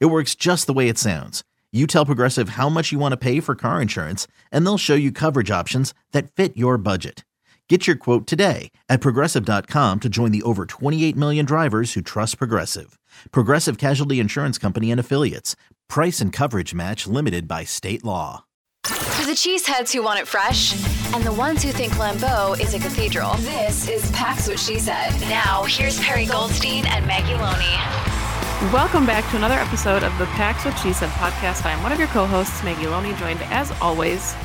It 0.00 0.06
works 0.06 0.34
just 0.34 0.66
the 0.66 0.72
way 0.72 0.88
it 0.88 0.98
sounds. 0.98 1.42
You 1.72 1.86
tell 1.86 2.06
Progressive 2.06 2.50
how 2.50 2.68
much 2.68 2.92
you 2.92 2.98
want 2.98 3.12
to 3.12 3.16
pay 3.16 3.40
for 3.40 3.54
car 3.54 3.80
insurance, 3.80 4.26
and 4.50 4.64
they'll 4.66 4.78
show 4.78 4.94
you 4.94 5.10
coverage 5.10 5.50
options 5.50 5.94
that 6.12 6.30
fit 6.30 6.56
your 6.56 6.76
budget. 6.76 7.24
Get 7.68 7.86
your 7.86 7.96
quote 7.96 8.26
today 8.26 8.70
at 8.90 9.00
progressive.com 9.00 10.00
to 10.00 10.08
join 10.10 10.30
the 10.30 10.42
over 10.42 10.66
28 10.66 11.16
million 11.16 11.46
drivers 11.46 11.94
who 11.94 12.02
trust 12.02 12.36
Progressive. 12.36 12.98
Progressive 13.30 13.78
Casualty 13.78 14.20
Insurance 14.20 14.58
Company 14.58 14.90
and 14.90 15.00
Affiliates. 15.00 15.56
Price 15.88 16.20
and 16.20 16.34
coverage 16.34 16.74
match 16.74 17.06
limited 17.06 17.48
by 17.48 17.64
state 17.64 18.04
law. 18.04 18.44
For 18.84 19.24
the 19.24 19.32
cheeseheads 19.32 19.90
who 19.90 20.02
want 20.02 20.20
it 20.20 20.28
fresh 20.28 20.74
and 21.14 21.24
the 21.24 21.32
ones 21.32 21.62
who 21.62 21.72
think 21.72 21.94
Lambeau 21.94 22.60
is 22.60 22.74
a 22.74 22.78
cathedral, 22.78 23.34
this 23.36 23.88
is 23.88 24.10
Pax 24.10 24.48
What 24.48 24.58
She 24.58 24.78
Said. 24.78 25.12
Now, 25.30 25.62
here's 25.64 25.98
Perry 26.00 26.26
Goldstein 26.26 26.84
and 26.86 27.06
Maggie 27.06 27.34
Loney. 27.34 28.21
Welcome 28.70 29.06
back 29.06 29.28
to 29.32 29.36
another 29.36 29.56
episode 29.56 30.04
of 30.04 30.16
the 30.18 30.24
Pax 30.26 30.64
What 30.64 30.78
She 30.78 30.92
Said 30.92 31.08
podcast. 31.10 31.66
I'm 31.66 31.82
one 31.82 31.90
of 31.90 31.98
your 31.98 32.06
co-hosts, 32.08 32.62
Maggie 32.62 32.86
Loney, 32.86 33.12
joined 33.14 33.42
as 33.50 33.72
always, 33.82 34.36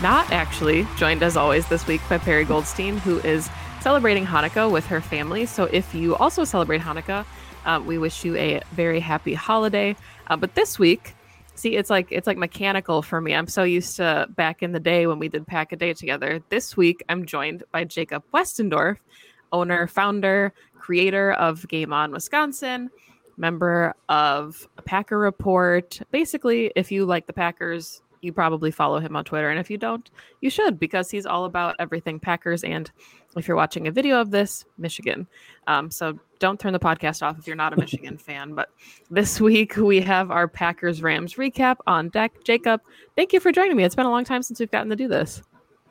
not 0.00 0.32
actually 0.32 0.88
joined 0.96 1.22
as 1.22 1.36
always 1.36 1.68
this 1.68 1.86
week 1.86 2.00
by 2.08 2.16
Perry 2.16 2.44
Goldstein, 2.44 2.96
who 2.96 3.18
is 3.18 3.50
celebrating 3.82 4.24
Hanukkah 4.24 4.68
with 4.72 4.86
her 4.86 5.02
family. 5.02 5.44
So 5.44 5.64
if 5.64 5.94
you 5.94 6.16
also 6.16 6.42
celebrate 6.44 6.80
Hanukkah, 6.80 7.26
uh, 7.66 7.82
we 7.84 7.98
wish 7.98 8.24
you 8.24 8.34
a 8.36 8.62
very 8.72 8.98
happy 8.98 9.34
holiday. 9.34 9.94
Uh, 10.28 10.38
but 10.38 10.54
this 10.54 10.78
week, 10.78 11.14
see, 11.54 11.76
it's 11.76 11.90
like 11.90 12.10
it's 12.10 12.26
like 12.26 12.38
mechanical 12.38 13.02
for 13.02 13.20
me. 13.20 13.34
I'm 13.34 13.46
so 13.46 13.62
used 13.62 13.96
to 13.96 14.26
back 14.30 14.62
in 14.62 14.72
the 14.72 14.80
day 14.80 15.06
when 15.06 15.18
we 15.18 15.28
did 15.28 15.46
Pack 15.46 15.72
a 15.72 15.76
Day 15.76 15.92
together. 15.92 16.42
This 16.48 16.78
week, 16.78 17.04
I'm 17.10 17.26
joined 17.26 17.62
by 17.72 17.84
Jacob 17.84 18.24
Westendorf, 18.32 18.96
owner, 19.52 19.86
founder, 19.86 20.54
creator 20.78 21.32
of 21.32 21.68
Game 21.68 21.92
On 21.92 22.10
Wisconsin 22.10 22.90
member 23.40 23.94
of 24.08 24.68
a 24.76 24.82
Packer 24.82 25.18
Report. 25.18 25.98
Basically, 26.10 26.70
if 26.76 26.92
you 26.92 27.06
like 27.06 27.26
the 27.26 27.32
Packers, 27.32 28.02
you 28.20 28.32
probably 28.32 28.70
follow 28.70 29.00
him 29.00 29.16
on 29.16 29.24
Twitter. 29.24 29.48
And 29.48 29.58
if 29.58 29.70
you 29.70 29.78
don't, 29.78 30.08
you 30.40 30.50
should 30.50 30.78
because 30.78 31.10
he's 31.10 31.26
all 31.26 31.46
about 31.46 31.76
everything 31.78 32.20
Packers. 32.20 32.62
And 32.62 32.90
if 33.36 33.48
you're 33.48 33.56
watching 33.56 33.88
a 33.88 33.90
video 33.90 34.20
of 34.20 34.30
this, 34.30 34.64
Michigan. 34.76 35.26
Um, 35.66 35.90
so 35.90 36.18
don't 36.38 36.60
turn 36.60 36.72
the 36.72 36.78
podcast 36.78 37.22
off 37.22 37.38
if 37.38 37.46
you're 37.46 37.56
not 37.56 37.72
a 37.72 37.76
Michigan 37.76 38.18
fan. 38.18 38.54
But 38.54 38.68
this 39.10 39.40
week 39.40 39.76
we 39.76 40.00
have 40.02 40.30
our 40.30 40.48
Packers 40.48 41.02
Rams 41.02 41.34
recap 41.34 41.76
on 41.86 42.10
deck. 42.10 42.44
Jacob, 42.44 42.82
thank 43.16 43.32
you 43.32 43.40
for 43.40 43.52
joining 43.52 43.76
me. 43.76 43.84
It's 43.84 43.94
been 43.94 44.06
a 44.06 44.10
long 44.10 44.24
time 44.24 44.42
since 44.42 44.60
we've 44.60 44.70
gotten 44.70 44.90
to 44.90 44.96
do 44.96 45.08
this. 45.08 45.42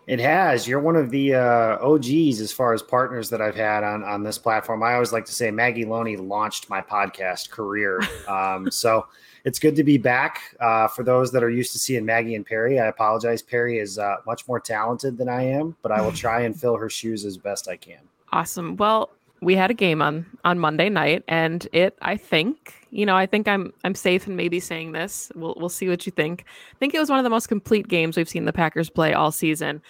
It 0.09 0.19
has. 0.21 0.67
You're 0.67 0.79
one 0.79 0.95
of 0.95 1.11
the 1.11 1.35
uh, 1.35 1.77
OGs 1.85 2.41
as 2.41 2.51
far 2.51 2.73
as 2.73 2.81
partners 2.81 3.29
that 3.29 3.43
I've 3.43 3.55
had 3.55 3.83
on 3.83 4.03
on 4.03 4.23
this 4.23 4.39
platform. 4.39 4.81
I 4.81 4.95
always 4.95 5.13
like 5.13 5.23
to 5.25 5.31
say 5.31 5.51
Maggie 5.51 5.85
Loney 5.85 6.17
launched 6.17 6.67
my 6.67 6.81
podcast 6.81 7.51
career. 7.51 8.01
Um, 8.27 8.69
so 8.69 9.07
it's 9.43 9.57
good 9.57 9.75
to 9.75 9.83
be 9.83 9.97
back. 9.97 10.55
Uh, 10.59 10.87
for 10.87 11.03
those 11.03 11.31
that 11.31 11.43
are 11.43 11.49
used 11.49 11.71
to 11.71 11.79
seeing 11.79 12.05
Maggie 12.05 12.35
and 12.35 12.45
Perry, 12.45 12.79
I 12.79 12.87
apologize. 12.87 13.41
Perry 13.41 13.79
is 13.79 13.97
uh, 13.97 14.17
much 14.25 14.47
more 14.47 14.59
talented 14.59 15.17
than 15.17 15.27
I 15.27 15.43
am, 15.43 15.75
but 15.81 15.91
I 15.91 16.01
will 16.01 16.11
try 16.25 16.41
and 16.41 16.59
fill 16.59 16.75
her 16.77 16.89
shoes 16.89 17.25
as 17.25 17.37
best 17.37 17.67
I 17.67 17.75
can. 17.75 17.99
Awesome. 18.31 18.77
Well, 18.77 19.09
we 19.41 19.55
had 19.55 19.71
a 19.71 19.73
game 19.73 20.01
on 20.01 20.25
on 20.43 20.59
Monday 20.59 20.89
night, 20.89 21.23
and 21.27 21.67
it 21.71 21.97
I 22.01 22.17
think 22.17 22.73
you 22.91 23.05
know 23.05 23.15
I 23.15 23.25
think 23.25 23.47
I'm 23.47 23.73
I'm 23.83 23.95
safe 23.95 24.27
in 24.27 24.35
maybe 24.35 24.59
saying 24.59 24.91
this. 24.91 25.31
We'll 25.35 25.55
we'll 25.57 25.69
see 25.69 25.87
what 25.87 26.05
you 26.05 26.11
think. 26.11 26.45
I 26.73 26.77
think 26.77 26.93
it 26.93 26.99
was 26.99 27.09
one 27.09 27.19
of 27.19 27.23
the 27.23 27.29
most 27.29 27.47
complete 27.47 27.87
games 27.87 28.17
we've 28.17 28.29
seen 28.29 28.45
the 28.45 28.53
Packers 28.53 28.89
play 28.89 29.13
all 29.13 29.31
season. 29.31 29.81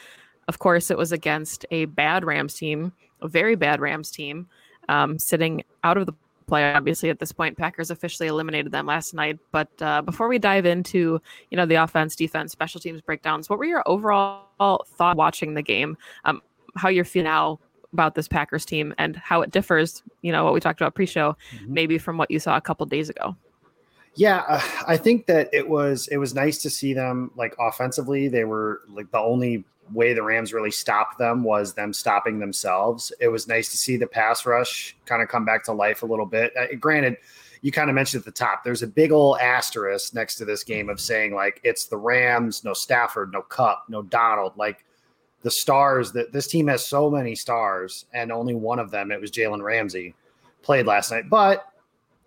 Of 0.47 0.59
course, 0.59 0.89
it 0.91 0.97
was 0.97 1.11
against 1.11 1.65
a 1.71 1.85
bad 1.85 2.23
Rams 2.23 2.55
team, 2.55 2.91
a 3.21 3.27
very 3.27 3.55
bad 3.55 3.81
Rams 3.81 4.11
team, 4.11 4.47
um, 4.87 5.19
sitting 5.19 5.63
out 5.83 5.97
of 5.97 6.05
the 6.05 6.13
play. 6.47 6.71
Obviously, 6.73 7.09
at 7.09 7.19
this 7.19 7.31
point, 7.31 7.57
Packers 7.57 7.91
officially 7.91 8.27
eliminated 8.27 8.71
them 8.71 8.85
last 8.85 9.13
night. 9.13 9.39
But 9.51 9.69
uh, 9.81 10.01
before 10.01 10.27
we 10.27 10.39
dive 10.39 10.65
into 10.65 11.21
you 11.49 11.57
know 11.57 11.65
the 11.65 11.75
offense, 11.75 12.15
defense, 12.15 12.51
special 12.51 12.79
teams 12.79 13.01
breakdowns, 13.01 13.49
what 13.49 13.57
were 13.57 13.65
your 13.65 13.83
overall 13.87 14.85
thought 14.85 15.17
watching 15.17 15.55
the 15.55 15.63
game? 15.63 15.97
Um, 16.25 16.41
how 16.75 16.89
you're 16.89 17.05
feeling 17.05 17.25
now 17.25 17.59
about 17.93 18.15
this 18.15 18.27
Packers 18.27 18.65
team 18.65 18.93
and 18.97 19.15
how 19.15 19.41
it 19.41 19.51
differs, 19.51 20.03
you 20.21 20.31
know, 20.31 20.43
what 20.43 20.53
we 20.53 20.59
talked 20.59 20.79
about 20.79 20.95
pre-show, 20.95 21.35
mm-hmm. 21.55 21.73
maybe 21.73 21.97
from 21.97 22.17
what 22.17 22.29
you 22.29 22.39
saw 22.39 22.55
a 22.55 22.61
couple 22.61 22.85
days 22.85 23.09
ago. 23.09 23.35
Yeah, 24.15 24.43
uh, 24.47 24.61
I 24.87 24.97
think 24.97 25.27
that 25.27 25.49
it 25.53 25.67
was 25.67 26.07
it 26.09 26.17
was 26.17 26.33
nice 26.33 26.57
to 26.63 26.69
see 26.69 26.93
them 26.93 27.31
like 27.35 27.55
offensively. 27.59 28.27
They 28.27 28.43
were 28.43 28.81
like 28.89 29.11
the 29.11 29.19
only 29.19 29.63
way 29.93 30.13
the 30.13 30.23
Rams 30.23 30.53
really 30.53 30.71
stopped 30.71 31.17
them 31.17 31.43
was 31.43 31.73
them 31.73 31.93
stopping 31.93 32.39
themselves. 32.39 33.11
It 33.19 33.29
was 33.29 33.47
nice 33.47 33.69
to 33.69 33.77
see 33.77 33.97
the 33.97 34.07
pass 34.07 34.45
rush 34.45 34.95
kind 35.05 35.21
of 35.21 35.29
come 35.29 35.45
back 35.45 35.63
to 35.65 35.73
life 35.73 36.03
a 36.03 36.05
little 36.05 36.25
bit. 36.25 36.53
Uh, 36.57 36.67
granted, 36.79 37.17
you 37.61 37.71
kind 37.71 37.89
of 37.89 37.95
mentioned 37.95 38.21
at 38.21 38.25
the 38.25 38.31
top, 38.31 38.63
there's 38.63 38.83
a 38.83 38.87
big 38.87 39.11
old 39.11 39.39
asterisk 39.39 40.13
next 40.13 40.35
to 40.35 40.45
this 40.45 40.63
game 40.63 40.89
of 40.89 40.99
saying 40.99 41.33
like 41.33 41.59
it's 41.63 41.85
the 41.85 41.97
Rams, 41.97 42.63
no 42.63 42.73
Stafford, 42.73 43.31
no 43.31 43.41
Kupp, 43.41 43.85
no 43.89 44.01
Donald. 44.01 44.53
Like 44.57 44.85
the 45.41 45.51
stars 45.51 46.11
that 46.11 46.31
this 46.31 46.47
team 46.47 46.67
has 46.67 46.85
so 46.85 47.09
many 47.09 47.35
stars, 47.35 48.05
and 48.13 48.31
only 48.31 48.55
one 48.55 48.79
of 48.79 48.91
them, 48.91 49.11
it 49.11 49.21
was 49.21 49.31
Jalen 49.31 49.63
Ramsey, 49.63 50.13
played 50.61 50.85
last 50.85 51.11
night. 51.11 51.29
But 51.29 51.65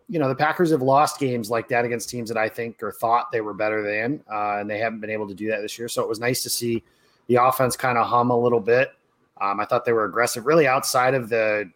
you 0.09 0.19
know, 0.19 0.29
the 0.29 0.35
Packers 0.35 0.71
have 0.71 0.83
lost 0.83 1.19
games 1.19 1.51
like 1.51 1.69
that 1.69 1.85
against 1.85 2.11
teams 2.11 2.29
that 2.29 2.37
I 2.37 2.49
think 2.49 2.83
or 2.83 2.93
thought 2.93 3.33
they 3.33 3.41
were 3.41 3.55
better 3.55 3.83
than, 3.83 4.23
uh, 4.31 4.59
and 4.59 4.69
they 4.69 4.79
haven't 4.79 5.01
been 5.01 5.11
able 5.11 5.27
to 5.29 5.35
do 5.35 5.49
that 5.49 5.63
this 5.63 5.79
year. 5.79 5.89
So 5.89 6.03
it 6.03 6.09
was 6.09 6.21
nice 6.21 6.43
to 6.43 6.51
see 6.51 6.83
the 7.29 7.37
offense 7.37 7.77
kind 7.77 7.97
of 7.97 8.07
hum 8.07 8.31
a 8.31 8.39
little 8.39 8.61
bit. 8.61 8.93
Um, 9.41 9.59
I 9.59 9.65
thought 9.65 9.85
they 9.85 9.93
were 9.93 10.05
aggressive, 10.05 10.45
really 10.45 10.67
outside 10.67 11.15
of 11.15 11.29
the 11.29 11.71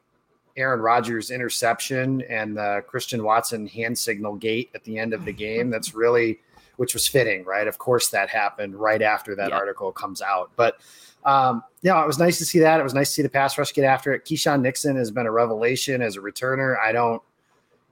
Aaron 0.57 0.81
Rodgers 0.81 1.31
interception 1.31 2.23
and 2.29 2.57
the 2.57 2.83
Christian 2.87 3.23
Watson 3.23 3.67
hand 3.67 3.97
signal 3.99 4.37
gate 4.37 4.71
at 4.75 4.85
the 4.85 4.99
end 4.99 5.13
of 5.13 5.25
the 5.25 5.33
game. 5.47 5.71
That's 5.71 5.95
really, 5.95 6.41
which 6.77 6.95
was 6.95 7.07
fitting, 7.07 7.45
right? 7.45 7.67
Of 7.67 7.79
course, 7.79 8.09
that 8.11 8.29
happened 8.29 8.75
right 8.75 9.03
after 9.03 9.35
that 9.37 9.51
yeah. 9.51 9.57
article 9.57 9.93
comes 9.93 10.21
out. 10.21 10.51
But 10.57 10.79
um, 11.27 11.65
yeah, 11.83 12.03
it 12.03 12.07
was 12.07 12.19
nice 12.19 12.39
to 12.39 12.45
see 12.45 12.61
that. 12.61 12.79
It 12.79 12.85
was 12.85 12.95
nice 12.95 13.09
to 13.09 13.15
see 13.15 13.23
the 13.23 13.29
pass 13.29 13.59
rush 13.59 13.75
get 13.75 13.85
after 13.85 14.13
it. 14.13 14.25
Keisean 14.25 14.63
Nixon 14.63 14.97
has 14.97 15.11
been 15.11 15.27
a 15.27 15.31
revelation 15.31 16.01
as 16.01 16.17
a 16.17 16.21
returner. 16.21 16.79
I 16.79 16.93
don't, 16.93 17.21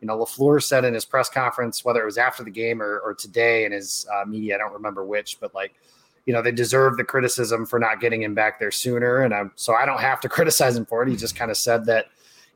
you 0.00 0.06
know, 0.06 0.16
LaFleur 0.16 0.62
said 0.62 0.84
in 0.84 0.94
his 0.94 1.04
press 1.04 1.28
conference, 1.28 1.84
whether 1.84 2.00
it 2.00 2.04
was 2.04 2.16
after 2.16 2.44
the 2.44 2.50
game 2.50 2.80
or, 2.80 3.00
or 3.00 3.12
today 3.12 3.64
in 3.64 3.72
his 3.72 4.06
uh, 4.14 4.24
media, 4.24 4.54
I 4.54 4.58
don't 4.58 4.72
remember 4.72 5.04
which, 5.04 5.38
but 5.40 5.52
like, 5.52 5.74
you 6.26 6.32
know, 6.32 6.42
they 6.42 6.52
deserve 6.52 6.96
the 6.96 7.04
criticism 7.04 7.66
for 7.66 7.78
not 7.78 8.00
getting 8.00 8.22
him 8.22 8.34
back 8.34 8.60
there 8.60 8.70
sooner. 8.70 9.22
And 9.22 9.34
I'm, 9.34 9.50
so 9.56 9.74
I 9.74 9.84
don't 9.84 10.00
have 10.00 10.20
to 10.20 10.28
criticize 10.30 10.76
him 10.76 10.86
for 10.86 11.02
it. 11.02 11.08
He 11.08 11.16
just 11.16 11.34
kind 11.34 11.50
of 11.50 11.56
said 11.56 11.84
that 11.86 12.06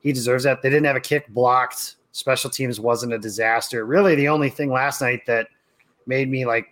he 0.01 0.13
deserves 0.13 0.45
that. 0.45 0.61
They 0.61 0.69
didn't 0.69 0.85
have 0.85 0.95
a 0.95 1.01
kick 1.01 1.27
blocked. 1.27 1.95
Special 2.13 2.49
teams 2.49 2.79
wasn't 2.79 3.13
a 3.13 3.19
disaster. 3.19 3.85
Really, 3.85 4.15
the 4.15 4.29
only 4.29 4.49
thing 4.49 4.71
last 4.71 5.01
night 5.01 5.25
that 5.27 5.49
made 6.07 6.29
me 6.29 6.45
like 6.45 6.67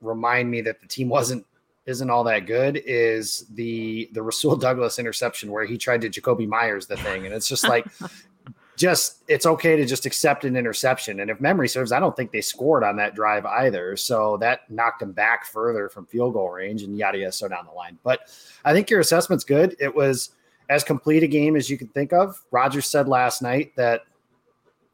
remind 0.00 0.50
me 0.50 0.60
that 0.62 0.80
the 0.80 0.86
team 0.86 1.08
wasn't 1.08 1.46
isn't 1.86 2.10
all 2.10 2.24
that 2.24 2.46
good 2.46 2.82
is 2.84 3.46
the 3.54 4.10
the 4.12 4.22
Rasul 4.22 4.56
Douglas 4.66 4.98
interception 4.98 5.50
where 5.50 5.64
he 5.64 5.78
tried 5.78 6.00
to 6.02 6.10
Jakobi 6.10 6.46
Meyers 6.46 6.86
the 6.86 6.96
thing, 6.96 7.24
and 7.24 7.34
it's 7.34 7.48
just 7.48 7.68
like 7.68 7.86
just 8.76 9.22
it's 9.28 9.46
okay 9.46 9.76
to 9.76 9.86
just 9.86 10.04
accept 10.04 10.44
an 10.44 10.56
interception. 10.56 11.20
And 11.20 11.30
if 11.30 11.40
memory 11.40 11.68
serves, 11.68 11.92
I 11.92 12.00
don't 12.00 12.14
think 12.14 12.30
they 12.30 12.40
scored 12.40 12.84
on 12.84 12.96
that 12.96 13.14
drive 13.14 13.46
either. 13.46 13.96
So 13.96 14.36
that 14.38 14.70
knocked 14.70 15.00
them 15.00 15.12
back 15.12 15.46
further 15.46 15.88
from 15.88 16.06
field 16.06 16.34
goal 16.34 16.50
range 16.50 16.82
and 16.82 16.96
yada 16.98 17.18
yada 17.18 17.32
so 17.32 17.48
down 17.48 17.66
the 17.66 17.72
line. 17.72 17.98
But 18.02 18.28
I 18.64 18.72
think 18.72 18.90
your 18.90 19.00
assessment's 19.00 19.44
good. 19.44 19.76
It 19.78 19.94
was 19.94 20.30
as 20.68 20.84
complete 20.84 21.22
a 21.22 21.28
game 21.28 21.56
as 21.56 21.70
you 21.70 21.78
could 21.78 21.94
think 21.94 22.12
of. 22.12 22.42
Rodgers 22.50 22.86
said 22.86 23.08
last 23.08 23.42
night 23.42 23.74
that 23.76 24.02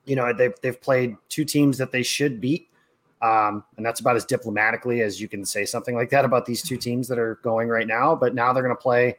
you 0.04 0.14
know 0.14 0.32
they've 0.32 0.54
they've 0.62 0.80
played 0.80 1.16
two 1.28 1.44
teams 1.44 1.78
that 1.78 1.90
they 1.90 2.02
should 2.02 2.40
beat 2.40 2.68
um, 3.22 3.64
and 3.76 3.86
that's 3.86 4.00
about 4.00 4.16
as 4.16 4.24
diplomatically 4.24 5.00
as 5.00 5.20
you 5.20 5.28
can 5.28 5.44
say 5.44 5.64
something 5.64 5.94
like 5.94 6.10
that 6.10 6.24
about 6.24 6.44
these 6.44 6.60
two 6.60 6.76
teams 6.76 7.06
that 7.08 7.18
are 7.18 7.36
going 7.36 7.68
right 7.68 7.86
now. 7.86 8.14
But 8.16 8.34
now 8.34 8.52
they're 8.52 8.64
going 8.64 8.76
to 8.76 8.82
play 8.82 9.16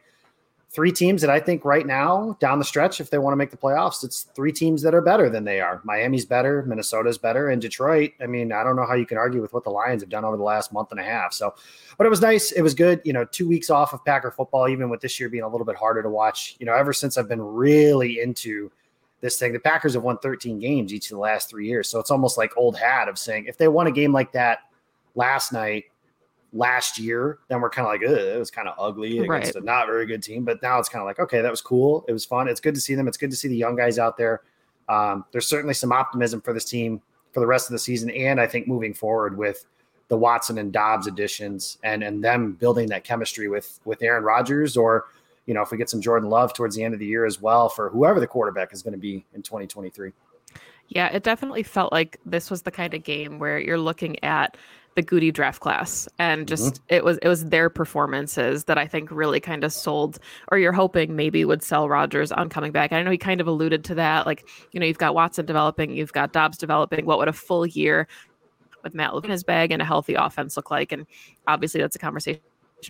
three 0.70 0.92
teams 0.92 1.22
that 1.22 1.30
I 1.30 1.38
think 1.38 1.64
right 1.64 1.86
now 1.86 2.36
down 2.40 2.58
the 2.58 2.64
stretch, 2.64 3.00
if 3.00 3.08
they 3.08 3.16
want 3.16 3.32
to 3.32 3.36
make 3.36 3.50
the 3.50 3.56
playoffs, 3.56 4.04
it's 4.04 4.24
three 4.34 4.52
teams 4.52 4.82
that 4.82 4.92
are 4.92 5.00
better 5.00 5.30
than 5.30 5.44
they 5.44 5.60
are. 5.60 5.80
Miami's 5.84 6.26
better, 6.26 6.64
Minnesota's 6.64 7.16
better, 7.16 7.48
and 7.48 7.62
Detroit. 7.62 8.10
I 8.20 8.26
mean, 8.26 8.52
I 8.52 8.62
don't 8.64 8.76
know 8.76 8.84
how 8.84 8.94
you 8.94 9.06
can 9.06 9.16
argue 9.16 9.40
with 9.40 9.54
what 9.54 9.64
the 9.64 9.70
Lions 9.70 10.02
have 10.02 10.10
done 10.10 10.24
over 10.24 10.36
the 10.36 10.42
last 10.42 10.72
month 10.72 10.90
and 10.90 10.98
a 10.98 11.04
half. 11.04 11.32
So, 11.32 11.54
but 11.96 12.06
it 12.06 12.10
was 12.10 12.20
nice. 12.20 12.50
It 12.50 12.62
was 12.62 12.74
good. 12.74 13.00
You 13.04 13.12
know, 13.12 13.24
two 13.24 13.48
weeks 13.48 13.70
off 13.70 13.94
of 13.94 14.04
Packer 14.04 14.32
football, 14.32 14.68
even 14.68 14.90
with 14.90 15.00
this 15.00 15.18
year 15.18 15.28
being 15.28 15.44
a 15.44 15.48
little 15.48 15.64
bit 15.64 15.76
harder 15.76 16.02
to 16.02 16.10
watch. 16.10 16.56
You 16.58 16.66
know, 16.66 16.74
ever 16.74 16.92
since 16.92 17.16
I've 17.16 17.28
been 17.28 17.40
really 17.40 18.20
into 18.20 18.70
this 19.24 19.38
thing. 19.38 19.54
The 19.54 19.58
Packers 19.58 19.94
have 19.94 20.02
won 20.02 20.18
13 20.18 20.58
games 20.58 20.92
each 20.92 21.06
of 21.06 21.16
the 21.16 21.18
last 21.18 21.48
three 21.48 21.66
years. 21.66 21.88
So 21.88 21.98
it's 21.98 22.10
almost 22.10 22.36
like 22.36 22.54
old 22.58 22.76
hat 22.76 23.08
of 23.08 23.18
saying 23.18 23.46
if 23.46 23.56
they 23.56 23.68
won 23.68 23.86
a 23.86 23.90
game 23.90 24.12
like 24.12 24.32
that 24.32 24.58
last 25.14 25.50
night, 25.50 25.84
last 26.52 26.98
year, 26.98 27.38
then 27.48 27.62
we're 27.62 27.70
kind 27.70 27.86
of 27.88 27.92
like, 27.94 28.02
it 28.02 28.38
was 28.38 28.50
kind 28.50 28.68
of 28.68 28.74
ugly 28.78 29.20
against 29.20 29.54
right. 29.54 29.54
a 29.54 29.60
not 29.64 29.86
very 29.86 30.04
good 30.04 30.22
team. 30.22 30.44
But 30.44 30.60
now 30.60 30.78
it's 30.78 30.90
kind 30.90 31.00
of 31.00 31.06
like, 31.06 31.20
okay, 31.20 31.40
that 31.40 31.50
was 31.50 31.62
cool. 31.62 32.04
It 32.06 32.12
was 32.12 32.26
fun. 32.26 32.48
It's 32.48 32.60
good 32.60 32.74
to 32.74 32.80
see 32.82 32.94
them. 32.94 33.08
It's 33.08 33.16
good 33.16 33.30
to 33.30 33.36
see 33.36 33.48
the 33.48 33.56
young 33.56 33.76
guys 33.76 33.98
out 33.98 34.18
there. 34.18 34.42
Um, 34.90 35.24
there's 35.32 35.46
certainly 35.46 35.72
some 35.72 35.90
optimism 35.90 36.42
for 36.42 36.52
this 36.52 36.66
team 36.66 37.00
for 37.32 37.40
the 37.40 37.46
rest 37.46 37.70
of 37.70 37.72
the 37.72 37.78
season. 37.78 38.10
And 38.10 38.38
I 38.38 38.46
think 38.46 38.68
moving 38.68 38.92
forward 38.92 39.38
with 39.38 39.64
the 40.08 40.18
Watson 40.18 40.58
and 40.58 40.70
Doubs 40.70 41.06
additions 41.06 41.78
and 41.82 42.04
and 42.04 42.22
them 42.22 42.52
building 42.52 42.90
that 42.90 43.04
chemistry 43.04 43.48
with 43.48 43.80
with 43.86 44.02
Aaron 44.02 44.22
Rodgers 44.22 44.76
or 44.76 45.06
you 45.46 45.54
know 45.54 45.62
if 45.62 45.70
we 45.70 45.78
get 45.78 45.90
some 45.90 46.00
Jordan 46.00 46.28
Love 46.28 46.52
towards 46.52 46.76
the 46.76 46.82
end 46.82 46.94
of 46.94 47.00
the 47.00 47.06
year 47.06 47.24
as 47.24 47.40
well 47.40 47.68
for 47.68 47.90
whoever 47.90 48.20
the 48.20 48.26
quarterback 48.26 48.72
is 48.72 48.82
going 48.82 48.92
to 48.92 48.98
be 48.98 49.24
in 49.34 49.42
2023. 49.42 50.12
Yeah, 50.88 51.08
it 51.08 51.22
definitely 51.22 51.62
felt 51.62 51.92
like 51.92 52.20
this 52.26 52.50
was 52.50 52.62
the 52.62 52.70
kind 52.70 52.94
of 52.94 53.02
game 53.02 53.38
where 53.38 53.58
you're 53.58 53.78
looking 53.78 54.22
at 54.22 54.56
the 54.94 55.02
Gutey 55.02 55.32
draft 55.32 55.60
class 55.60 56.08
and 56.18 56.46
just 56.46 56.74
mm-hmm. 56.74 56.94
it 56.94 57.04
was 57.04 57.18
it 57.18 57.28
was 57.28 57.46
their 57.46 57.68
performances 57.68 58.64
that 58.64 58.78
I 58.78 58.86
think 58.86 59.10
really 59.10 59.40
kind 59.40 59.64
of 59.64 59.72
sold 59.72 60.18
or 60.48 60.58
you're 60.58 60.72
hoping 60.72 61.16
maybe 61.16 61.44
would 61.44 61.62
sell 61.62 61.88
Rodgers 61.88 62.30
on 62.30 62.48
coming 62.48 62.70
back. 62.70 62.92
I 62.92 63.02
know 63.02 63.10
he 63.10 63.18
kind 63.18 63.40
of 63.40 63.48
alluded 63.48 63.84
to 63.84 63.94
that 63.96 64.26
like 64.26 64.48
you 64.72 64.78
know 64.78 64.86
you've 64.86 64.98
got 64.98 65.14
Watson 65.14 65.46
developing, 65.46 65.96
you've 65.96 66.12
got 66.12 66.32
Doubs 66.32 66.58
developing. 66.58 67.06
What 67.06 67.18
would 67.18 67.28
a 67.28 67.32
full 67.32 67.66
year 67.66 68.06
with 68.84 68.94
Matt 68.94 69.14
in 69.14 69.30
his 69.30 69.42
bag 69.42 69.72
and 69.72 69.82
a 69.82 69.84
healthy 69.84 70.14
offense 70.14 70.56
look 70.56 70.70
like? 70.70 70.92
And 70.92 71.06
obviously 71.48 71.80
that's 71.80 71.96
a 71.96 72.00
conversation 72.00 72.40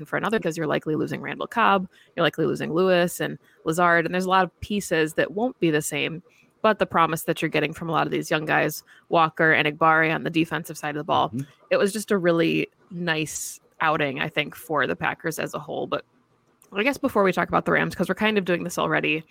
for 0.05 0.17
another 0.17 0.39
because 0.39 0.57
you're 0.57 0.67
likely 0.67 0.97
losing 0.97 1.21
Randall 1.21 1.47
Cobb, 1.47 1.89
you're 2.17 2.25
likely 2.25 2.47
losing 2.47 2.73
Lewis 2.73 3.21
and 3.21 3.39
Lazard 3.65 4.07
and 4.07 4.15
there's 4.15 4.25
a 4.25 4.31
lot 4.31 4.45
of 4.45 4.61
pieces 4.61 5.15
that 5.15 5.33
won't 5.33 5.59
be 5.61 5.71
the 5.71 5.83
same 5.83 6.23
but 6.65 6.79
the 6.79 6.87
promise 6.87 7.25
that 7.25 7.43
you're 7.43 7.51
getting 7.51 7.75
from 7.75 7.91
a 7.91 7.93
lot 7.93 8.07
of 8.07 8.11
these 8.11 8.31
young 8.31 8.47
guys, 8.47 8.85
Walker 9.11 9.53
and 9.53 9.69
Enagbare 9.69 10.15
on 10.15 10.23
the 10.23 10.31
defensive 10.31 10.79
side 10.79 10.97
of 10.97 11.01
the 11.01 11.05
ball. 11.05 11.29
Mm-hmm. 11.29 11.43
It 11.71 11.77
was 11.77 11.93
just 11.93 12.11
a 12.11 12.17
really 12.17 12.69
nice 12.91 13.61
outing, 13.83 14.21
I 14.21 14.31
think, 14.31 14.55
for 14.55 14.87
the 14.87 14.97
Packers 14.97 15.39
as 15.39 15.53
a 15.53 15.59
whole. 15.59 15.87
But 15.87 16.07
I 16.73 16.83
guess 16.83 16.97
before 16.97 17.23
we 17.23 17.33
talk 17.33 17.49
about 17.49 17.67
the 17.67 17.73
Rams, 17.73 17.95
because 17.95 18.09
we're 18.09 18.15
kind 18.15 18.39
of 18.39 18.47
doing 18.47 18.65
this 18.65 18.79
already, 18.79 19.25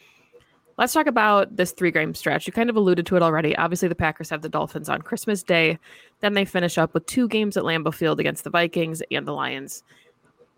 let's 0.78 0.94
talk 0.94 1.08
about 1.08 1.56
this 1.56 1.72
three 1.72 1.90
game 1.90 2.14
stretch. 2.14 2.46
You 2.46 2.54
kind 2.54 2.70
of 2.70 2.76
alluded 2.76 3.08
to 3.08 3.16
it 3.16 3.24
already. 3.24 3.56
Obviously, 3.56 3.88
the 3.88 3.96
Packers 3.96 4.30
have 4.30 4.44
the 4.44 4.50
Dolphins 4.50 4.88
on 4.88 5.02
Christmas 5.02 5.42
Day. 5.42 5.80
Then 6.20 6.36
they 6.36 6.46
finish 6.46 6.78
up 6.78 6.94
with 6.94 7.08
two 7.08 7.28
games 7.28 7.58
at 7.58 7.64
Lambeau 7.64 7.92
Field 7.92 8.20
against 8.20 8.44
the 8.44 8.52
Vikings 8.52 9.02
and 9.10 9.28
the 9.28 9.34
Lions. 9.34 9.84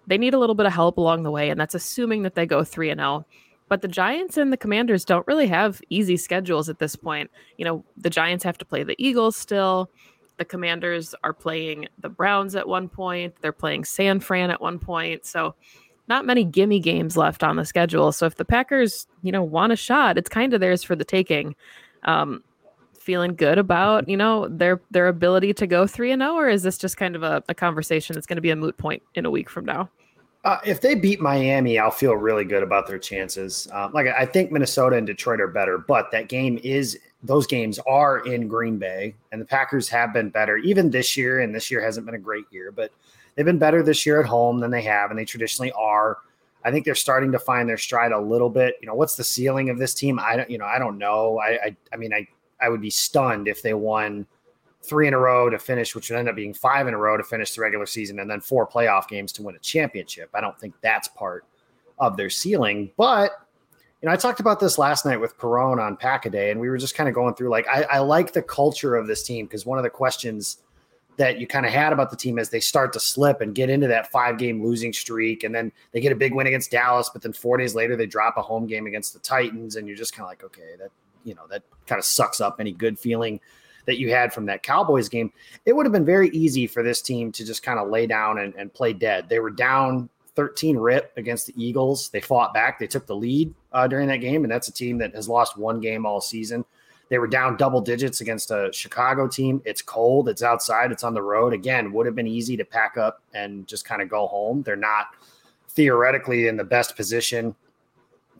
They 0.07 0.17
need 0.17 0.33
a 0.33 0.39
little 0.39 0.55
bit 0.55 0.65
of 0.65 0.73
help 0.73 0.97
along 0.97 1.23
the 1.23 1.31
way, 1.31 1.49
and 1.49 1.59
that's 1.59 1.75
assuming 1.75 2.23
that 2.23 2.35
they 2.35 2.45
go 2.45 2.63
3 2.63 2.89
and 2.89 2.99
0. 2.99 3.25
But 3.67 3.81
the 3.81 3.87
Giants 3.87 4.37
and 4.37 4.53
the 4.53 4.57
Commanders 4.57 5.05
don't 5.05 5.25
really 5.25 5.47
have 5.47 5.81
easy 5.89 6.17
schedules 6.17 6.69
at 6.69 6.79
this 6.79 6.95
point. 6.95 7.31
You 7.57 7.65
know, 7.65 7.83
the 7.97 8.09
Giants 8.09 8.43
have 8.43 8.57
to 8.59 8.65
play 8.65 8.83
the 8.83 8.95
Eagles 8.99 9.35
still. 9.35 9.89
The 10.37 10.45
Commanders 10.45 11.15
are 11.23 11.33
playing 11.33 11.87
the 11.99 12.09
Browns 12.09 12.55
at 12.55 12.67
one 12.67 12.89
point. 12.89 13.33
They're 13.41 13.51
playing 13.51 13.85
San 13.85 14.19
Fran 14.19 14.51
at 14.51 14.61
one 14.61 14.79
point. 14.79 15.25
So, 15.25 15.55
not 16.07 16.25
many 16.25 16.43
gimme 16.43 16.79
games 16.79 17.17
left 17.17 17.43
on 17.43 17.55
the 17.55 17.65
schedule. 17.65 18.11
So, 18.11 18.27
if 18.27 18.35
the 18.35 18.45
Packers, 18.45 19.07
you 19.23 19.31
know, 19.31 19.43
want 19.43 19.73
a 19.73 19.75
shot, 19.75 20.17
it's 20.17 20.29
kind 20.29 20.53
of 20.53 20.59
theirs 20.59 20.83
for 20.83 20.95
the 20.95 21.05
taking. 21.05 21.55
Um, 22.03 22.43
feeling 23.05 23.35
good 23.35 23.59
about 23.59 24.09
you 24.09 24.17
know 24.17 24.47
their 24.47 24.81
their 24.89 25.07
ability 25.07 25.53
to 25.53 25.67
go 25.67 25.85
three 25.85 26.11
and 26.11 26.21
zero, 26.21 26.33
oh, 26.33 26.37
or 26.37 26.49
is 26.49 26.63
this 26.63 26.77
just 26.77 26.97
kind 26.97 27.15
of 27.15 27.23
a, 27.23 27.43
a 27.47 27.53
conversation 27.53 28.15
that's 28.15 28.25
going 28.25 28.35
to 28.37 28.41
be 28.41 28.49
a 28.49 28.55
moot 28.55 28.77
point 28.77 29.01
in 29.13 29.25
a 29.25 29.31
week 29.31 29.49
from 29.49 29.63
now? 29.63 29.89
Uh, 30.45 30.59
if 30.63 30.79
they 30.79 30.93
beat 30.93 31.19
Miami, 31.19 31.79
I'll 31.79 31.89
feel 31.89 32.15
really 32.15 32.45
good 32.45 32.61
about 32.61 32.85
their 32.85 32.99
chances. 32.99 33.67
Um, 33.73 33.91
like 33.93 34.05
I 34.07 34.27
think 34.27 34.51
Minnesota 34.51 34.95
and 34.95 35.07
Detroit 35.07 35.41
are 35.41 35.47
better, 35.47 35.79
but 35.79 36.11
that 36.11 36.29
game 36.29 36.59
is 36.63 36.99
those 37.23 37.47
games 37.47 37.79
are 37.87 38.19
in 38.27 38.47
Green 38.47 38.77
Bay, 38.77 39.15
and 39.31 39.41
the 39.41 39.45
Packers 39.45 39.89
have 39.89 40.13
been 40.13 40.29
better 40.29 40.57
even 40.57 40.91
this 40.91 41.17
year. 41.17 41.39
And 41.39 41.53
this 41.53 41.71
year 41.71 41.81
hasn't 41.81 42.05
been 42.05 42.13
a 42.13 42.19
great 42.19 42.45
year, 42.51 42.71
but 42.71 42.91
they've 43.33 43.45
been 43.45 43.57
better 43.57 43.81
this 43.81 44.05
year 44.05 44.19
at 44.19 44.27
home 44.27 44.59
than 44.59 44.69
they 44.69 44.83
have, 44.83 45.09
and 45.09 45.17
they 45.17 45.25
traditionally 45.25 45.71
are. 45.71 46.19
I 46.63 46.71
think 46.71 46.85
they're 46.85 46.93
starting 46.93 47.31
to 47.31 47.39
find 47.39 47.67
their 47.67 47.77
stride 47.77 48.11
a 48.11 48.19
little 48.19 48.49
bit. 48.49 48.75
You 48.81 48.87
know, 48.87 48.95
what's 48.95 49.15
the 49.15 49.23
ceiling 49.23 49.71
of 49.71 49.79
this 49.79 49.95
team? 49.95 50.19
I 50.19 50.35
don't, 50.35 50.49
you 50.49 50.59
know, 50.59 50.65
I 50.65 50.77
don't 50.77 50.99
know. 50.99 51.39
I, 51.39 51.49
I, 51.65 51.75
I 51.91 51.95
mean, 51.97 52.13
I, 52.13 52.27
I 52.61 52.69
would 52.69 52.81
be 52.81 52.91
stunned 52.91 53.47
if 53.47 53.63
they 53.63 53.73
won 53.73 54.27
three 54.87 55.07
in 55.07 55.13
a 55.13 55.17
row 55.17 55.49
to 55.49 55.59
finish, 55.59 55.95
which 55.95 56.09
would 56.09 56.17
end 56.17 56.29
up 56.29 56.35
being 56.35 56.53
five 56.53 56.87
in 56.87 56.93
a 56.93 56.97
row 56.97 57.17
to 57.17 57.23
finish 57.23 57.53
the 57.53 57.61
regular 57.61 57.85
season, 57.85 58.19
and 58.19 58.29
then 58.29 58.41
four 58.41 58.67
playoff 58.67 59.07
games 59.07 59.31
to 59.33 59.43
win 59.43 59.55
a 59.55 59.59
championship. 59.59 60.29
I 60.33 60.41
don't 60.41 60.57
think 60.59 60.75
that's 60.81 61.07
part 61.07 61.45
of 61.99 62.17
their 62.17 62.29
ceiling. 62.29 62.91
But 62.97 63.31
you 64.01 64.07
know, 64.07 64.13
I 64.13 64.17
talked 64.17 64.39
about 64.39 64.59
this 64.59 64.77
last 64.77 65.05
night 65.05 65.17
with 65.17 65.37
Perone 65.37 65.79
on 65.79 65.97
Pack 65.97 66.25
a 66.25 66.29
Day, 66.29 66.51
and 66.51 66.59
we 66.59 66.69
were 66.69 66.77
just 66.77 66.95
kind 66.95 67.09
of 67.09 67.15
going 67.15 67.33
through 67.35 67.49
like 67.49 67.67
I, 67.67 67.83
I 67.83 67.99
like 67.99 68.33
the 68.33 68.41
culture 68.41 68.95
of 68.95 69.07
this 69.07 69.23
team 69.23 69.45
because 69.45 69.65
one 69.65 69.77
of 69.77 69.83
the 69.83 69.89
questions 69.89 70.57
that 71.17 71.39
you 71.39 71.47
kind 71.47 71.65
of 71.65 71.71
had 71.71 71.93
about 71.93 72.11
the 72.11 72.17
team 72.17 72.37
as 72.37 72.49
they 72.49 72.59
start 72.59 72.91
to 72.91 72.99
slip 72.99 73.39
and 73.39 73.55
get 73.55 73.69
into 73.69 73.87
that 73.87 74.11
five 74.11 74.37
game 74.37 74.63
losing 74.63 74.91
streak, 74.91 75.43
and 75.43 75.55
then 75.55 75.71
they 75.91 76.01
get 76.01 76.11
a 76.11 76.15
big 76.15 76.33
win 76.33 76.47
against 76.47 76.71
Dallas, 76.71 77.09
but 77.11 77.21
then 77.21 77.33
four 77.33 77.57
days 77.57 77.73
later 77.73 77.95
they 77.95 78.05
drop 78.05 78.37
a 78.37 78.41
home 78.41 78.67
game 78.67 78.85
against 78.85 79.13
the 79.13 79.19
Titans, 79.19 79.75
and 79.75 79.87
you're 79.87 79.97
just 79.97 80.13
kind 80.13 80.25
of 80.25 80.29
like, 80.29 80.43
okay, 80.43 80.75
that 80.79 80.91
you 81.23 81.33
know 81.33 81.47
that 81.49 81.63
kind 81.87 81.99
of 81.99 82.05
sucks 82.05 82.41
up 82.41 82.57
any 82.59 82.71
good 82.71 82.99
feeling 82.99 83.39
that 83.85 83.99
you 83.99 84.11
had 84.11 84.33
from 84.33 84.45
that 84.45 84.63
Cowboys 84.63 85.09
game, 85.09 85.31
it 85.65 85.73
would 85.73 85.85
have 85.85 85.93
been 85.93 86.05
very 86.05 86.29
easy 86.29 86.67
for 86.67 86.83
this 86.83 87.01
team 87.01 87.31
to 87.33 87.45
just 87.45 87.63
kind 87.63 87.79
of 87.79 87.89
lay 87.89 88.07
down 88.07 88.39
and, 88.39 88.53
and 88.55 88.73
play 88.73 88.93
dead. 88.93 89.29
They 89.29 89.39
were 89.39 89.49
down 89.49 90.09
13 90.35 90.77
rip 90.77 91.13
against 91.17 91.47
the 91.47 91.53
Eagles. 91.63 92.09
They 92.09 92.21
fought 92.21 92.53
back. 92.53 92.79
They 92.79 92.87
took 92.87 93.05
the 93.05 93.15
lead 93.15 93.53
uh, 93.71 93.87
during 93.87 94.07
that 94.09 94.17
game, 94.17 94.43
and 94.43 94.51
that's 94.51 94.67
a 94.67 94.73
team 94.73 94.97
that 94.99 95.15
has 95.15 95.29
lost 95.29 95.57
one 95.57 95.79
game 95.79 96.05
all 96.05 96.21
season. 96.21 96.65
They 97.09 97.19
were 97.19 97.27
down 97.27 97.55
double 97.57 97.81
digits 97.81 98.21
against 98.21 98.49
a 98.51 98.69
Chicago 98.73 99.27
team. 99.27 99.61
It's 99.63 99.81
cold. 99.81 100.27
It's 100.27 100.41
outside. 100.41 100.91
It's 100.91 101.03
on 101.03 101.13
the 101.13 101.21
road. 101.21 101.53
Again, 101.53 101.93
would 101.93 102.05
have 102.05 102.15
been 102.15 102.27
easy 102.27 102.57
to 102.57 102.65
pack 102.65 102.97
up 102.97 103.21
and 103.33 103.67
just 103.67 103.85
kind 103.85 104.01
of 104.01 104.09
go 104.09 104.25
home. 104.27 104.63
They're 104.63 104.75
not 104.75 105.07
theoretically 105.69 106.47
in 106.47 106.57
the 106.57 106.63
best 106.63 106.95
position 106.95 107.55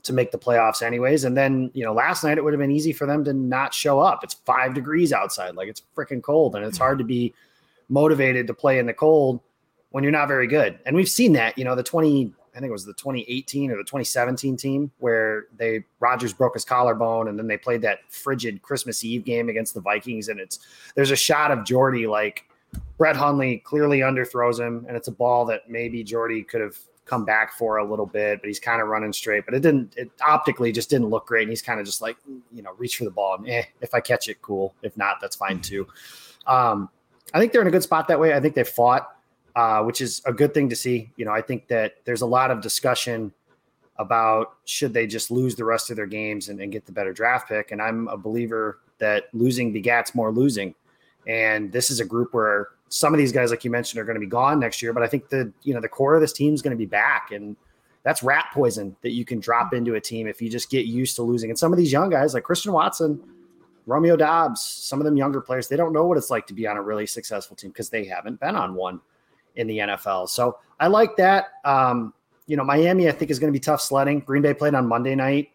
to 0.06 0.12
make 0.12 0.30
the 0.30 0.38
playoffs 0.38 0.82
anyways. 0.82 1.24
And 1.24 1.36
then, 1.36 1.70
you 1.74 1.84
know, 1.84 1.92
last 1.92 2.24
night 2.24 2.38
it 2.38 2.44
would 2.44 2.52
have 2.52 2.60
been 2.60 2.70
easy 2.70 2.92
for 2.92 3.06
them 3.06 3.24
to 3.24 3.32
not 3.32 3.74
show 3.74 4.00
up. 4.00 4.24
It's 4.24 4.34
five 4.34 4.74
degrees 4.74 5.12
outside, 5.12 5.54
like 5.54 5.68
it's 5.68 5.82
freaking 5.96 6.22
cold, 6.22 6.56
and 6.56 6.64
it's 6.64 6.78
hard 6.78 6.98
to 6.98 7.04
be 7.04 7.34
motivated 7.88 8.46
to 8.46 8.54
play 8.54 8.78
in 8.78 8.86
the 8.86 8.94
cold 8.94 9.40
when 9.90 10.02
you're 10.02 10.12
not 10.12 10.28
very 10.28 10.46
good. 10.46 10.78
And 10.86 10.96
we've 10.96 11.08
seen 11.08 11.32
that, 11.34 11.56
you 11.56 11.64
know, 11.64 11.74
the 11.74 11.82
20, 11.82 12.32
I 12.54 12.58
think 12.58 12.68
it 12.68 12.72
was 12.72 12.84
the 12.84 12.94
2018 12.94 13.70
or 13.70 13.76
the 13.76 13.84
2017 13.84 14.56
team 14.56 14.90
where 14.98 15.46
they 15.56 15.84
Rodgers 16.00 16.32
broke 16.32 16.54
his 16.54 16.64
collarbone 16.64 17.28
and 17.28 17.38
then 17.38 17.46
they 17.46 17.56
played 17.56 17.82
that 17.82 18.00
frigid 18.08 18.62
Christmas 18.62 19.04
Eve 19.04 19.24
game 19.24 19.48
against 19.48 19.74
the 19.74 19.80
Vikings. 19.80 20.28
And 20.28 20.40
it's 20.40 20.58
there's 20.94 21.10
a 21.10 21.16
shot 21.16 21.50
of 21.50 21.64
Jordy 21.64 22.06
like 22.06 22.44
Brett 22.98 23.16
Hundley 23.16 23.58
clearly 23.58 24.00
underthrows 24.00 24.58
him, 24.58 24.84
and 24.88 24.96
it's 24.96 25.08
a 25.08 25.12
ball 25.12 25.44
that 25.46 25.68
maybe 25.68 26.02
Jordy 26.02 26.42
could 26.42 26.60
have 26.60 26.78
come 27.06 27.24
back 27.24 27.52
for 27.52 27.78
a 27.78 27.88
little 27.88 28.04
bit, 28.04 28.40
but 28.40 28.48
he's 28.48 28.60
kind 28.60 28.82
of 28.82 28.88
running 28.88 29.12
straight. 29.12 29.44
But 29.46 29.54
it 29.54 29.60
didn't, 29.60 29.94
it 29.96 30.10
optically 30.26 30.72
just 30.72 30.90
didn't 30.90 31.08
look 31.08 31.26
great. 31.26 31.42
And 31.42 31.50
he's 31.50 31.62
kind 31.62 31.80
of 31.80 31.86
just 31.86 32.02
like, 32.02 32.16
you 32.52 32.62
know, 32.62 32.72
reach 32.76 32.96
for 32.96 33.04
the 33.04 33.10
ball. 33.10 33.36
And, 33.36 33.48
eh, 33.48 33.62
if 33.80 33.94
I 33.94 34.00
catch 34.00 34.28
it, 34.28 34.42
cool. 34.42 34.74
If 34.82 34.96
not, 34.96 35.20
that's 35.20 35.36
fine 35.36 35.60
too. 35.60 35.86
Um, 36.46 36.90
I 37.32 37.38
think 37.38 37.52
they're 37.52 37.62
in 37.62 37.68
a 37.68 37.72
good 37.72 37.82
spot 37.82 38.08
that 38.08 38.20
way. 38.20 38.34
I 38.34 38.40
think 38.40 38.54
they 38.54 38.64
fought, 38.64 39.16
uh, 39.54 39.82
which 39.82 40.00
is 40.00 40.20
a 40.26 40.32
good 40.32 40.52
thing 40.52 40.68
to 40.68 40.76
see. 40.76 41.10
You 41.16 41.24
know, 41.24 41.32
I 41.32 41.40
think 41.40 41.68
that 41.68 41.94
there's 42.04 42.22
a 42.22 42.26
lot 42.26 42.50
of 42.50 42.60
discussion 42.60 43.32
about 43.98 44.56
should 44.64 44.92
they 44.92 45.06
just 45.06 45.30
lose 45.30 45.54
the 45.54 45.64
rest 45.64 45.90
of 45.90 45.96
their 45.96 46.06
games 46.06 46.48
and, 46.48 46.60
and 46.60 46.70
get 46.70 46.86
the 46.86 46.92
better 46.92 47.12
draft 47.12 47.48
pick. 47.48 47.70
And 47.70 47.80
I'm 47.80 48.08
a 48.08 48.16
believer 48.16 48.80
that 48.98 49.24
losing 49.32 49.72
begats 49.72 50.14
more 50.14 50.32
losing. 50.32 50.74
And 51.26 51.72
this 51.72 51.90
is 51.90 52.00
a 52.00 52.04
group 52.04 52.34
where 52.34 52.68
some 52.88 53.12
of 53.12 53.18
these 53.18 53.32
guys, 53.32 53.50
like 53.50 53.64
you 53.64 53.70
mentioned, 53.70 54.00
are 54.00 54.04
going 54.04 54.14
to 54.16 54.20
be 54.20 54.26
gone 54.26 54.60
next 54.60 54.82
year. 54.82 54.92
But 54.92 55.02
I 55.02 55.06
think 55.06 55.28
the 55.28 55.52
you 55.62 55.74
know 55.74 55.80
the 55.80 55.88
core 55.88 56.14
of 56.14 56.20
this 56.20 56.32
team 56.32 56.54
is 56.54 56.62
going 56.62 56.72
to 56.72 56.78
be 56.78 56.86
back, 56.86 57.30
and 57.32 57.56
that's 58.02 58.22
rat 58.22 58.46
poison 58.52 58.96
that 59.02 59.10
you 59.10 59.24
can 59.24 59.40
drop 59.40 59.74
into 59.74 59.94
a 59.94 60.00
team 60.00 60.26
if 60.26 60.40
you 60.40 60.48
just 60.48 60.70
get 60.70 60.86
used 60.86 61.16
to 61.16 61.22
losing. 61.22 61.50
And 61.50 61.58
some 61.58 61.72
of 61.72 61.78
these 61.78 61.92
young 61.92 62.10
guys, 62.10 62.34
like 62.34 62.44
Christian 62.44 62.72
Watson, 62.72 63.20
Romeo 63.86 64.16
Doubs, 64.16 64.60
some 64.60 65.00
of 65.00 65.04
them 65.04 65.16
younger 65.16 65.40
players, 65.40 65.68
they 65.68 65.76
don't 65.76 65.92
know 65.92 66.06
what 66.06 66.16
it's 66.16 66.30
like 66.30 66.46
to 66.48 66.54
be 66.54 66.66
on 66.66 66.76
a 66.76 66.82
really 66.82 67.06
successful 67.06 67.56
team 67.56 67.70
because 67.70 67.88
they 67.88 68.04
haven't 68.04 68.38
been 68.40 68.54
on 68.54 68.74
one 68.74 69.00
in 69.56 69.66
the 69.66 69.78
NFL. 69.78 70.28
So 70.28 70.58
I 70.78 70.86
like 70.86 71.16
that. 71.16 71.46
Um, 71.64 72.14
you 72.46 72.56
know, 72.56 72.64
Miami, 72.64 73.08
I 73.08 73.12
think 73.12 73.30
is 73.30 73.38
going 73.38 73.52
to 73.52 73.56
be 73.56 73.62
tough 73.62 73.80
sledding. 73.80 74.20
Green 74.20 74.42
Bay 74.42 74.54
played 74.54 74.74
on 74.74 74.86
Monday 74.86 75.14
night. 75.14 75.50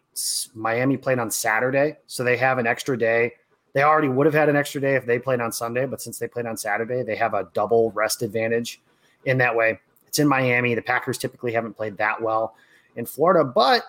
Miami 0.54 0.98
played 0.98 1.18
on 1.18 1.30
Saturday, 1.30 1.96
so 2.06 2.22
they 2.22 2.36
have 2.36 2.58
an 2.58 2.66
extra 2.66 2.98
day 2.98 3.32
they 3.72 3.82
already 3.82 4.08
would 4.08 4.26
have 4.26 4.34
had 4.34 4.48
an 4.48 4.56
extra 4.56 4.80
day 4.80 4.96
if 4.96 5.06
they 5.06 5.18
played 5.18 5.40
on 5.40 5.52
Sunday, 5.52 5.86
but 5.86 6.00
since 6.00 6.18
they 6.18 6.28
played 6.28 6.46
on 6.46 6.56
Saturday, 6.56 7.02
they 7.02 7.16
have 7.16 7.34
a 7.34 7.48
double 7.54 7.90
rest 7.92 8.22
advantage 8.22 8.80
in 9.24 9.38
that 9.38 9.54
way. 9.54 9.80
It's 10.06 10.18
in 10.18 10.28
Miami. 10.28 10.74
The 10.74 10.82
Packers 10.82 11.16
typically 11.16 11.52
haven't 11.52 11.74
played 11.74 11.96
that 11.96 12.20
well 12.20 12.54
in 12.96 13.06
Florida, 13.06 13.44
but 13.44 13.82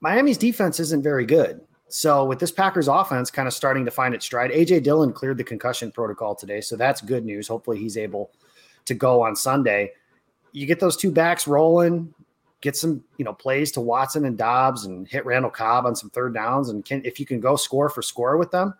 Miami's 0.00 0.36
defense 0.36 0.80
isn't 0.80 1.02
very 1.02 1.24
good. 1.24 1.60
So 1.88 2.24
with 2.24 2.38
this 2.38 2.50
Packers 2.50 2.88
offense 2.88 3.30
kind 3.30 3.46
of 3.46 3.54
starting 3.54 3.84
to 3.84 3.90
find 3.90 4.14
its 4.14 4.24
stride, 4.24 4.50
AJ 4.50 4.82
Dillon 4.82 5.12
cleared 5.12 5.38
the 5.38 5.44
concussion 5.44 5.92
protocol 5.92 6.34
today, 6.34 6.60
so 6.60 6.76
that's 6.76 7.00
good 7.00 7.24
news. 7.24 7.48
Hopefully 7.48 7.78
he's 7.78 7.96
able 7.96 8.30
to 8.86 8.94
go 8.94 9.22
on 9.22 9.36
Sunday. 9.36 9.92
You 10.52 10.66
get 10.66 10.80
those 10.80 10.96
two 10.96 11.10
backs 11.10 11.46
rolling, 11.46 12.12
get 12.62 12.76
some, 12.76 13.04
you 13.18 13.24
know, 13.24 13.34
plays 13.34 13.72
to 13.72 13.80
Watson 13.80 14.24
and 14.24 14.38
Doubs 14.38 14.86
and 14.86 15.06
hit 15.06 15.26
Randall 15.26 15.50
Cobb 15.50 15.84
on 15.84 15.94
some 15.94 16.08
third 16.10 16.32
downs. 16.32 16.70
And 16.70 16.84
can, 16.84 17.04
if 17.04 17.20
you 17.20 17.26
can 17.26 17.40
go 17.40 17.56
score 17.56 17.90
for 17.90 18.00
score 18.00 18.38
with 18.38 18.50
them, 18.50 18.72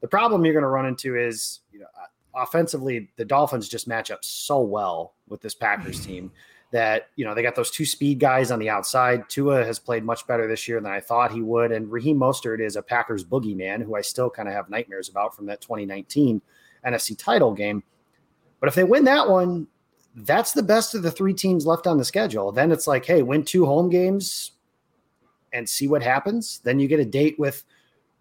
the 0.00 0.08
problem 0.08 0.44
you're 0.44 0.54
going 0.54 0.62
to 0.62 0.68
run 0.68 0.86
into 0.86 1.16
is, 1.16 1.60
you 1.72 1.78
know, 1.78 1.86
uh, 1.96 2.42
offensively, 2.42 3.08
the 3.16 3.24
Dolphins 3.24 3.68
just 3.68 3.86
match 3.86 4.10
up 4.10 4.24
so 4.24 4.60
well 4.60 5.14
with 5.28 5.40
this 5.40 5.54
Packers 5.54 6.04
team 6.04 6.32
that, 6.72 7.10
you 7.16 7.24
know, 7.24 7.34
they 7.34 7.42
got 7.42 7.54
those 7.54 7.70
two 7.70 7.84
speed 7.84 8.18
guys 8.18 8.50
on 8.50 8.58
the 8.58 8.70
outside. 8.70 9.28
Tua 9.28 9.64
has 9.64 9.78
played 9.78 10.04
much 10.04 10.26
better 10.26 10.48
this 10.48 10.66
year 10.66 10.80
than 10.80 10.90
I 10.90 11.00
thought 11.00 11.30
he 11.30 11.42
would. 11.42 11.72
And 11.72 11.90
Raheem 11.90 12.18
Mostert 12.18 12.60
is 12.60 12.76
a 12.76 12.82
Packers 12.82 13.24
boogeyman 13.24 13.82
who 13.82 13.96
I 13.96 14.00
still 14.00 14.30
kind 14.30 14.48
of 14.48 14.54
have 14.54 14.70
nightmares 14.70 15.08
about 15.08 15.36
from 15.36 15.46
that 15.46 15.60
2019 15.60 16.40
NFC 16.86 17.16
title 17.16 17.52
game. 17.52 17.82
But 18.60 18.68
if 18.68 18.74
they 18.74 18.84
win 18.84 19.04
that 19.04 19.28
one, 19.28 19.66
that's 20.16 20.52
the 20.52 20.62
best 20.62 20.94
of 20.94 21.02
the 21.02 21.10
three 21.10 21.34
teams 21.34 21.66
left 21.66 21.86
on 21.86 21.98
the 21.98 22.04
schedule. 22.04 22.50
Then 22.50 22.72
it's 22.72 22.86
like, 22.86 23.04
hey, 23.04 23.22
win 23.22 23.44
two 23.44 23.66
home 23.66 23.90
games 23.90 24.52
and 25.52 25.68
see 25.68 25.88
what 25.88 26.02
happens. 26.02 26.60
Then 26.64 26.80
you 26.80 26.88
get 26.88 27.00
a 27.00 27.04
date 27.04 27.38
with 27.38 27.64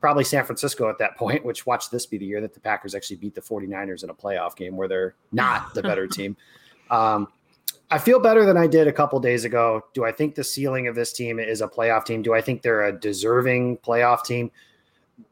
probably 0.01 0.25
San 0.25 0.43
Francisco 0.43 0.89
at 0.89 0.97
that 0.99 1.15
point, 1.17 1.45
which 1.45 1.65
watch 1.65 1.89
this 1.89 2.05
be 2.05 2.17
the 2.17 2.25
year 2.25 2.41
that 2.41 2.53
the 2.53 2.59
Packers 2.59 2.93
actually 2.93 3.15
beat 3.15 3.33
the 3.33 3.41
49ers 3.41 4.03
in 4.03 4.09
a 4.09 4.13
playoff 4.13 4.55
game 4.55 4.75
where 4.75 4.89
they're 4.89 5.15
not 5.31 5.73
the 5.73 5.81
better 5.81 6.05
team. 6.07 6.35
Um, 6.91 7.29
I 7.89 7.97
feel 7.97 8.19
better 8.19 8.45
than 8.45 8.57
I 8.57 8.67
did 8.67 8.87
a 8.87 8.93
couple 8.93 9.19
days 9.19 9.45
ago. 9.45 9.81
Do 9.93 10.03
I 10.05 10.11
think 10.11 10.35
the 10.35 10.43
ceiling 10.43 10.87
of 10.87 10.95
this 10.95 11.13
team 11.13 11.39
is 11.39 11.61
a 11.61 11.67
playoff 11.67 12.05
team? 12.05 12.21
Do 12.21 12.33
I 12.33 12.41
think 12.41 12.61
they're 12.61 12.85
a 12.85 12.91
deserving 12.91 13.77
playoff 13.77 14.25
team? 14.25 14.51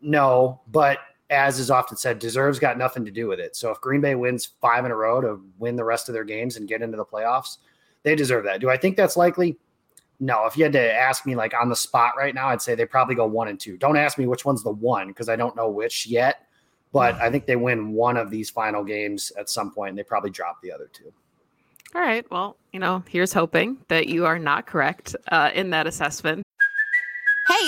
No, 0.02 0.62
but 0.72 1.00
as 1.34 1.60
is 1.60 1.72
often 1.72 1.98
said, 1.98 2.20
deserves 2.20 2.60
got 2.60 2.78
nothing 2.78 3.04
to 3.06 3.12
do 3.12 3.28
with 3.28 3.40
it. 3.40 3.56
So 3.56 3.72
if 3.72 3.82
Green 3.82 4.02
Bay 4.02 4.16
wins 4.16 4.50
five 4.62 4.86
in 4.86 4.92
a 4.92 4.96
row 4.96 5.20
to 5.22 5.44
win 5.58 5.76
the 5.76 5.84
rest 5.84 6.08
of 6.08 6.14
their 6.14 6.24
games 6.24 6.58
and 6.58 6.68
get 6.68 6.82
into 6.82 6.98
the 6.98 7.06
playoffs, 7.06 7.58
they 8.04 8.16
deserve 8.16 8.46
that. 8.46 8.62
Do 8.62 8.70
I 8.70 8.78
think 8.78 8.96
that's 8.96 9.18
likely? 9.18 9.58
no, 10.24 10.46
if 10.46 10.58
you 10.58 10.64
had 10.64 10.74
to 10.74 10.94
ask 10.94 11.26
me 11.26 11.36
like 11.36 11.54
on 11.54 11.70
the 11.70 11.76
spot 11.76 12.14
right 12.18 12.34
now, 12.34 12.48
I'd 12.48 12.62
say 12.62 12.76
they 12.76 12.86
probably 12.86 13.16
go 13.16 13.26
one 13.26 13.50
and 13.50 13.60
two. 13.60 13.78
Don't 13.78 13.98
ask 13.98 14.18
me 14.18 14.26
which 14.26 14.46
one's 14.46 14.64
the 14.64 14.72
one 14.72 15.10
because 15.10 15.28
I 15.28 15.36
don't 15.36 15.56
know 15.56 15.70
which 15.70 16.08
yet. 16.08 16.48
But 16.94 17.16
I 17.16 17.32
think 17.32 17.48
they 17.48 17.56
win 17.56 17.92
one 17.92 18.18
of 18.18 18.30
these 18.30 18.52
final 18.52 18.84
games 18.84 19.32
at 19.38 19.50
some 19.50 19.72
point 19.72 19.90
and 19.90 19.98
they 19.98 20.04
probably 20.04 20.30
drop 20.30 20.62
the 20.62 20.72
other 20.72 20.90
two. 20.94 21.12
All 21.96 22.02
right. 22.02 22.30
Well, 22.32 22.56
you 22.72 22.80
know, 22.80 23.04
here's 23.10 23.34
hoping 23.34 23.78
that 23.88 24.08
you 24.08 24.26
are 24.28 24.38
not 24.38 24.68
correct 24.68 25.16
uh, 25.32 25.50
in 25.56 25.72
that 25.72 25.88
assessment. 25.88 26.43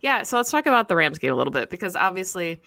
Yeah, 0.00 0.22
so 0.22 0.36
let's 0.36 0.50
talk 0.50 0.66
about 0.66 0.88
the 0.88 0.96
Rams 0.96 1.18
game 1.18 1.32
a 1.32 1.36
little 1.36 1.52
bit 1.52 1.70
because 1.70 1.96
obviously, 1.96 2.60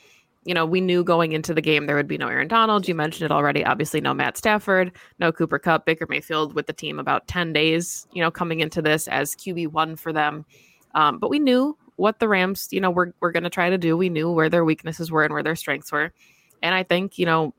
you 0.44 0.54
know, 0.54 0.66
we 0.66 0.82
knew 0.82 1.04
going 1.04 1.32
into 1.32 1.54
the 1.54 1.62
game 1.62 1.86
there 1.86 1.96
would 1.96 2.08
be 2.08 2.18
no 2.18 2.28
Aaron 2.28 2.48
Donald. 2.48 2.88
You 2.88 2.96
mentioned 2.96 3.26
it 3.26 3.32
already. 3.32 3.64
Obviously, 3.64 4.02
no 4.02 4.14
Matt 4.14 4.38
Stafford, 4.38 4.92
no 5.20 5.32
Cooper 5.32 5.60
Kupp, 5.60 5.86
Baker 5.86 6.06
Mayfield 6.10 6.54
with 6.54 6.68
the 6.68 6.74
team 6.74 7.00
about 7.00 7.28
10 7.28 7.54
days, 7.54 8.08
you 8.12 8.22
know, 8.22 8.32
coming 8.32 8.60
into 8.60 8.82
this 8.82 9.08
as 9.08 9.36
QB1 9.36 9.98
for 9.98 10.12
them. 10.12 10.46
Um, 10.94 11.20
but 11.20 11.30
we 11.30 11.40
knew 11.40 11.78
what 11.96 12.20
the 12.20 12.28
Rams, 12.28 12.68
you 12.72 12.82
know, 12.82 12.92
were, 12.92 13.14
were 13.22 13.32
going 13.32 13.44
to 13.44 13.50
try 13.50 13.70
to 13.70 13.78
do. 13.78 13.96
We 13.96 14.10
knew 14.10 14.32
where 14.32 14.50
their 14.50 14.66
weaknesses 14.66 15.12
were 15.12 15.24
and 15.24 15.34
where 15.34 15.44
their 15.44 15.56
strengths 15.56 15.92
were. 15.92 16.12
And 16.64 16.76
I 16.76 16.84
think, 16.84 17.18
you 17.18 17.26
know, 17.26 17.54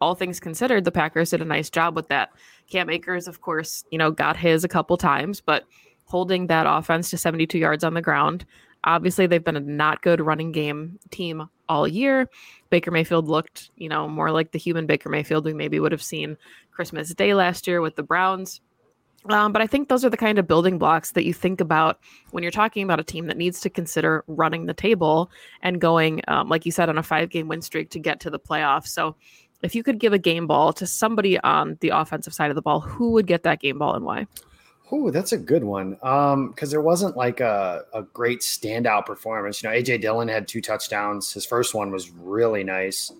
all 0.00 0.14
things 0.14 0.40
considered, 0.40 0.84
the 0.84 0.92
Packers 0.92 1.30
did 1.30 1.40
a 1.40 1.46
nice 1.46 1.70
job 1.70 1.94
with 1.94 2.08
that. 2.08 2.30
Cam 2.70 2.90
Akers, 2.90 3.28
of 3.28 3.40
course, 3.40 3.84
you 3.90 3.98
know, 3.98 4.10
got 4.10 4.36
his 4.36 4.64
a 4.64 4.68
couple 4.68 4.96
times, 4.96 5.40
but 5.40 5.64
holding 6.06 6.46
that 6.46 6.66
offense 6.66 7.10
to 7.10 7.18
72 7.18 7.58
yards 7.58 7.84
on 7.84 7.94
the 7.94 8.02
ground, 8.02 8.44
Obviously, 8.84 9.26
they've 9.26 9.44
been 9.44 9.56
a 9.56 9.60
not 9.60 10.02
good 10.02 10.20
running 10.20 10.52
game 10.52 10.98
team 11.10 11.48
all 11.68 11.88
year. 11.88 12.28
Baker 12.70 12.90
Mayfield 12.90 13.28
looked, 13.28 13.70
you 13.76 13.88
know, 13.88 14.08
more 14.08 14.30
like 14.30 14.52
the 14.52 14.58
human 14.58 14.86
Baker 14.86 15.08
Mayfield 15.08 15.44
we 15.44 15.54
maybe 15.54 15.80
would 15.80 15.92
have 15.92 16.02
seen 16.02 16.36
Christmas 16.70 17.12
Day 17.14 17.34
last 17.34 17.66
year 17.66 17.80
with 17.80 17.96
the 17.96 18.02
Browns. 18.02 18.60
Um, 19.30 19.52
but 19.52 19.62
I 19.62 19.66
think 19.66 19.88
those 19.88 20.04
are 20.04 20.10
the 20.10 20.18
kind 20.18 20.38
of 20.38 20.46
building 20.46 20.76
blocks 20.76 21.12
that 21.12 21.24
you 21.24 21.32
think 21.32 21.60
about 21.60 21.98
when 22.32 22.42
you're 22.42 22.52
talking 22.52 22.84
about 22.84 23.00
a 23.00 23.04
team 23.04 23.26
that 23.28 23.38
needs 23.38 23.58
to 23.60 23.70
consider 23.70 24.22
running 24.26 24.66
the 24.66 24.74
table 24.74 25.30
and 25.62 25.80
going, 25.80 26.20
um, 26.28 26.50
like 26.50 26.66
you 26.66 26.72
said, 26.72 26.90
on 26.90 26.98
a 26.98 27.02
five 27.02 27.30
game 27.30 27.48
win 27.48 27.62
streak 27.62 27.88
to 27.90 27.98
get 27.98 28.20
to 28.20 28.30
the 28.30 28.38
playoffs. 28.38 28.88
So 28.88 29.16
if 29.62 29.74
you 29.74 29.82
could 29.82 29.98
give 29.98 30.12
a 30.12 30.18
game 30.18 30.46
ball 30.46 30.74
to 30.74 30.86
somebody 30.86 31.40
on 31.40 31.78
the 31.80 31.88
offensive 31.88 32.34
side 32.34 32.50
of 32.50 32.54
the 32.54 32.60
ball, 32.60 32.80
who 32.80 33.12
would 33.12 33.26
get 33.26 33.44
that 33.44 33.60
game 33.60 33.78
ball 33.78 33.94
and 33.94 34.04
why? 34.04 34.26
Oh, 34.90 35.10
that's 35.10 35.32
a 35.32 35.38
good 35.38 35.64
one. 35.64 35.96
Um, 36.02 36.48
because 36.50 36.70
there 36.70 36.82
wasn't 36.82 37.16
like 37.16 37.40
a, 37.40 37.84
a 37.94 38.02
great 38.02 38.40
standout 38.40 39.06
performance. 39.06 39.62
You 39.62 39.70
know, 39.70 39.74
AJ 39.74 40.02
Dillon 40.02 40.28
had 40.28 40.46
two 40.46 40.60
touchdowns. 40.60 41.32
His 41.32 41.46
first 41.46 41.74
one 41.74 41.90
was 41.90 42.10
really 42.10 42.64
nice. 42.64 43.10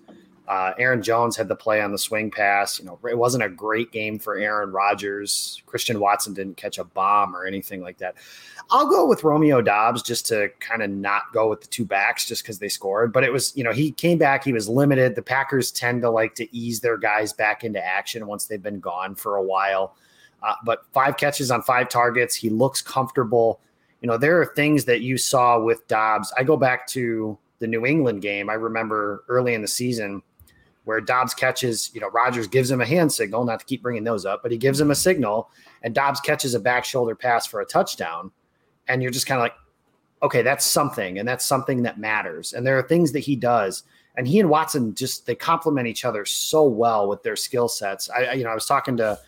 Uh, 0.47 0.73
Aaron 0.77 1.01
Jones 1.01 1.35
had 1.35 1.47
the 1.47 1.55
play 1.55 1.81
on 1.81 1.91
the 1.91 1.97
swing 1.97 2.29
pass. 2.29 2.77
You 2.77 2.85
know, 2.85 2.99
it 3.09 3.17
wasn't 3.17 3.43
a 3.43 3.49
great 3.49 3.91
game 3.91 4.19
for 4.19 4.37
Aaron 4.37 4.71
Rodgers. 4.71 5.63
Christian 5.65 5.99
Watson 5.99 6.35
didn't 6.35 6.55
catch 6.55 6.77
a 6.77 6.83
bomb 6.83 7.35
or 7.35 7.45
anything 7.45 7.81
like 7.81 7.97
that. 7.97 8.15
I'll 8.69 8.87
go 8.87 9.07
with 9.07 9.23
Romeo 9.23 9.61
Doubs 9.61 10.03
just 10.03 10.27
to 10.27 10.49
kind 10.59 10.83
of 10.83 10.91
not 10.91 11.33
go 11.33 11.49
with 11.49 11.61
the 11.61 11.67
two 11.67 11.85
backs 11.85 12.27
just 12.27 12.43
because 12.43 12.59
they 12.59 12.69
scored. 12.69 13.11
But 13.11 13.23
it 13.23 13.33
was, 13.33 13.55
you 13.57 13.63
know, 13.63 13.71
he 13.71 13.91
came 13.91 14.19
back. 14.19 14.43
He 14.43 14.53
was 14.53 14.69
limited. 14.69 15.15
The 15.15 15.23
Packers 15.23 15.71
tend 15.71 16.03
to 16.03 16.11
like 16.11 16.35
to 16.35 16.55
ease 16.55 16.79
their 16.79 16.97
guys 16.97 17.33
back 17.33 17.63
into 17.63 17.83
action 17.83 18.27
once 18.27 18.45
they've 18.45 18.61
been 18.61 18.79
gone 18.79 19.15
for 19.15 19.37
a 19.37 19.43
while. 19.43 19.95
Uh, 20.45 20.53
but 20.63 20.85
five 20.93 21.17
catches 21.17 21.49
on 21.49 21.63
five 21.63 21.89
targets. 21.89 22.35
He 22.35 22.49
looks 22.49 22.81
comfortable. 22.81 23.59
You 24.01 24.07
know, 24.07 24.17
there 24.17 24.39
are 24.39 24.45
things 24.45 24.85
that 24.85 25.01
you 25.01 25.17
saw 25.17 25.59
with 25.59 25.87
Doubs. 25.87 26.31
I 26.37 26.43
go 26.43 26.55
back 26.55 26.85
to 26.89 27.37
the 27.59 27.67
New 27.67 27.85
England 27.85 28.21
game. 28.21 28.49
I 28.49 28.53
remember 28.53 29.23
early 29.27 29.55
in 29.55 29.61
the 29.61 29.67
season 29.67 30.21
where 30.83 31.01
Doubs 31.01 31.33
catches, 31.33 31.89
you 31.95 32.01
know, 32.01 32.09
Rodgers 32.09 32.47
gives 32.47 32.69
him 32.69 32.79
a 32.79 32.85
hand 32.85 33.11
signal, 33.11 33.43
not 33.43 33.59
to 33.59 33.65
keep 33.65 33.81
bringing 33.81 34.03
those 34.03 34.23
up, 34.23 34.43
but 34.43 34.51
he 34.51 34.57
gives 34.57 34.79
him 34.79 34.91
a 34.91 34.95
signal, 34.95 35.49
and 35.81 35.95
Doubs 35.95 36.21
catches 36.21 36.53
a 36.53 36.59
back 36.59 36.85
shoulder 36.85 37.15
pass 37.15 37.47
for 37.47 37.61
a 37.61 37.65
touchdown. 37.65 38.31
And 38.87 39.01
you're 39.01 39.11
just 39.11 39.25
kind 39.25 39.39
of 39.39 39.43
like, 39.43 39.55
okay, 40.21 40.43
that's 40.43 40.63
something, 40.65 41.17
and 41.17 41.27
that's 41.27 41.45
something 41.45 41.81
that 41.83 41.99
matters. 41.99 42.53
And 42.53 42.67
there 42.67 42.77
are 42.77 42.83
things 42.83 43.11
that 43.13 43.19
he 43.19 43.35
does. 43.35 43.83
And 44.15 44.27
he 44.27 44.39
and 44.39 44.49
Watson 44.49 44.93
just 44.93 45.25
they 45.25 45.35
complement 45.35 45.87
each 45.87 46.05
other 46.05 46.23
so 46.23 46.63
well 46.63 47.07
with 47.09 47.23
their 47.23 47.35
skill 47.35 47.67
sets. 47.67 48.09
I, 48.11 48.33
you 48.33 48.43
know, 48.43 48.51
I 48.51 48.55
was 48.55 48.67
talking 48.67 48.95
to 48.97 49.19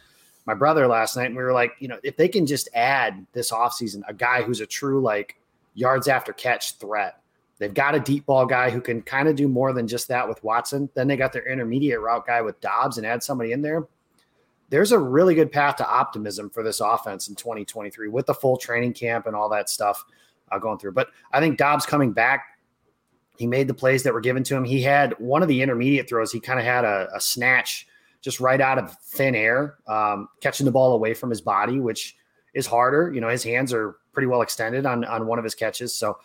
my 0.47 0.53
brother 0.53 0.87
last 0.87 1.17
night, 1.17 1.25
and 1.25 1.35
we 1.35 1.43
were 1.43 1.53
like, 1.53 1.73
you 1.79 1.89
know, 1.89 1.99
if 2.03 2.15
they 2.15 2.29
can 2.29 2.45
just 2.45 2.69
add 2.73 3.27
this 3.33 3.51
offseason 3.51 4.01
a 4.07 4.13
guy 4.13 4.41
who's 4.41 4.61
a 4.61 4.65
true 4.65 5.01
like 5.01 5.37
yards 5.77 6.07
after 6.07 6.33
catch 6.33 6.77
threat. 6.77 7.21
They've 7.59 7.73
got 7.73 7.95
a 7.95 7.99
deep 7.99 8.25
ball 8.25 8.45
guy 8.45 8.69
who 8.69 8.81
can 8.81 9.01
kind 9.01 9.27
of 9.27 9.35
do 9.35 9.47
more 9.47 9.73
than 9.73 9.87
just 9.87 10.07
that 10.07 10.27
with 10.27 10.43
Watson. 10.43 10.89
Then 10.95 11.07
they 11.07 11.17
got 11.17 11.33
their 11.33 11.47
intermediate 11.47 11.99
route 11.99 12.25
guy 12.25 12.41
with 12.41 12.59
Doubs 12.61 12.97
and 12.97 13.05
add 13.05 13.23
somebody 13.23 13.51
in 13.51 13.61
there. 13.61 13.87
There's 14.69 14.91
a 14.91 14.99
really 14.99 15.33
good 15.33 15.51
path 15.51 15.77
to 15.77 15.87
optimism 15.87 16.49
for 16.49 16.61
this 16.61 16.81
offense 16.81 17.29
in 17.29 17.35
2023 17.35 18.09
with 18.09 18.25
the 18.25 18.33
full 18.33 18.57
training 18.57 18.93
camp 18.93 19.27
and 19.27 19.35
all 19.35 19.49
that 19.49 19.69
stuff 19.69 20.03
uh, 20.51 20.59
going 20.59 20.77
through. 20.77 20.91
But 20.91 21.09
I 21.31 21.39
think 21.39 21.57
Doubs 21.57 21.85
coming 21.85 22.11
back, 22.11 22.45
he 23.37 23.47
made 23.47 23.67
the 23.67 23.73
plays 23.73 24.03
that 24.03 24.13
were 24.13 24.21
given 24.21 24.43
to 24.45 24.55
him. 24.55 24.63
He 24.63 24.81
had 24.81 25.13
one 25.19 25.41
of 25.41 25.47
the 25.47 25.61
intermediate 25.61 26.09
throws. 26.09 26.31
He 26.31 26.39
kind 26.39 26.59
of 26.59 26.65
had 26.65 26.85
a, 26.85 27.07
a 27.13 27.21
snatch 27.21 27.87
just 28.27 28.41
right 28.41 28.59
out 28.59 28.77
of 28.77 28.93
thin 29.03 29.35
air, 29.35 29.77
um, 29.87 30.27
catching 30.41 30.65
the 30.65 30.71
ball 30.71 30.91
away 30.91 31.13
from 31.13 31.29
his 31.29 31.39
body, 31.39 31.79
which 31.79 32.17
is 32.53 32.67
harder. 32.67 33.09
You 33.13 33.21
know, 33.21 33.29
his 33.29 33.41
hands 33.41 33.71
are 33.71 33.95
pretty 34.11 34.27
well 34.27 34.41
extended 34.41 34.85
on 34.85 35.05
on 35.05 35.27
one 35.27 35.39
of 35.39 35.45
his 35.45 35.55
catches. 35.55 35.95
So 35.95 36.17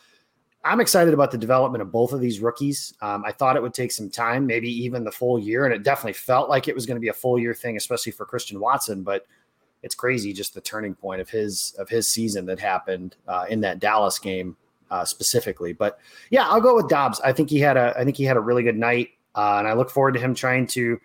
I'm 0.64 0.80
excited 0.80 1.14
about 1.14 1.30
the 1.30 1.38
development 1.38 1.80
of 1.80 1.92
both 1.92 2.12
of 2.12 2.18
these 2.18 2.40
rookies. 2.40 2.92
Um, 3.02 3.22
I 3.24 3.30
thought 3.30 3.54
it 3.54 3.62
would 3.62 3.72
take 3.72 3.92
some 3.92 4.10
time, 4.10 4.48
maybe 4.48 4.68
even 4.68 5.04
the 5.04 5.12
full 5.12 5.38
year, 5.38 5.64
and 5.64 5.72
it 5.72 5.84
definitely 5.84 6.14
felt 6.14 6.48
like 6.48 6.66
it 6.66 6.74
was 6.74 6.86
going 6.86 6.96
to 6.96 7.00
be 7.00 7.06
a 7.06 7.12
full 7.12 7.38
year 7.38 7.54
thing, 7.54 7.76
especially 7.76 8.10
for 8.10 8.26
Christian 8.26 8.58
Watson. 8.58 9.04
But 9.04 9.24
it's 9.84 9.94
crazy 9.94 10.32
just 10.32 10.54
the 10.54 10.60
turning 10.60 10.96
point 10.96 11.20
of 11.20 11.30
his 11.30 11.76
of 11.78 11.88
his 11.88 12.10
season 12.10 12.46
that 12.46 12.58
happened 12.58 13.14
uh, 13.28 13.44
in 13.48 13.60
that 13.60 13.78
Dallas 13.78 14.18
game 14.18 14.56
uh, 14.90 15.04
specifically. 15.04 15.72
But 15.72 16.00
yeah, 16.30 16.48
I'll 16.48 16.60
go 16.60 16.74
with 16.74 16.88
Doubs. 16.88 17.20
I 17.20 17.32
think 17.32 17.48
he 17.48 17.60
had 17.60 17.76
a 17.76 17.94
I 17.96 18.02
think 18.02 18.16
he 18.16 18.24
had 18.24 18.36
a 18.36 18.40
really 18.40 18.64
good 18.64 18.76
night, 18.76 19.10
uh, 19.36 19.58
and 19.58 19.68
I 19.68 19.74
look 19.74 19.88
forward 19.88 20.14
to 20.14 20.20
him 20.20 20.34
trying 20.34 20.66
to 20.68 21.00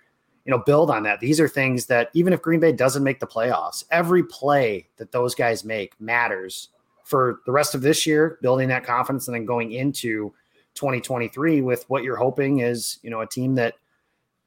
you 0.48 0.52
know, 0.52 0.64
build 0.64 0.90
on 0.90 1.04
that. 1.04 1.20
These 1.20 1.42
are 1.42 1.48
things 1.50 1.88
that 1.88 2.10
even 2.14 2.32
if 2.32 2.42
Green 2.42 2.62
Bay 2.62 2.72
doesn't 2.72 3.04
make 3.04 3.20
the 3.20 3.28
playoffs, 3.28 3.84
every 3.92 4.24
play 4.24 4.88
that 4.96 5.12
those 5.12 5.36
guys 5.36 5.66
make 5.66 6.00
matters 6.00 6.70
for 7.04 7.42
the 7.46 7.52
rest 7.52 7.76
of 7.76 7.82
this 7.82 8.08
year, 8.08 8.40
building 8.42 8.70
that 8.70 8.86
confidence 8.86 9.28
and 9.28 9.36
then 9.36 9.46
going 9.46 9.74
into 9.74 10.34
2023 10.76 11.62
with 11.62 11.84
what 11.90 12.04
you're 12.04 12.16
hoping 12.16 12.60
is, 12.60 12.98
you 13.04 13.10
know, 13.10 13.20
a 13.20 13.28
team 13.28 13.56
that 13.56 13.74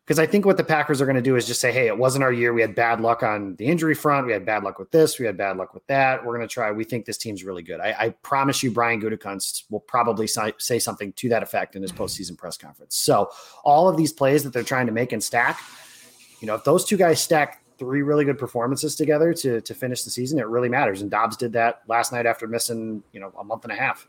because 0.07 0.19
I 0.19 0.27
think 0.27 0.45
what 0.45 0.57
the 0.57 0.65
Packers 0.65 1.01
are 1.01 1.05
going 1.05 1.15
to 1.15 1.23
do 1.23 1.37
is 1.37 1.47
just 1.47 1.61
say, 1.61 1.71
hey, 1.71 1.87
it 1.87 1.97
wasn't 1.97 2.25
our 2.25 2.33
year. 2.33 2.53
We 2.53 2.63
had 2.63 2.75
bad 2.75 3.01
luck 3.01 3.23
on 3.23 3.55
the 3.57 3.67
injury 3.67 3.95
front. 3.95 4.27
We 4.27 4.33
had 4.33 4.45
bad 4.45 4.65
luck 4.65 4.79
with 4.81 4.91
this. 4.91 5.21
We 5.21 5.27
had 5.27 5.37
bad 5.37 5.57
luck 5.57 5.73
with 5.73 5.87
that. 5.87 6.25
We're 6.25 6.37
going 6.37 6.49
to 6.49 6.53
try. 6.53 6.73
We 6.73 6.83
think 6.83 7.05
this 7.05 7.17
team's 7.17 7.45
really 7.45 7.63
good. 7.63 7.79
I, 7.79 7.95
I 7.97 8.09
promise 8.23 8.61
you, 8.61 8.73
Brian 8.73 9.01
Gutekunst 9.01 9.71
will 9.71 9.79
probably 9.79 10.27
say 10.27 10.79
something 10.81 11.13
to 11.13 11.29
that 11.29 11.45
effect 11.45 11.77
in 11.77 11.83
his 11.83 11.93
postseason 11.93 12.37
press 12.37 12.57
conference. 12.57 12.97
So 12.97 13.31
all 13.63 13.89
of 13.89 13.97
these 13.97 14.13
plays 14.13 14.43
that 14.43 14.53
they're 14.53 14.65
trying 14.65 14.87
to 14.87 14.93
make 14.93 15.13
and 15.13 15.23
stack, 15.23 15.61
you 16.41 16.47
know, 16.47 16.55
if 16.55 16.65
those 16.65 16.85
two 16.85 16.97
guys 16.97 17.21
stack 17.21 17.63
three 17.79 18.03
really 18.03 18.25
good 18.25 18.39
performances 18.39 18.95
together 18.95 19.33
to 19.35 19.61
to 19.61 19.75
finish 19.75 20.03
the 20.03 20.11
season, 20.11 20.39
it 20.39 20.47
really 20.47 20.69
matters. 20.69 21.03
And 21.03 21.11
Doubs 21.11 21.37
did 21.37 21.53
that 21.53 21.83
last 21.87 22.13
night 22.13 22.27
after 22.27 22.47
missing, 22.47 23.03
you 23.13 23.21
know, 23.21 23.33
a 23.39 23.45
month 23.45 23.65
and 23.65 23.73
a 23.73 23.77
half. 23.77 24.09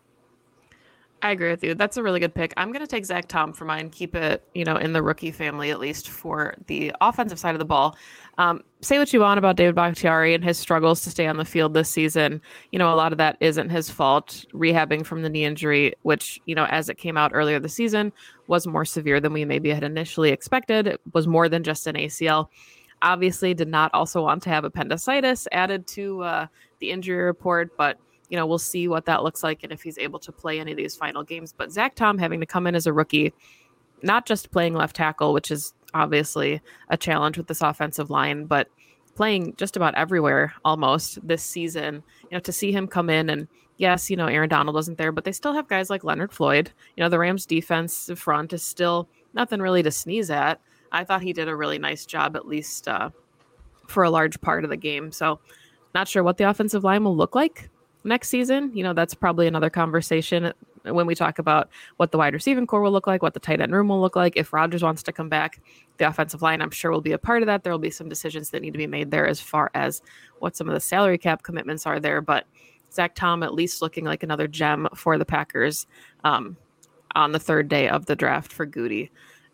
I 1.23 1.31
agree 1.31 1.51
with 1.51 1.63
you. 1.63 1.75
That's 1.75 1.97
a 1.97 2.03
really 2.03 2.19
good 2.19 2.33
pick. 2.33 2.51
I'm 2.57 2.71
going 2.71 2.81
to 2.81 2.87
take 2.87 3.05
Zach 3.05 3.27
Tom 3.27 3.53
for 3.53 3.65
mine. 3.65 3.91
Keep 3.91 4.15
it, 4.15 4.43
you 4.55 4.65
know, 4.65 4.75
in 4.75 4.91
the 4.91 5.03
rookie 5.03 5.31
family 5.31 5.69
at 5.69 5.79
least 5.79 6.09
for 6.09 6.55
the 6.65 6.91
offensive 6.99 7.37
side 7.37 7.53
of 7.53 7.59
the 7.59 7.65
ball. 7.65 7.95
Um, 8.39 8.63
say 8.81 8.97
what 8.97 9.13
you 9.13 9.19
want 9.19 9.37
about 9.37 9.55
David 9.55 9.75
Bakhtiari 9.75 10.33
and 10.33 10.43
his 10.43 10.57
struggles 10.57 11.01
to 11.01 11.11
stay 11.11 11.27
on 11.27 11.37
the 11.37 11.45
field 11.45 11.75
this 11.75 11.89
season. 11.89 12.41
You 12.71 12.79
know, 12.79 12.91
a 12.91 12.95
lot 12.95 13.11
of 13.11 13.19
that 13.19 13.37
isn't 13.39 13.69
his 13.69 13.87
fault. 13.87 14.45
Rehabbing 14.51 15.05
from 15.05 15.21
the 15.21 15.29
knee 15.29 15.45
injury, 15.45 15.93
which 16.01 16.41
you 16.45 16.55
know, 16.55 16.65
as 16.65 16.89
it 16.89 16.97
came 16.97 17.17
out 17.17 17.31
earlier 17.35 17.59
this 17.59 17.75
season, 17.75 18.11
was 18.47 18.65
more 18.65 18.85
severe 18.85 19.19
than 19.19 19.31
we 19.31 19.45
maybe 19.45 19.69
had 19.69 19.83
initially 19.83 20.31
expected. 20.31 20.87
It 20.87 21.01
was 21.13 21.27
more 21.27 21.47
than 21.49 21.63
just 21.63 21.85
an 21.85 21.95
ACL. 21.95 22.47
Obviously, 23.03 23.53
did 23.53 23.67
not 23.67 23.91
also 23.93 24.23
want 24.23 24.41
to 24.43 24.49
have 24.49 24.63
appendicitis 24.63 25.47
added 25.51 25.85
to 25.87 26.23
uh, 26.23 26.47
the 26.79 26.89
injury 26.89 27.21
report, 27.23 27.77
but 27.77 27.99
you 28.31 28.37
know, 28.37 28.47
we'll 28.47 28.57
see 28.57 28.87
what 28.87 29.05
that 29.05 29.23
looks 29.23 29.43
like 29.43 29.61
and 29.61 29.73
if 29.73 29.83
he's 29.83 29.97
able 29.97 30.17
to 30.17 30.31
play 30.31 30.61
any 30.61 30.71
of 30.71 30.77
these 30.77 30.95
final 30.95 31.21
games. 31.21 31.53
But 31.55 31.69
Zach 31.69 31.95
Tom 31.95 32.17
having 32.17 32.39
to 32.39 32.45
come 32.45 32.65
in 32.65 32.75
as 32.75 32.87
a 32.87 32.93
rookie, 32.93 33.33
not 34.01 34.25
just 34.25 34.51
playing 34.51 34.73
left 34.73 34.95
tackle, 34.95 35.33
which 35.33 35.51
is 35.51 35.73
obviously 35.93 36.61
a 36.87 36.95
challenge 36.95 37.37
with 37.37 37.47
this 37.47 37.61
offensive 37.61 38.09
line, 38.09 38.45
but 38.45 38.69
playing 39.15 39.53
just 39.57 39.75
about 39.75 39.95
everywhere 39.95 40.53
almost 40.63 41.19
this 41.27 41.43
season. 41.43 42.01
You 42.23 42.37
know, 42.37 42.39
to 42.39 42.53
see 42.53 42.71
him 42.71 42.87
come 42.87 43.09
in 43.09 43.29
and 43.29 43.49
yes, 43.75 44.09
you 44.09 44.15
know, 44.15 44.27
Aaron 44.27 44.47
Donald 44.47 44.75
wasn't 44.75 44.97
there, 44.97 45.11
but 45.11 45.25
they 45.25 45.33
still 45.33 45.53
have 45.53 45.67
guys 45.67 45.89
like 45.89 46.05
Leonard 46.05 46.31
Floyd. 46.31 46.71
You 46.95 47.03
know, 47.03 47.09
the 47.09 47.19
Rams 47.19 47.45
defense 47.45 48.09
front 48.15 48.53
is 48.53 48.63
still 48.63 49.09
nothing 49.33 49.59
really 49.59 49.83
to 49.83 49.91
sneeze 49.91 50.31
at. 50.31 50.61
I 50.93 51.03
thought 51.03 51.21
he 51.21 51.33
did 51.33 51.49
a 51.49 51.55
really 51.55 51.79
nice 51.79 52.05
job, 52.05 52.37
at 52.37 52.47
least 52.47 52.87
uh, 52.87 53.09
for 53.87 54.03
a 54.03 54.09
large 54.09 54.39
part 54.39 54.63
of 54.63 54.69
the 54.69 54.77
game. 54.77 55.11
So, 55.11 55.41
not 55.93 56.07
sure 56.07 56.23
what 56.23 56.37
the 56.37 56.49
offensive 56.49 56.85
line 56.85 57.03
will 57.03 57.17
look 57.17 57.35
like 57.35 57.69
next 58.03 58.29
season. 58.29 58.71
You 58.73 58.83
know, 58.83 58.93
that's 58.93 59.13
probably 59.13 59.47
another 59.47 59.69
conversation 59.69 60.53
when 60.83 61.05
we 61.05 61.13
talk 61.15 61.39
about 61.39 61.69
what 61.97 62.11
the 62.11 62.17
wide 62.17 62.33
receiving 62.33 62.65
core 62.65 62.81
will 62.81 62.91
look 62.91 63.07
like, 63.07 63.21
what 63.21 63.33
the 63.33 63.39
tight 63.39 63.61
end 63.61 63.73
room 63.73 63.89
will 63.89 64.01
look 64.01 64.15
like. 64.15 64.35
If 64.35 64.53
Rodgers 64.53 64.83
wants 64.83 65.03
to 65.03 65.11
come 65.11 65.29
back, 65.29 65.61
the 65.97 66.07
offensive 66.07 66.41
line, 66.41 66.61
I'm 66.61 66.71
sure, 66.71 66.91
will 66.91 67.01
be 67.01 67.11
a 67.11 67.17
part 67.17 67.43
of 67.43 67.47
that. 67.47 67.63
There 67.63 67.71
will 67.71 67.79
be 67.79 67.91
some 67.91 68.09
decisions 68.09 68.49
that 68.49 68.61
need 68.61 68.71
to 68.71 68.77
be 68.77 68.87
made 68.87 69.11
there 69.11 69.27
as 69.27 69.39
far 69.39 69.69
as 69.73 70.01
what 70.39 70.55
some 70.55 70.67
of 70.67 70.73
the 70.73 70.79
salary 70.79 71.17
cap 71.17 71.43
commitments 71.43 71.85
are 71.85 71.99
there. 71.99 72.21
But 72.21 72.45
Zach 72.91 73.15
Tom 73.15 73.43
at 73.43 73.53
least 73.53 73.81
looking 73.81 74.05
like 74.05 74.23
another 74.23 74.47
gem 74.47 74.87
for 74.95 75.17
the 75.17 75.25
Packers 75.25 75.85
um, 76.23 76.57
on 77.15 77.31
the 77.31 77.39
third 77.39 77.67
day 77.67 77.87
of 77.87 78.05
the 78.05 78.15
draft 78.15 78.51
for 78.51 78.65
Gutey. 78.65 79.09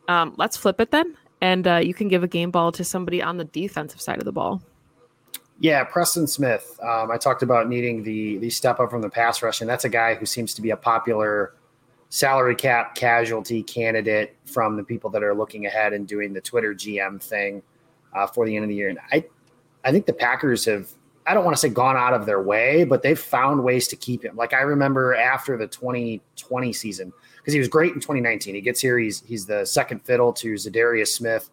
Um, 0.07 0.33
let's 0.37 0.57
flip 0.57 0.79
it 0.79 0.91
then. 0.91 1.17
And 1.41 1.67
uh, 1.67 1.77
you 1.77 1.93
can 1.93 2.07
give 2.07 2.23
a 2.23 2.27
game 2.27 2.49
ball 2.49 2.71
to 2.71 2.83
somebody 2.83 3.21
on 3.21 3.37
the 3.37 3.45
defensive 3.45 4.01
side 4.01 4.17
of 4.17 4.25
the 4.25 4.31
ball. 4.31 4.61
Yeah, 5.59 5.83
Preston 5.83 6.27
Smith. 6.27 6.79
Um, 6.83 7.09
I 7.09 7.17
talked 7.17 7.41
about 7.41 7.67
needing 7.67 8.03
the 8.03 8.37
the 8.37 8.49
step 8.49 8.79
up 8.79 8.91
from 8.91 9.01
the 9.01 9.09
pass 9.09 9.41
rush, 9.41 9.61
and 9.61 9.69
that's 9.69 9.85
a 9.85 9.89
guy 9.89 10.13
who 10.13 10.25
seems 10.25 10.53
to 10.53 10.61
be 10.61 10.69
a 10.69 10.77
popular 10.77 11.55
salary 12.09 12.55
cap 12.55 12.95
casualty 12.95 13.63
candidate 13.63 14.35
from 14.45 14.77
the 14.77 14.83
people 14.83 15.09
that 15.09 15.23
are 15.23 15.33
looking 15.33 15.65
ahead 15.65 15.93
and 15.93 16.07
doing 16.07 16.31
the 16.31 16.41
Twitter 16.41 16.73
GM 16.73 17.21
thing 17.21 17.61
uh, 18.15 18.27
for 18.27 18.45
the 18.45 18.55
end 18.55 18.63
of 18.63 18.69
the 18.69 18.75
year. 18.75 18.89
And 18.89 18.99
I, 19.11 19.25
I 19.83 19.91
think 19.91 20.05
the 20.05 20.13
Packers 20.13 20.65
have. 20.65 20.89
I 21.25 21.33
don't 21.33 21.43
want 21.43 21.57
to 21.57 21.59
say 21.59 21.67
gone 21.67 21.97
out 21.97 22.13
of 22.13 22.25
their 22.25 22.41
way, 22.41 22.85
but 22.85 23.01
they've 23.01 23.19
found 23.19 23.61
ways 23.61 23.89
to 23.89 23.97
keep 23.97 24.23
him. 24.23 24.37
Like 24.37 24.53
I 24.53 24.61
remember 24.61 25.13
after 25.13 25.57
the 25.57 25.67
2020 25.67 26.71
season, 26.71 27.11
because 27.35 27.51
he 27.53 27.59
was 27.59 27.67
great 27.67 27.93
in 27.93 27.99
2019. 27.99 28.55
He 28.55 28.61
gets 28.61 28.79
here, 28.79 28.97
he's 28.97 29.21
he's 29.21 29.45
the 29.45 29.65
second 29.65 29.99
fiddle 30.03 30.31
to 30.33 30.53
Za'Darius 30.53 31.07
Smith, 31.07 31.49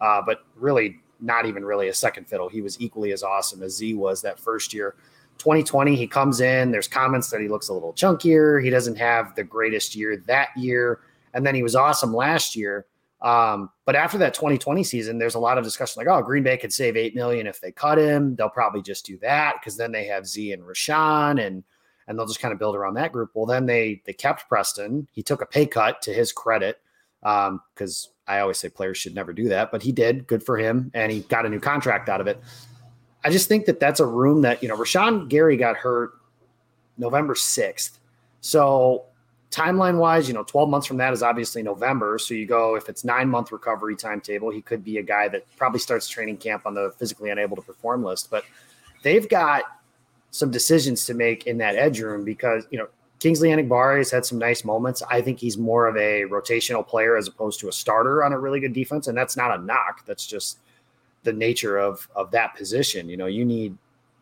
uh, 0.00 0.22
but 0.24 0.44
really 0.56 1.00
not 1.20 1.46
even 1.46 1.64
really 1.64 1.88
a 1.88 1.94
second 1.94 2.28
fiddle. 2.28 2.48
He 2.48 2.60
was 2.60 2.80
equally 2.80 3.12
as 3.12 3.22
awesome 3.22 3.62
as 3.62 3.76
Z 3.76 3.94
was 3.94 4.22
that 4.22 4.38
first 4.38 4.72
year. 4.72 4.94
2020, 5.38 5.94
he 5.94 6.06
comes 6.06 6.40
in. 6.40 6.70
There's 6.70 6.88
comments 6.88 7.30
that 7.30 7.40
he 7.40 7.48
looks 7.48 7.68
a 7.68 7.72
little 7.72 7.92
chunkier. 7.92 8.62
He 8.62 8.70
doesn't 8.70 8.96
have 8.96 9.34
the 9.34 9.44
greatest 9.44 9.94
year 9.94 10.22
that 10.26 10.48
year. 10.56 11.00
And 11.34 11.46
then 11.46 11.54
he 11.54 11.62
was 11.62 11.76
awesome 11.76 12.12
last 12.12 12.56
year. 12.56 12.86
Um, 13.20 13.70
but 13.84 13.96
after 13.96 14.18
that 14.18 14.34
2020 14.34 14.84
season, 14.84 15.18
there's 15.18 15.34
a 15.34 15.40
lot 15.40 15.58
of 15.58 15.64
discussion 15.64 16.00
like, 16.00 16.08
oh, 16.08 16.22
Green 16.22 16.42
Bay 16.44 16.56
could 16.56 16.72
save 16.72 16.96
eight 16.96 17.14
million 17.14 17.46
if 17.46 17.60
they 17.60 17.72
cut 17.72 17.98
him. 17.98 18.36
They'll 18.36 18.48
probably 18.48 18.82
just 18.82 19.06
do 19.06 19.18
that 19.18 19.56
because 19.60 19.76
then 19.76 19.90
they 19.90 20.04
have 20.06 20.26
Z 20.26 20.52
and 20.52 20.62
Rashan 20.62 21.44
and 21.44 21.64
and 22.06 22.18
they'll 22.18 22.26
just 22.26 22.40
kind 22.40 22.52
of 22.52 22.58
build 22.58 22.74
around 22.74 22.94
that 22.94 23.12
group. 23.12 23.30
Well, 23.34 23.44
then 23.44 23.66
they 23.66 24.02
they 24.06 24.12
kept 24.12 24.48
Preston. 24.48 25.08
He 25.12 25.22
took 25.22 25.42
a 25.42 25.46
pay 25.46 25.66
cut 25.66 26.00
to 26.02 26.12
his 26.12 26.32
credit 26.32 26.80
because 27.22 28.08
um, 28.08 28.14
I 28.28 28.40
always 28.40 28.58
say 28.58 28.68
players 28.68 28.98
should 28.98 29.14
never 29.14 29.32
do 29.32 29.48
that, 29.48 29.70
but 29.70 29.82
he 29.82 29.92
did. 29.92 30.26
Good 30.26 30.42
for 30.42 30.56
him, 30.56 30.90
and 30.94 31.10
he 31.10 31.20
got 31.20 31.46
a 31.46 31.48
new 31.48 31.60
contract 31.60 32.08
out 32.08 32.20
of 32.20 32.26
it. 32.26 32.40
I 33.24 33.30
just 33.30 33.48
think 33.48 33.66
that 33.66 33.80
that's 33.80 34.00
a 34.00 34.06
room 34.06 34.42
that 34.42 34.62
you 34.62 34.68
know 34.68 34.76
Rashan 34.76 35.28
Gary 35.28 35.56
got 35.56 35.76
hurt 35.76 36.12
November 36.98 37.34
sixth, 37.34 37.98
so 38.40 39.04
timeline 39.50 39.98
wise, 39.98 40.28
you 40.28 40.34
know, 40.34 40.42
12 40.42 40.68
months 40.68 40.86
from 40.86 40.98
that 40.98 41.12
is 41.12 41.22
obviously 41.22 41.62
November. 41.62 42.18
So 42.18 42.34
you 42.34 42.46
go, 42.46 42.76
if 42.76 42.88
it's 42.88 43.04
nine 43.04 43.28
month 43.28 43.50
recovery 43.50 43.96
timetable, 43.96 44.50
he 44.50 44.60
could 44.60 44.84
be 44.84 44.98
a 44.98 45.02
guy 45.02 45.28
that 45.28 45.44
probably 45.56 45.80
starts 45.80 46.08
training 46.08 46.36
camp 46.36 46.66
on 46.66 46.74
the 46.74 46.92
physically 46.98 47.30
unable 47.30 47.56
to 47.56 47.62
perform 47.62 48.04
list. 48.04 48.30
But 48.30 48.44
they've 49.02 49.28
got 49.28 49.64
some 50.30 50.50
decisions 50.50 51.06
to 51.06 51.14
make 51.14 51.46
in 51.46 51.58
that 51.58 51.76
edge 51.76 52.00
room 52.00 52.24
because, 52.24 52.66
you 52.70 52.78
know, 52.78 52.88
Kingsley 53.18 53.48
Enagbare 53.48 53.98
has 53.98 54.10
had 54.10 54.24
some 54.24 54.38
nice 54.38 54.64
moments. 54.64 55.02
I 55.10 55.20
think 55.20 55.40
he's 55.40 55.58
more 55.58 55.86
of 55.86 55.96
a 55.96 56.22
rotational 56.22 56.86
player 56.86 57.16
as 57.16 57.26
opposed 57.26 57.58
to 57.60 57.68
a 57.68 57.72
starter 57.72 58.24
on 58.24 58.32
a 58.32 58.38
really 58.38 58.60
good 58.60 58.72
defense, 58.72 59.08
and 59.08 59.18
that's 59.18 59.36
not 59.36 59.58
a 59.58 59.62
knock. 59.62 60.04
That's 60.06 60.26
just 60.26 60.58
the 61.24 61.32
nature 61.32 61.78
of 61.78 62.08
of 62.14 62.30
that 62.30 62.54
position. 62.54 63.08
You 63.08 63.16
know, 63.16 63.26
you 63.26 63.44
need 63.44 63.76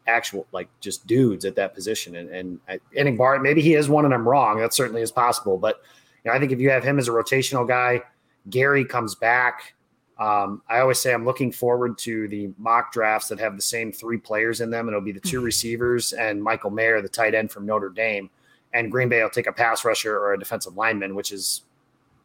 actual 0.06 0.46
like 0.52 0.68
just 0.80 1.06
dudes 1.06 1.44
at 1.44 1.56
that 1.56 1.74
position, 1.74 2.16
and 2.16 2.30
and 2.30 2.80
Enagbare 2.96 3.42
maybe 3.42 3.60
he 3.60 3.74
is 3.74 3.88
one, 3.88 4.06
and 4.06 4.14
I'm 4.14 4.26
wrong. 4.26 4.58
That 4.58 4.72
certainly 4.72 5.02
is 5.02 5.12
possible, 5.12 5.58
but 5.58 5.82
you 6.24 6.30
know, 6.30 6.36
I 6.36 6.40
think 6.40 6.52
if 6.52 6.60
you 6.60 6.70
have 6.70 6.82
him 6.82 6.98
as 6.98 7.08
a 7.08 7.12
rotational 7.12 7.68
guy, 7.68 8.02
Gary 8.48 8.84
comes 8.84 9.14
back. 9.14 9.74
Um, 10.18 10.62
I 10.70 10.80
always 10.80 10.98
say 10.98 11.12
I'm 11.12 11.26
looking 11.26 11.52
forward 11.52 11.98
to 11.98 12.26
the 12.28 12.50
mock 12.56 12.90
drafts 12.90 13.28
that 13.28 13.38
have 13.38 13.54
the 13.54 13.62
same 13.62 13.92
three 13.92 14.16
players 14.16 14.62
in 14.62 14.70
them, 14.70 14.88
and 14.88 14.96
it'll 14.96 15.04
be 15.04 15.12
the 15.12 15.20
two 15.20 15.36
mm-hmm. 15.36 15.44
receivers 15.44 16.14
and 16.14 16.42
Michael 16.42 16.70
Mayer, 16.70 17.02
the 17.02 17.08
tight 17.10 17.34
end 17.34 17.50
from 17.50 17.66
Notre 17.66 17.90
Dame 17.90 18.30
and 18.76 18.92
Green 18.92 19.08
Bay 19.08 19.22
will 19.22 19.30
take 19.30 19.46
a 19.46 19.52
pass 19.52 19.84
rusher 19.84 20.16
or 20.18 20.34
a 20.34 20.38
defensive 20.38 20.76
lineman, 20.76 21.14
which 21.14 21.32
is, 21.32 21.62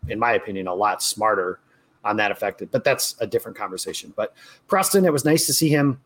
in 0.10 0.20
my 0.20 0.34
opinion, 0.34 0.68
a 0.68 0.76
lot 0.76 1.02
smarter 1.02 1.60
on 2.04 2.18
that 2.18 2.30
effect. 2.30 2.62
But 2.72 2.84
that's 2.84 3.16
a 3.20 3.28
different 3.28 3.58
conversation. 3.58 4.14
But 4.16 4.36
Preston, 4.68 5.06
it 5.06 5.14
was 5.14 5.24
nice 5.24 5.46
to 5.46 5.54
see 5.54 5.70
him 5.70 6.02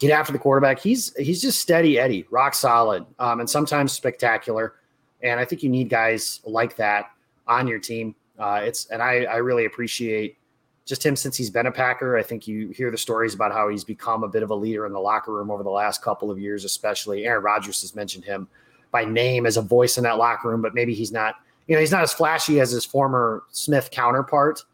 get 0.00 0.10
after 0.10 0.32
the 0.32 0.38
quarterback. 0.38 0.80
He's 0.80 1.14
he's 1.16 1.40
just 1.40 1.60
steady 1.60 1.98
Eddie, 1.98 2.26
rock 2.30 2.54
solid, 2.54 3.06
um, 3.20 3.38
and 3.38 3.48
sometimes 3.48 3.92
spectacular. 3.92 4.74
And 5.22 5.38
I 5.38 5.44
think 5.44 5.62
you 5.62 5.68
need 5.68 5.88
guys 5.88 6.40
like 6.44 6.74
that 6.76 7.12
on 7.46 7.68
your 7.68 7.78
team. 7.78 8.16
Uh, 8.38 8.60
it's 8.64 8.86
and 8.86 9.00
I 9.00 9.24
I 9.24 9.36
really 9.36 9.66
appreciate 9.66 10.36
just 10.84 11.06
him 11.06 11.14
since 11.14 11.36
he's 11.36 11.50
been 11.50 11.66
a 11.66 11.70
Packer. 11.70 12.16
I 12.16 12.22
think 12.24 12.48
you 12.48 12.70
hear 12.70 12.90
the 12.90 12.98
stories 12.98 13.34
about 13.34 13.52
how 13.52 13.68
he's 13.68 13.84
become 13.84 14.24
a 14.24 14.28
bit 14.28 14.42
of 14.42 14.50
a 14.50 14.54
leader 14.54 14.86
in 14.86 14.92
the 14.92 14.98
locker 14.98 15.32
room 15.32 15.48
over 15.48 15.62
the 15.62 15.70
last 15.70 16.02
couple 16.02 16.30
of 16.30 16.40
years, 16.40 16.64
especially. 16.64 17.26
Aaron 17.26 17.44
Rodgers 17.44 17.82
has 17.82 17.94
mentioned 17.94 18.24
him 18.24 18.48
by 18.90 19.04
name 19.04 19.46
as 19.46 19.56
a 19.56 19.62
voice 19.62 19.98
in 19.98 20.04
that 20.04 20.18
locker 20.18 20.48
room, 20.48 20.62
but 20.62 20.74
maybe 20.74 20.94
he's 20.94 21.12
not, 21.12 21.36
you 21.66 21.74
know, 21.74 21.80
he's 21.80 21.92
not 21.92 22.02
as 22.02 22.12
flashy 22.12 22.60
as 22.60 22.70
his 22.70 22.84
former 22.84 23.44
Smith 23.50 23.90
counterpart. 23.90 24.64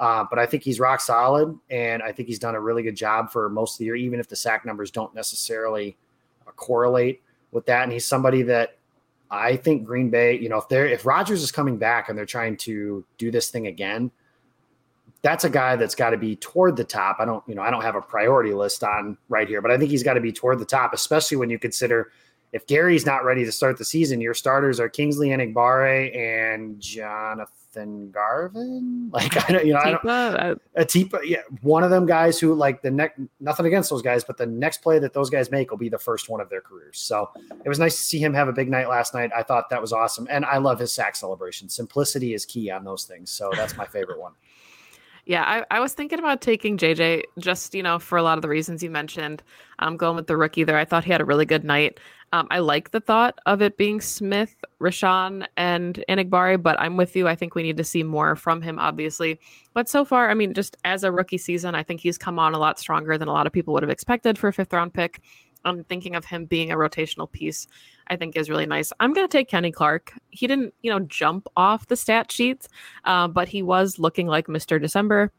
Uh, 0.00 0.24
but 0.28 0.40
I 0.40 0.46
think 0.46 0.64
he's 0.64 0.80
rock 0.80 1.00
solid, 1.00 1.56
and 1.70 2.02
I 2.02 2.10
think 2.10 2.28
he's 2.28 2.40
done 2.40 2.56
a 2.56 2.60
really 2.60 2.82
good 2.82 2.96
job 2.96 3.30
for 3.30 3.48
most 3.48 3.74
of 3.74 3.78
the 3.78 3.84
year, 3.84 3.94
even 3.94 4.18
if 4.18 4.28
the 4.28 4.34
sack 4.34 4.66
numbers 4.66 4.90
don't 4.90 5.14
necessarily 5.14 5.96
uh, 6.46 6.50
correlate 6.50 7.22
with 7.52 7.64
that. 7.66 7.84
And 7.84 7.92
he's 7.92 8.04
somebody 8.04 8.42
that 8.42 8.76
I 9.30 9.56
think 9.56 9.84
Green 9.84 10.10
Bay, 10.10 10.38
you 10.38 10.48
know, 10.48 10.58
if 10.58 10.68
they're 10.68 10.86
if 10.86 11.06
Rodgers 11.06 11.42
is 11.42 11.52
coming 11.52 11.76
back 11.76 12.08
and 12.08 12.18
they're 12.18 12.26
trying 12.26 12.56
to 12.58 13.04
do 13.18 13.30
this 13.30 13.50
thing 13.50 13.68
again, 13.68 14.10
that's 15.22 15.44
a 15.44 15.50
guy 15.50 15.76
that's 15.76 15.94
got 15.94 16.10
to 16.10 16.18
be 16.18 16.36
toward 16.36 16.76
the 16.76 16.84
top. 16.84 17.16
I 17.20 17.24
don't, 17.24 17.42
you 17.46 17.54
know, 17.54 17.62
I 17.62 17.70
don't 17.70 17.82
have 17.82 17.96
a 17.96 18.02
priority 18.02 18.52
list 18.52 18.84
on 18.84 19.16
right 19.28 19.48
here, 19.48 19.62
but 19.62 19.70
I 19.70 19.78
think 19.78 19.90
he's 19.90 20.02
got 20.02 20.14
to 20.14 20.20
be 20.20 20.32
toward 20.32 20.58
the 20.58 20.66
top, 20.66 20.92
especially 20.92 21.36
when 21.36 21.50
you 21.50 21.58
consider 21.58 22.10
if 22.54 22.68
Gary's 22.68 23.04
not 23.04 23.24
ready 23.24 23.44
to 23.44 23.50
start 23.50 23.78
the 23.78 23.84
season, 23.84 24.20
your 24.20 24.32
starters 24.32 24.78
are 24.78 24.88
Kingsley 24.88 25.30
Enagbare 25.30 26.16
and 26.16 26.80
Jonathan 26.80 28.12
Garvin. 28.12 28.92
Like 29.12 29.36
I 29.48 29.52
don't, 29.52 29.66
you 29.66 29.72
know, 29.72 29.80
Atipa, 29.80 29.84
I 29.84 29.90
don't, 29.90 30.62
uh, 30.76 30.82
Atipa, 30.82 31.20
yeah, 31.24 31.42
one 31.62 31.82
of 31.82 31.90
them 31.90 32.06
guys 32.06 32.38
who 32.38 32.54
like 32.54 32.82
the 32.82 32.90
next, 32.90 33.20
nothing 33.40 33.66
against 33.66 33.90
those 33.90 34.02
guys, 34.02 34.22
but 34.22 34.36
the 34.36 34.46
next 34.46 34.78
play 34.78 35.00
that 35.00 35.12
those 35.12 35.30
guys 35.30 35.50
make 35.50 35.70
will 35.70 35.78
be 35.78 35.88
the 35.88 35.98
first 35.98 36.28
one 36.28 36.40
of 36.40 36.48
their 36.48 36.60
careers. 36.60 36.98
So 36.98 37.30
it 37.64 37.68
was 37.68 37.78
nice 37.80 37.96
to 37.96 38.02
see 38.02 38.18
him 38.18 38.34
have 38.34 38.46
a 38.48 38.52
big 38.52 38.70
night 38.70 38.88
last 38.88 39.14
night. 39.14 39.30
I 39.36 39.42
thought 39.42 39.70
that 39.70 39.80
was 39.80 39.92
awesome, 39.92 40.26
and 40.30 40.44
I 40.44 40.58
love 40.58 40.78
his 40.78 40.92
sack 40.92 41.16
celebration. 41.16 41.68
Simplicity 41.68 42.34
is 42.34 42.44
key 42.44 42.70
on 42.70 42.84
those 42.84 43.04
things, 43.04 43.30
so 43.30 43.50
that's 43.54 43.76
my 43.76 43.86
favorite 43.86 44.20
one. 44.20 44.32
Yeah, 45.26 45.42
I, 45.42 45.76
I 45.76 45.80
was 45.80 45.94
thinking 45.94 46.18
about 46.18 46.42
taking 46.42 46.76
JJ 46.76 47.22
just, 47.38 47.74
you 47.74 47.82
know, 47.82 47.98
for 47.98 48.18
a 48.18 48.22
lot 48.22 48.36
of 48.36 48.42
the 48.42 48.48
reasons 48.48 48.82
you 48.82 48.90
mentioned. 48.90 49.42
I'm 49.78 49.88
um, 49.88 49.96
going 49.96 50.16
with 50.16 50.26
the 50.26 50.36
rookie 50.36 50.64
there. 50.64 50.76
I 50.76 50.84
thought 50.84 51.04
he 51.04 51.12
had 51.12 51.20
a 51.20 51.24
really 51.24 51.46
good 51.46 51.64
night. 51.64 51.98
Um, 52.34 52.48
I 52.50 52.58
like 52.58 52.90
the 52.90 53.00
thought 53.00 53.38
of 53.46 53.62
it 53.62 53.76
being 53.76 54.00
Smith, 54.00 54.56
Rashan, 54.80 55.46
and 55.56 56.02
Enagbare, 56.08 56.60
but 56.60 56.78
I'm 56.80 56.96
with 56.96 57.14
you. 57.14 57.28
I 57.28 57.36
think 57.36 57.54
we 57.54 57.62
need 57.62 57.76
to 57.76 57.84
see 57.84 58.02
more 58.02 58.34
from 58.34 58.60
him, 58.60 58.78
obviously. 58.78 59.38
But 59.72 59.88
so 59.88 60.04
far, 60.04 60.28
I 60.28 60.34
mean, 60.34 60.52
just 60.52 60.76
as 60.84 61.04
a 61.04 61.12
rookie 61.12 61.38
season, 61.38 61.76
I 61.76 61.84
think 61.84 62.00
he's 62.00 62.18
come 62.18 62.38
on 62.40 62.52
a 62.52 62.58
lot 62.58 62.78
stronger 62.80 63.16
than 63.16 63.28
a 63.28 63.32
lot 63.32 63.46
of 63.46 63.52
people 63.52 63.72
would 63.74 63.84
have 63.84 63.90
expected 63.90 64.36
for 64.36 64.48
a 64.48 64.52
fifth 64.52 64.72
round 64.72 64.92
pick. 64.92 65.20
I'm 65.64 65.84
thinking 65.84 66.14
of 66.14 66.24
him 66.24 66.46
being 66.46 66.70
a 66.70 66.76
rotational 66.76 67.30
piece. 67.30 67.66
I 68.08 68.16
think 68.16 68.36
is 68.36 68.50
really 68.50 68.66
nice. 68.66 68.92
I'm 69.00 69.12
going 69.12 69.26
to 69.26 69.32
take 69.32 69.48
Kenny 69.48 69.72
Clark. 69.72 70.12
He 70.30 70.46
didn't, 70.46 70.74
you 70.82 70.90
know, 70.90 71.00
jump 71.00 71.48
off 71.56 71.86
the 71.86 71.96
stat 71.96 72.30
sheets, 72.30 72.68
uh, 73.04 73.28
but 73.28 73.48
he 73.48 73.62
was 73.62 73.98
looking 73.98 74.26
like 74.26 74.46
Mr. 74.46 74.80
December. 74.80 75.32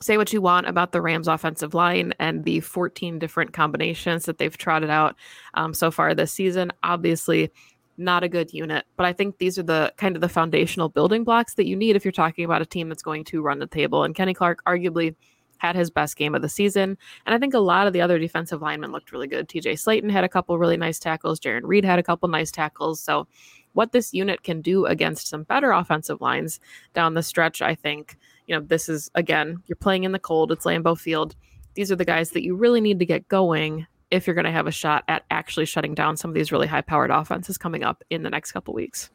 Say 0.00 0.16
what 0.16 0.32
you 0.32 0.40
want 0.40 0.68
about 0.68 0.92
the 0.92 1.02
Rams 1.02 1.28
offensive 1.28 1.74
line 1.74 2.14
and 2.18 2.44
the 2.44 2.60
14 2.60 3.18
different 3.18 3.52
combinations 3.52 4.24
that 4.26 4.38
they've 4.38 4.56
trotted 4.56 4.90
out 4.90 5.16
um, 5.54 5.74
so 5.74 5.90
far 5.90 6.14
this 6.14 6.32
season. 6.32 6.72
Obviously, 6.82 7.50
not 7.98 8.22
a 8.22 8.28
good 8.28 8.54
unit, 8.54 8.86
but 8.96 9.06
I 9.06 9.12
think 9.12 9.38
these 9.38 9.58
are 9.58 9.64
the 9.64 9.92
kind 9.96 10.14
of 10.14 10.22
the 10.22 10.28
foundational 10.28 10.88
building 10.88 11.24
blocks 11.24 11.54
that 11.54 11.66
you 11.66 11.74
need 11.74 11.96
if 11.96 12.04
you're 12.04 12.12
talking 12.12 12.44
about 12.44 12.62
a 12.62 12.66
team 12.66 12.88
that's 12.88 13.02
going 13.02 13.24
to 13.24 13.42
run 13.42 13.58
the 13.58 13.66
table. 13.66 14.04
And 14.04 14.14
Kenny 14.14 14.34
Clark, 14.34 14.62
arguably, 14.64 15.16
had 15.58 15.76
his 15.76 15.90
best 15.90 16.16
game 16.16 16.34
of 16.34 16.42
the 16.42 16.48
season. 16.48 16.96
And 17.26 17.34
I 17.34 17.38
think 17.38 17.54
a 17.54 17.58
lot 17.58 17.86
of 17.86 17.92
the 17.92 18.00
other 18.00 18.18
defensive 18.18 18.62
linemen 18.62 18.92
looked 18.92 19.12
really 19.12 19.26
good. 19.26 19.48
TJ 19.48 19.72
Slaton 19.74 20.10
had 20.10 20.24
a 20.24 20.28
couple 20.28 20.58
really 20.58 20.76
nice 20.76 20.98
tackles. 20.98 21.38
Jarran 21.38 21.62
Reed 21.64 21.84
had 21.84 21.98
a 21.98 22.02
couple 22.02 22.28
nice 22.28 22.50
tackles. 22.50 23.00
So, 23.00 23.26
what 23.74 23.92
this 23.92 24.12
unit 24.12 24.42
can 24.42 24.60
do 24.60 24.86
against 24.86 25.28
some 25.28 25.44
better 25.44 25.70
offensive 25.70 26.20
lines 26.20 26.58
down 26.94 27.14
the 27.14 27.22
stretch, 27.22 27.62
I 27.62 27.74
think, 27.74 28.16
you 28.46 28.56
know, 28.56 28.64
this 28.64 28.88
is 28.88 29.10
again, 29.14 29.62
you're 29.66 29.76
playing 29.76 30.04
in 30.04 30.12
the 30.12 30.18
cold, 30.18 30.50
it's 30.50 30.64
Lambeau 30.64 30.98
Field. 30.98 31.36
These 31.74 31.92
are 31.92 31.96
the 31.96 32.04
guys 32.04 32.30
that 32.30 32.42
you 32.42 32.56
really 32.56 32.80
need 32.80 32.98
to 32.98 33.06
get 33.06 33.28
going 33.28 33.86
if 34.10 34.26
you're 34.26 34.34
going 34.34 34.46
to 34.46 34.50
have 34.50 34.66
a 34.66 34.72
shot 34.72 35.04
at 35.06 35.24
actually 35.30 35.66
shutting 35.66 35.94
down 35.94 36.16
some 36.16 36.30
of 36.30 36.34
these 36.34 36.50
really 36.50 36.66
high 36.66 36.80
powered 36.80 37.10
offenses 37.10 37.58
coming 37.58 37.84
up 37.84 38.02
in 38.10 38.22
the 38.22 38.30
next 38.30 38.52
couple 38.52 38.74
weeks. 38.74 39.10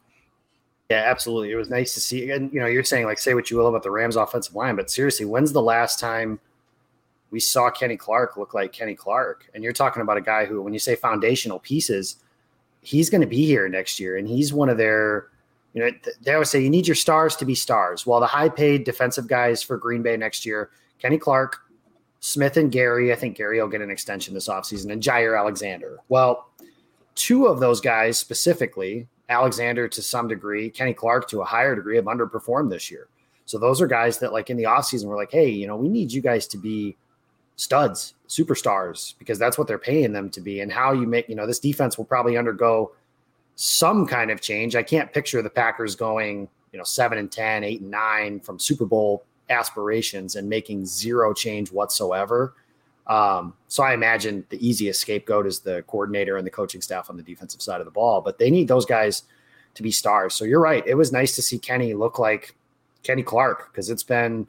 Yeah, 0.94 1.10
absolutely. 1.10 1.50
It 1.52 1.56
was 1.56 1.72
nice 1.72 1.96
to 1.96 2.00
see. 2.00 2.30
And 2.30 2.54
you 2.54 2.60
know, 2.60 2.68
you're 2.68 2.84
saying 2.84 3.06
like 3.06 3.18
say 3.18 3.34
what 3.34 3.50
you 3.50 3.58
will 3.58 3.68
about 3.68 3.82
the 3.82 3.90
Rams 3.90 4.16
offensive 4.16 4.54
line, 4.54 4.76
but 4.76 4.92
seriously, 4.92 5.26
when's 5.26 5.52
the 5.52 5.62
last 5.62 6.00
time 6.00 6.40
we 7.32 7.40
saw 7.40 7.72
Kenny 7.72 7.98
Clark 7.98 8.38
look 8.38 8.54
like 8.54 8.74
Kenny 8.74 8.94
Clark? 8.94 9.50
And 9.56 9.64
you're 9.64 9.74
talking 9.74 10.04
about 10.04 10.18
a 10.18 10.22
guy 10.22 10.46
who, 10.46 10.62
when 10.62 10.72
you 10.72 10.78
say 10.78 10.96
foundational 10.96 11.58
pieces, 11.58 12.18
he's 12.82 13.10
going 13.10 13.22
to 13.22 13.28
be 13.28 13.44
here 13.44 13.68
next 13.68 14.00
year, 14.00 14.18
and 14.18 14.28
he's 14.28 14.54
one 14.54 14.70
of 14.70 14.78
their. 14.78 15.30
You 15.74 15.82
know, 15.82 15.92
they 16.22 16.34
always 16.34 16.52
say 16.52 16.62
you 16.62 16.70
need 16.70 16.86
your 16.86 16.94
stars 16.94 17.36
to 17.38 17.46
be 17.46 17.56
stars. 17.56 18.06
Well, 18.06 18.20
the 18.20 18.28
high-paid 18.28 18.84
defensive 18.84 19.28
guys 19.28 19.64
for 19.64 19.76
Green 19.76 20.04
Bay 20.04 20.16
next 20.16 20.46
year, 20.46 20.70
Kenny 21.00 21.18
Clark, 21.18 21.58
Smith, 22.20 22.58
and 22.58 22.72
Gary. 22.72 23.12
I 23.12 23.16
think 23.16 23.36
Gary 23.36 23.60
will 23.60 23.68
get 23.68 23.82
an 23.82 23.90
extension 23.90 24.36
this 24.36 24.48
offseason, 24.48 24.92
and 24.92 25.02
Jaire 25.02 25.36
Alexander. 25.36 25.98
Well, 26.10 26.52
two 27.16 27.48
of 27.48 27.60
those 27.60 27.82
guys 27.82 28.20
specifically 28.20 29.08
Alexander 29.30 29.88
to 29.88 30.02
some 30.02 30.28
degree, 30.28 30.70
Kenny 30.70 30.94
Clark 30.94 31.28
to 31.30 31.42
a 31.42 31.46
higher 31.46 31.76
degree 31.76 31.96
have 31.96 32.06
underperformed 32.06 32.70
this 32.70 32.92
year. 32.92 33.08
So 33.46 33.58
those 33.58 33.82
are 33.82 33.88
guys 33.88 34.20
that 34.20 34.34
like 34.34 34.50
in 34.50 34.58
the 34.58 34.64
offseason 34.64 35.06
we're 35.06 35.18
like, 35.18 35.32
hey, 35.32 35.50
you 35.50 35.68
know, 35.68 35.76
we 35.76 35.90
need 35.90 36.12
you 36.12 36.22
guys 36.22 36.48
to 36.48 36.58
be 36.58 36.96
studs, 37.56 38.16
superstars, 38.28 39.16
because 39.20 39.38
that's 39.38 39.58
what 39.58 39.68
they're 39.68 39.78
paying 39.78 40.14
them 40.14 40.30
to 40.32 40.42
be. 40.42 40.62
And 40.62 40.72
how 40.72 40.92
you 40.94 41.08
make, 41.08 41.30
you 41.30 41.36
know, 41.36 41.46
this 41.46 41.60
defense 41.60 41.98
will 41.98 42.06
probably 42.06 42.38
undergo 42.38 42.92
some 43.56 44.06
kind 44.08 44.32
of 44.32 44.42
change. 44.42 44.76
I 44.76 44.84
can't 44.84 45.14
picture 45.14 45.42
the 45.42 45.50
Packers 45.50 45.96
going, 45.96 46.48
you 46.72 46.78
know, 46.78 46.84
seven 46.84 47.18
and 47.18 47.32
10, 47.32 47.64
eight 47.64 47.82
and 47.82 47.92
nine 47.92 48.40
from 48.40 48.60
Super 48.60 48.86
Bowl 48.86 49.24
aspirations 49.50 50.36
and 50.36 50.50
making 50.50 50.86
zero 50.86 51.34
change 51.34 51.72
whatsoever. 51.72 52.56
Um, 53.08 53.54
so 53.68 53.84
I 53.84 53.94
imagine 53.94 54.46
the 54.50 54.66
easiest 54.66 55.02
scapegoat 55.02 55.46
is 55.46 55.60
the 55.60 55.84
coordinator 55.88 56.38
and 56.38 56.48
the 56.48 56.52
coaching 56.52 56.82
staff 56.82 57.10
on 57.10 57.18
the 57.18 57.24
defensive 57.24 57.62
side 57.62 57.82
of 57.82 57.86
the 57.86 57.92
ball, 57.92 58.22
but 58.22 58.38
they 58.38 58.50
need 58.50 58.68
those 58.68 58.86
guys 58.86 59.24
to 59.76 59.84
be 59.84 59.92
stars. 59.92 60.34
So 60.34 60.46
you're 60.46 60.62
right. 60.62 60.86
It 60.88 60.96
was 60.96 61.12
nice 61.12 61.36
to 61.36 61.42
see 61.42 61.60
Kenny 61.60 61.94
look 61.94 62.20
like 62.20 62.56
Kenny 63.04 63.24
Clark 63.24 63.72
because 63.72 63.90
it's 63.90 64.04
been 64.04 64.48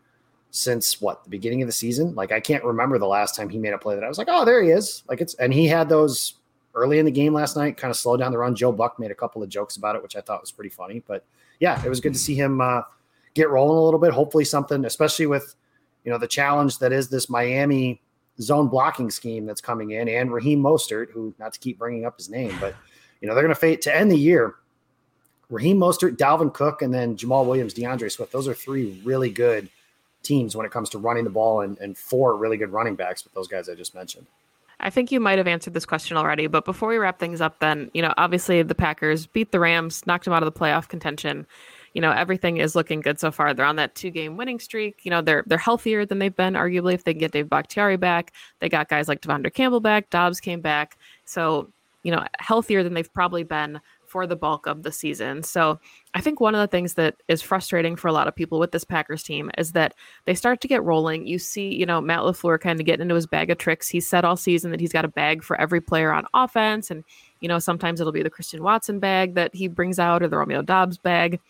since 0.51 1.01
what 1.01 1.25
the 1.25 1.31
beginning 1.31 1.63
of 1.63 1.69
the 1.69 1.73
season. 1.73 2.15
Like 2.15 2.31
I 2.31 2.39
can't 2.39 2.63
remember 2.63 2.99
the 2.99 3.07
last 3.07 3.35
time 3.35 3.49
he 3.49 3.59
made 3.59 3.73
a 3.73 3.79
play 3.79 3.97
that 3.97 4.05
I 4.05 4.09
was 4.09 4.19
like, 4.19 4.29
oh, 4.31 4.45
there 4.45 4.63
he 4.63 4.71
is. 4.71 5.03
Like 5.09 5.21
it's 5.21 5.35
and 5.35 5.53
he 5.53 5.67
had 5.67 5.89
those 5.89 6.35
early 6.75 6.99
in 6.99 7.05
the 7.05 7.11
game 7.11 7.33
last 7.33 7.57
night, 7.57 7.77
kind 7.77 7.91
of 7.91 7.97
slowed 7.97 8.21
down 8.21 8.33
the 8.33 8.39
run. 8.39 8.55
Joe 8.55 8.73
Buck 8.73 8.99
made 8.99 9.11
a 9.11 9.17
couple 9.17 9.43
of 9.43 9.49
jokes 9.49 9.77
about 9.77 9.97
it, 9.97 10.03
which 10.03 10.17
I 10.17 10.21
thought 10.21 10.41
was 10.41 10.53
pretty 10.53 10.71
funny. 10.71 11.03
But 11.07 11.25
yeah, 11.59 11.83
it 11.85 11.89
was 11.89 12.01
good 12.01 12.13
to 12.13 12.19
see 12.19 12.35
him 12.35 12.61
uh, 12.61 12.83
get 13.35 13.51
rolling 13.51 13.79
a 13.79 13.83
little 13.83 14.01
bit. 14.01 14.13
Hopefully, 14.13 14.45
something, 14.45 14.85
especially 14.85 15.27
with 15.27 15.57
you 16.05 16.13
know 16.13 16.19
the 16.19 16.29
challenge 16.29 16.79
that 16.79 16.93
is 16.93 17.09
this 17.09 17.29
Miami 17.29 18.01
zone 18.41 18.69
blocking 18.69 19.11
scheme 19.11 19.47
that's 19.47 19.61
coming 19.61 19.93
in, 19.93 20.09
and 20.09 20.33
Raheem 20.33 20.63
Mostert, 20.63 21.11
who 21.11 21.35
not 21.39 21.53
to 21.53 21.61
keep 21.61 21.79
bringing 21.79 22.05
up 22.05 22.17
his 22.17 22.31
name, 22.31 22.55
but 22.61 22.75
you 23.21 23.29
know 23.29 23.35
they're 23.35 23.45
going 23.45 23.55
to 23.55 23.61
fade 23.61 23.83
to 23.83 23.95
end 23.95 24.11
the 24.11 24.19
year. 24.19 24.57
Raheem 25.51 25.79
Mostert, 25.79 26.17
Dalvin 26.17 26.53
Cook, 26.53 26.83
and 26.83 26.93
then 26.93 27.17
Jamaal 27.17 27.47
Williams, 27.47 27.75
D'Andre 27.75 28.09
Swift. 28.09 28.33
Those 28.33 28.49
are 28.49 28.55
three 28.55 29.01
really 29.05 29.31
good 29.31 29.69
teams 30.23 30.57
when 30.57 30.65
it 30.65 30.73
comes 30.73 30.89
to 30.91 30.99
running 30.99 31.25
the 31.25 31.31
ball, 31.31 31.61
and, 31.61 31.79
and 31.79 31.97
four 31.97 32.37
really 32.37 32.57
good 32.57 32.73
running 32.73 32.95
backs 32.95 33.25
with 33.25 33.35
those 33.35 33.47
guys 33.47 33.69
I 33.69 33.75
just 33.75 33.95
mentioned. 33.95 34.27
I 34.81 34.91
think 34.91 35.13
you 35.13 35.21
might 35.21 35.39
have 35.39 35.47
answered 35.47 35.75
this 35.75 35.87
question 35.87 36.17
already, 36.17 36.47
but 36.47 36.65
before 36.65 36.89
we 36.89 36.99
wrap 36.99 37.19
things 37.19 37.41
up, 37.41 37.61
then, 37.61 37.91
you 37.95 38.03
know, 38.03 38.13
obviously 38.17 38.63
the 38.63 38.75
Packers 38.75 39.27
beat 39.27 39.53
the 39.53 39.61
Rams, 39.61 40.07
knocked 40.07 40.25
them 40.25 40.35
out 40.35 40.43
of 40.43 40.53
the 40.53 40.59
playoff 40.59 40.89
contention 40.89 41.47
you 41.95 42.01
know 42.01 42.11
everything 42.11 42.59
is 42.59 42.75
looking 42.75 43.01
good 43.01 43.19
so 43.19 43.31
far. 43.31 43.55
They're 43.55 43.65
on 43.65 43.77
that 43.77 43.95
two 43.95 44.11
game 44.11 44.37
winning 44.37 44.61
streak. 44.61 45.01
You 45.05 45.11
know 45.11 45.23
they're 45.23 45.45
they're 45.47 45.59
healthier 45.59 46.05
than 46.05 46.19
they've 46.19 46.35
been 46.35 46.55
arguably 46.55 46.95
if 46.95 47.05
they 47.05 47.15
can 47.15 47.21
get 47.21 47.33
Dave 47.33 47.49
Bakhtiari 47.49 47.97
back. 47.97 48.33
They 48.61 48.69
got 48.69 48.89
guys 48.89 49.09
like 49.09 49.21
De'Vondre 49.21 49.55
Campbell 49.55 49.81
back. 49.81 50.11
Doubs 50.11 50.41
came 50.41 50.61
back, 50.61 50.99
so 51.25 51.71
you 52.03 52.13
know 52.13 52.25
healthier 52.39 52.83
than 52.83 52.95
they've 52.95 53.13
probably 53.13 53.45
been 53.45 53.81
for 54.15 54.29
the 54.29 54.37
bulk 54.37 54.69
of 54.69 54.85
the 54.85 54.93
season. 54.93 55.43
So 55.43 55.81
I 56.15 56.21
think 56.21 56.39
one 56.39 56.55
of 56.55 56.61
the 56.61 56.69
things 56.69 56.95
that 56.95 57.17
is 57.27 57.43
frustrating 57.43 57.97
for 57.97 58.07
a 58.07 58.13
lot 58.13 58.29
of 58.29 58.37
people 58.37 58.61
with 58.61 58.71
this 58.71 58.85
Packers 58.85 59.25
team 59.25 59.51
is 59.59 59.73
that 59.73 59.93
they 60.25 60.37
start 60.37 60.61
to 60.61 60.69
get 60.69 60.85
rolling. 60.85 61.27
You 61.27 61.41
see, 61.41 61.75
you 61.75 61.85
know, 61.85 62.01
Matt 62.01 62.21
LaFleur 62.21 62.61
kind 62.61 62.79
of 62.79 62.87
getting 62.87 63.03
into 63.03 63.17
his 63.17 63.27
bag 63.27 63.51
of 63.51 63.59
tricks. 63.59 63.89
He 63.89 63.99
said 63.99 64.25
all 64.25 64.37
season 64.37 64.71
that 64.71 64.79
he's 64.79 64.93
got 64.93 65.05
a 65.05 65.09
bag 65.09 65.43
for 65.43 65.61
every 65.61 65.81
player 65.81 66.13
on 66.13 66.27
offense. 66.33 66.93
And, 66.93 67.03
you 67.41 67.49
know, 67.49 67.59
sometimes 67.59 68.01
it'll 68.01 68.13
be 68.13 68.23
the 68.23 68.31
Christian 68.31 68.63
Watson 68.63 69.01
bag 69.01 69.35
that 69.35 69.53
he 69.53 69.67
brings 69.67 69.99
out 69.99 70.23
or 70.23 70.29
the 70.29 70.39
Romeo 70.39 70.63
Doubs 70.63 70.97
bag. 70.97 71.41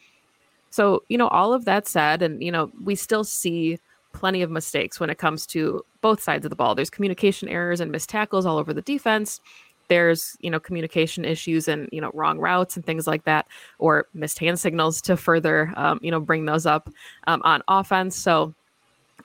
So, 0.74 1.04
you 1.08 1.16
know, 1.16 1.28
all 1.28 1.52
of 1.52 1.66
that 1.66 1.86
said, 1.86 2.20
and, 2.20 2.42
you 2.42 2.50
know, 2.50 2.68
we 2.82 2.96
still 2.96 3.22
see 3.22 3.78
plenty 4.12 4.42
of 4.42 4.50
mistakes 4.50 4.98
when 4.98 5.08
it 5.08 5.18
comes 5.18 5.46
to 5.46 5.84
both 6.00 6.20
sides 6.20 6.44
of 6.44 6.50
the 6.50 6.56
ball. 6.56 6.74
There's 6.74 6.90
communication 6.90 7.48
errors 7.48 7.78
and 7.78 7.92
missed 7.92 8.08
tackles 8.08 8.44
all 8.44 8.58
over 8.58 8.74
the 8.74 8.82
defense. 8.82 9.40
There's, 9.86 10.36
you 10.40 10.50
know, 10.50 10.58
communication 10.58 11.24
issues 11.24 11.68
and, 11.68 11.88
you 11.92 12.00
know, 12.00 12.10
wrong 12.12 12.40
routes 12.40 12.74
and 12.74 12.84
things 12.84 13.06
like 13.06 13.22
that, 13.22 13.46
or 13.78 14.08
missed 14.14 14.40
hand 14.40 14.58
signals 14.58 15.00
to 15.02 15.16
further, 15.16 15.72
um, 15.76 16.00
you 16.02 16.10
know, 16.10 16.18
bring 16.18 16.44
those 16.44 16.66
up 16.66 16.90
um, 17.28 17.40
on 17.44 17.62
offense. 17.68 18.16
So, 18.16 18.52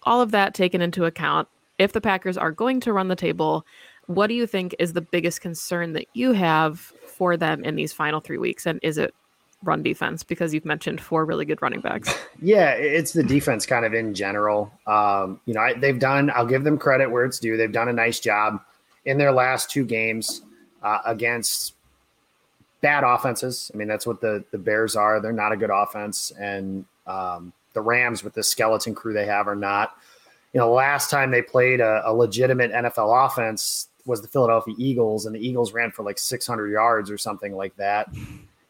all 0.04 0.22
of 0.22 0.30
that 0.30 0.54
taken 0.54 0.84
into 0.84 1.06
account, 1.06 1.48
if 1.80 1.94
the 1.94 2.02
Packers 2.02 2.38
are 2.38 2.52
going 2.52 2.80
to 2.82 2.94
run 2.94 3.08
the 3.08 3.16
table, 3.16 3.66
what 4.06 4.28
do 4.28 4.36
you 4.36 4.46
think 4.46 4.76
is 4.78 4.94
the 4.94 5.02
biggest 5.02 5.42
concern 5.42 5.94
that 5.94 6.06
you 6.14 6.32
have 6.34 6.80
for 7.08 7.38
them 7.38 7.64
in 7.64 7.76
these 7.76 7.92
final 7.92 8.20
three 8.20 8.38
weeks? 8.38 8.68
And 8.68 8.80
is 8.84 9.00
it 9.00 9.16
run 9.64 9.84
defense 9.84 10.24
because 10.24 10.54
you've 10.54 10.66
mentioned 10.66 11.02
four 11.02 11.26
really 11.26 11.46
good 11.46 11.62
running 11.62 11.82
backs. 11.82 12.14
Yeah, 12.42 12.70
it's 12.72 13.12
the 13.12 13.22
defense 13.22 13.66
kind 13.66 13.84
of 13.84 13.94
in 13.94 14.14
general. 14.14 14.72
Um, 14.88 15.42
you 15.46 15.54
know, 15.54 15.60
I, 15.60 15.74
they've 15.74 16.00
done, 16.00 16.32
I'll 16.34 16.46
give 16.46 16.64
them 16.64 16.78
credit 16.78 17.12
where 17.12 17.26
it's 17.26 17.38
due. 17.38 17.58
They've 17.58 17.70
done 17.70 17.90
a 17.90 17.94
nice 17.94 18.22
job 18.22 18.62
in 19.04 19.18
their 19.18 19.34
last 19.34 19.70
two 19.70 19.84
games 19.84 20.42
uh, 20.82 21.00
against 21.06 21.74
bad 22.80 23.04
offenses. 23.04 23.72
I 23.74 23.78
mean, 23.78 23.90
that's 23.90 24.08
what 24.08 24.22
the, 24.22 24.46
the 24.52 24.58
Bears 24.58 24.96
are. 24.96 25.20
They're 25.20 25.34
not 25.34 25.52
a 25.52 25.58
good 25.58 25.70
offense. 25.70 26.32
And 26.40 26.86
um, 27.08 27.52
the 27.74 27.82
Rams, 27.82 28.24
with 28.24 28.36
the 28.36 28.44
skeleton 28.44 28.96
crew 28.96 29.12
they 29.12 29.26
have, 29.26 29.50
are 29.50 29.56
not. 29.56 29.98
You 30.54 30.62
know, 30.62 30.72
last 30.72 31.10
time 31.10 31.32
they 31.32 31.42
played 31.42 31.82
a, 31.82 32.04
a 32.06 32.14
legitimate 32.14 32.72
NFL 32.72 33.26
offense 33.26 33.90
was 34.06 34.22
the 34.22 34.30
Philadelphia 34.30 34.76
Eagles, 34.78 35.26
and 35.26 35.36
the 35.36 35.46
Eagles 35.46 35.74
ran 35.74 35.92
for 35.92 36.04
like 36.04 36.18
600 36.20 36.72
yards 36.72 37.12
or 37.12 37.18
something 37.18 37.54
like 37.54 37.76
that 37.76 38.08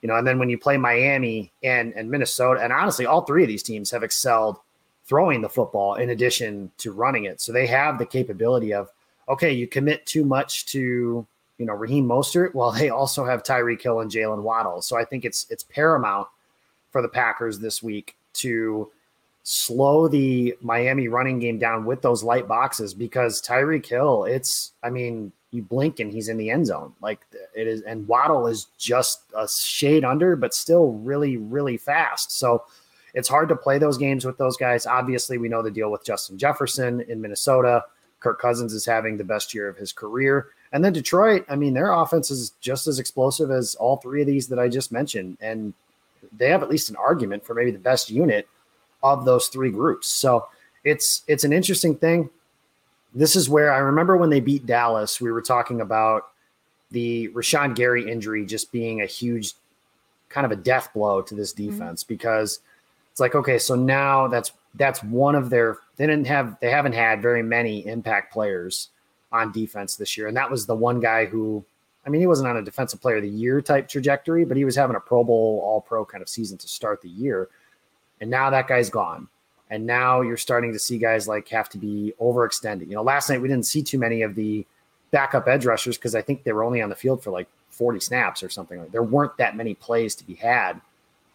you 0.02 0.08
know, 0.08 0.16
and 0.16 0.26
then 0.26 0.40
when 0.40 0.50
you 0.50 0.58
play 0.58 0.78
Miami 0.78 1.52
and 1.64 1.94
and 1.94 2.10
Minnesota, 2.10 2.62
and 2.62 2.72
honestly, 2.72 3.06
all 3.06 3.22
three 3.22 3.44
of 3.44 3.50
these 3.50 3.64
teams 3.64 3.92
have 3.92 4.04
excelled 4.04 4.58
throwing 5.06 5.42
the 5.42 5.50
football 5.50 5.96
in 5.96 6.12
addition 6.12 6.72
to 6.78 6.92
running 6.92 7.26
it. 7.26 7.42
So 7.42 7.52
they 7.52 7.66
have 7.68 7.98
the 7.98 8.06
capability 8.06 8.74
of 8.74 8.90
okay, 9.28 9.52
you 9.52 9.68
commit 9.68 10.06
too 10.06 10.26
much 10.26 10.66
to 10.68 11.26
you 11.58 11.66
know 11.66 11.74
Raheem 11.74 12.08
Mostert, 12.08 12.54
well, 12.54 12.72
they 12.80 12.90
also 12.90 13.26
have 13.26 13.44
Tyreek 13.44 13.82
Hill 13.82 14.00
and 14.02 14.12
Jaylen 14.12 14.42
Waddle. 14.42 14.82
So 14.82 14.98
I 14.98 15.06
think 15.06 15.26
it's 15.26 15.46
it's 15.50 15.64
paramount 15.64 16.28
for 16.92 17.02
the 17.02 17.10
Packers 17.10 17.60
this 17.60 17.84
week 17.84 18.16
to 18.34 18.90
slow 19.44 20.08
the 20.08 20.56
Miami 20.62 21.08
running 21.08 21.40
game 21.40 21.58
down 21.58 21.86
with 21.86 22.02
those 22.02 22.24
light 22.24 22.48
boxes 22.48 22.94
because 22.94 23.42
Tyreek 23.42 23.86
Hill, 23.86 24.26
it's 24.26 24.72
I 24.84 24.90
mean, 24.90 25.32
you 25.52 25.62
blink 25.62 26.00
and 26.00 26.12
he's 26.12 26.30
in 26.30 26.38
the 26.38 26.50
end 26.50 26.68
zone. 26.68 26.94
Like 27.02 27.22
it 27.56 27.68
is, 27.68 27.82
and 27.82 28.08
Waddle 28.08 28.48
is 28.48 28.68
just 28.78 29.22
a 29.36 29.48
shade 29.48 30.04
under, 30.04 30.36
but 30.36 30.54
still 30.54 30.94
really, 30.94 31.38
really 31.38 31.78
fast. 31.78 32.32
So 32.38 32.64
it's 33.14 33.28
hard 33.28 33.50
to 33.50 33.56
play 33.56 33.78
those 33.78 33.98
games 33.98 34.26
with 34.26 34.38
those 34.38 34.58
guys. 34.58 34.86
Obviously, 34.86 35.38
we 35.38 35.50
know 35.50 35.62
the 35.62 35.72
deal 35.72 35.92
with 35.92 36.06
Justin 36.06 36.38
Jefferson 36.38 37.02
in 37.02 37.22
Minnesota. 37.22 37.84
Kirk 38.20 38.40
Cousins 38.40 38.74
is 38.74 38.86
having 38.86 39.18
the 39.18 39.24
best 39.24 39.54
year 39.54 39.68
of 39.68 39.78
his 39.78 39.94
career. 39.94 40.48
And 40.72 40.84
then 40.84 40.94
Detroit, 40.94 41.46
I 41.50 41.56
mean, 41.56 41.74
their 41.74 41.92
offense 41.92 42.30
is 42.30 42.52
just 42.60 42.86
as 42.86 43.00
explosive 43.00 43.50
as 43.50 43.76
all 43.76 43.98
three 43.98 44.22
of 44.22 44.28
these 44.28 44.48
that 44.50 44.60
I 44.60 44.68
just 44.68 44.92
mentioned. 44.92 45.38
And 45.42 45.74
they 46.38 46.50
have 46.50 46.62
at 46.62 46.70
least 46.70 46.90
an 46.90 46.96
argument 46.98 47.46
for 47.46 47.56
maybe 47.56 47.72
the 47.72 47.80
best 47.80 48.10
unit 48.10 48.48
of 49.02 49.26
those 49.26 49.48
three 49.48 49.72
groups. 49.72 50.10
So 50.10 50.48
it's 50.84 51.24
it's 51.28 51.44
an 51.44 51.54
interesting 51.54 51.96
thing. 51.96 52.30
This 53.14 53.36
is 53.36 53.50
where 53.50 53.74
I 53.74 53.80
remember 53.80 54.18
when 54.18 54.30
they 54.30 54.40
beat 54.40 54.66
Dallas, 54.66 55.20
we 55.20 55.32
were 55.32 55.42
talking 55.42 55.82
about 55.82 56.28
the 56.92 57.30
Rashan 57.30 57.76
Gary 57.76 58.10
injury 58.10 58.46
just 58.46 58.72
being 58.72 59.02
a 59.02 59.06
huge 59.06 59.54
kind 60.30 60.46
of 60.46 60.52
a 60.52 60.56
death 60.56 60.90
blow 60.94 61.22
to 61.22 61.36
this 61.36 61.54
mm-hmm. 61.54 61.72
defense 61.72 62.04
mm-hmm. 62.04 62.14
because 62.14 62.60
it's 63.12 63.20
like, 63.20 63.36
okay, 63.36 63.58
so 63.58 63.76
now 63.76 64.28
that's 64.28 64.52
that's 64.76 65.04
one 65.04 65.36
of 65.36 65.50
their 65.50 65.78
they 65.98 66.06
didn't 66.06 66.28
have 66.28 66.58
they 66.60 66.70
haven't 66.70 66.94
had 66.94 67.22
very 67.22 67.44
many 67.44 67.86
impact 67.88 68.32
players 68.32 68.90
on 69.32 69.52
defense 69.52 69.96
this 69.96 70.18
year. 70.18 70.28
And 70.28 70.38
that 70.38 70.50
was 70.50 70.66
the 70.66 70.76
one 70.76 71.00
guy 71.00 71.26
who 71.26 71.64
I 72.06 72.10
mean, 72.10 72.22
he 72.22 72.28
wasn't 72.28 72.48
on 72.48 72.58
a 72.58 72.62
defensive 72.62 73.02
player 73.02 73.18
of 73.18 73.24
the 73.24 73.30
year 73.30 73.62
type 73.62 73.88
trajectory, 73.88 74.46
but 74.46 74.58
he 74.58 74.66
was 74.66 74.76
having 74.76 74.96
a 74.96 75.00
Pro 75.00 75.24
Bowl, 75.24 75.62
all 75.64 75.82
pro 75.82 76.06
kind 76.06 76.22
of 76.22 76.30
season 76.30 76.58
to 76.58 76.68
start 76.68 77.02
the 77.02 77.10
year. 77.10 77.50
And 78.22 78.30
now 78.30 78.50
that 78.50 78.68
guy's 78.68 78.90
gone. 78.90 79.28
And 79.70 79.86
now 79.86 80.22
you're 80.22 80.38
starting 80.38 80.74
to 80.74 80.80
see 80.80 80.98
guys 80.98 81.28
like 81.28 81.48
have 81.50 81.70
to 81.70 81.78
be 81.78 82.14
overextended. 82.20 82.88
You 82.88 82.96
know, 82.96 83.04
last 83.04 83.30
night 83.30 83.42
we 83.42 83.48
didn't 83.48 83.66
see 83.66 83.84
too 83.84 84.00
many 84.00 84.24
of 84.24 84.36
the 84.36 84.66
backup 85.12 85.48
edge 85.48 85.66
rushers 85.66 85.98
because 85.98 86.16
I 86.16 86.22
think 86.22 86.44
they 86.44 86.54
were 86.54 86.64
only 86.64 86.82
on 86.82 86.90
the 86.90 86.96
field 86.96 87.24
for 87.24 87.32
like 87.32 87.48
40 87.70 88.00
snaps 88.00 88.42
or 88.42 88.50
something. 88.50 88.80
Like 88.80 88.92
there 88.92 89.04
weren't 89.04 89.38
that 89.38 89.56
many 89.56 89.76
plays 89.76 90.16
to 90.16 90.26
be 90.26 90.36
had 90.36 90.82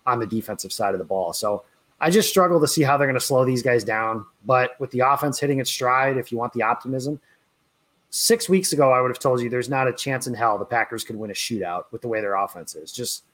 on 0.06 0.18
the 0.18 0.26
defensive 0.26 0.72
side 0.72 0.94
of 0.94 0.98
the 0.98 1.04
ball. 1.04 1.32
So 1.32 1.64
I 2.00 2.10
just 2.10 2.28
struggle 2.28 2.60
to 2.60 2.68
see 2.68 2.82
how 2.82 2.96
they're 2.96 3.06
going 3.06 3.18
to 3.18 3.24
slow 3.24 3.44
these 3.44 3.62
guys 3.62 3.84
down. 3.84 4.26
But 4.44 4.78
with 4.80 4.90
the 4.90 5.00
offense 5.00 5.38
hitting 5.38 5.60
its 5.60 5.70
stride, 5.70 6.16
if 6.16 6.32
you 6.32 6.38
want 6.38 6.52
the 6.52 6.62
optimism, 6.62 7.20
six 8.10 8.48
weeks 8.48 8.72
ago, 8.72 8.92
I 8.92 9.00
would 9.00 9.08
have 9.08 9.18
told 9.18 9.40
you 9.40 9.48
there's 9.48 9.68
not 9.68 9.88
a 9.88 9.92
chance 9.92 10.26
in 10.26 10.34
hell 10.34 10.58
the 10.58 10.64
Packers 10.64 11.04
could 11.04 11.16
win 11.16 11.30
a 11.30 11.34
shootout 11.34 11.84
with 11.90 12.02
the 12.02 12.08
way 12.08 12.20
their 12.20 12.34
offense 12.34 12.74
is. 12.74 12.92
Just 12.92 13.24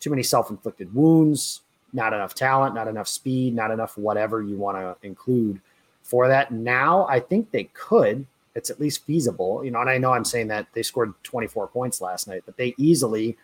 too 0.00 0.10
many 0.10 0.22
self 0.22 0.50
inflicted 0.50 0.94
wounds, 0.94 1.62
not 1.92 2.12
enough 2.12 2.34
talent, 2.34 2.74
not 2.74 2.88
enough 2.88 3.08
speed, 3.08 3.54
not 3.54 3.70
enough 3.70 3.96
whatever 3.98 4.42
you 4.42 4.56
want 4.56 4.76
to 4.76 4.96
include 5.06 5.60
for 6.02 6.28
that. 6.28 6.52
Now, 6.52 7.06
I 7.08 7.20
think 7.20 7.50
they 7.50 7.64
could. 7.72 8.26
It's 8.54 8.70
at 8.70 8.80
least 8.80 9.04
feasible, 9.04 9.64
you 9.64 9.70
know. 9.70 9.80
And 9.80 9.88
I 9.90 9.98
know 9.98 10.12
I'm 10.12 10.24
saying 10.24 10.48
that 10.48 10.66
they 10.74 10.82
scored 10.82 11.14
24 11.22 11.68
points 11.68 12.00
last 12.00 12.26
night, 12.26 12.42
but 12.46 12.56
they 12.56 12.74
easily 12.78 13.36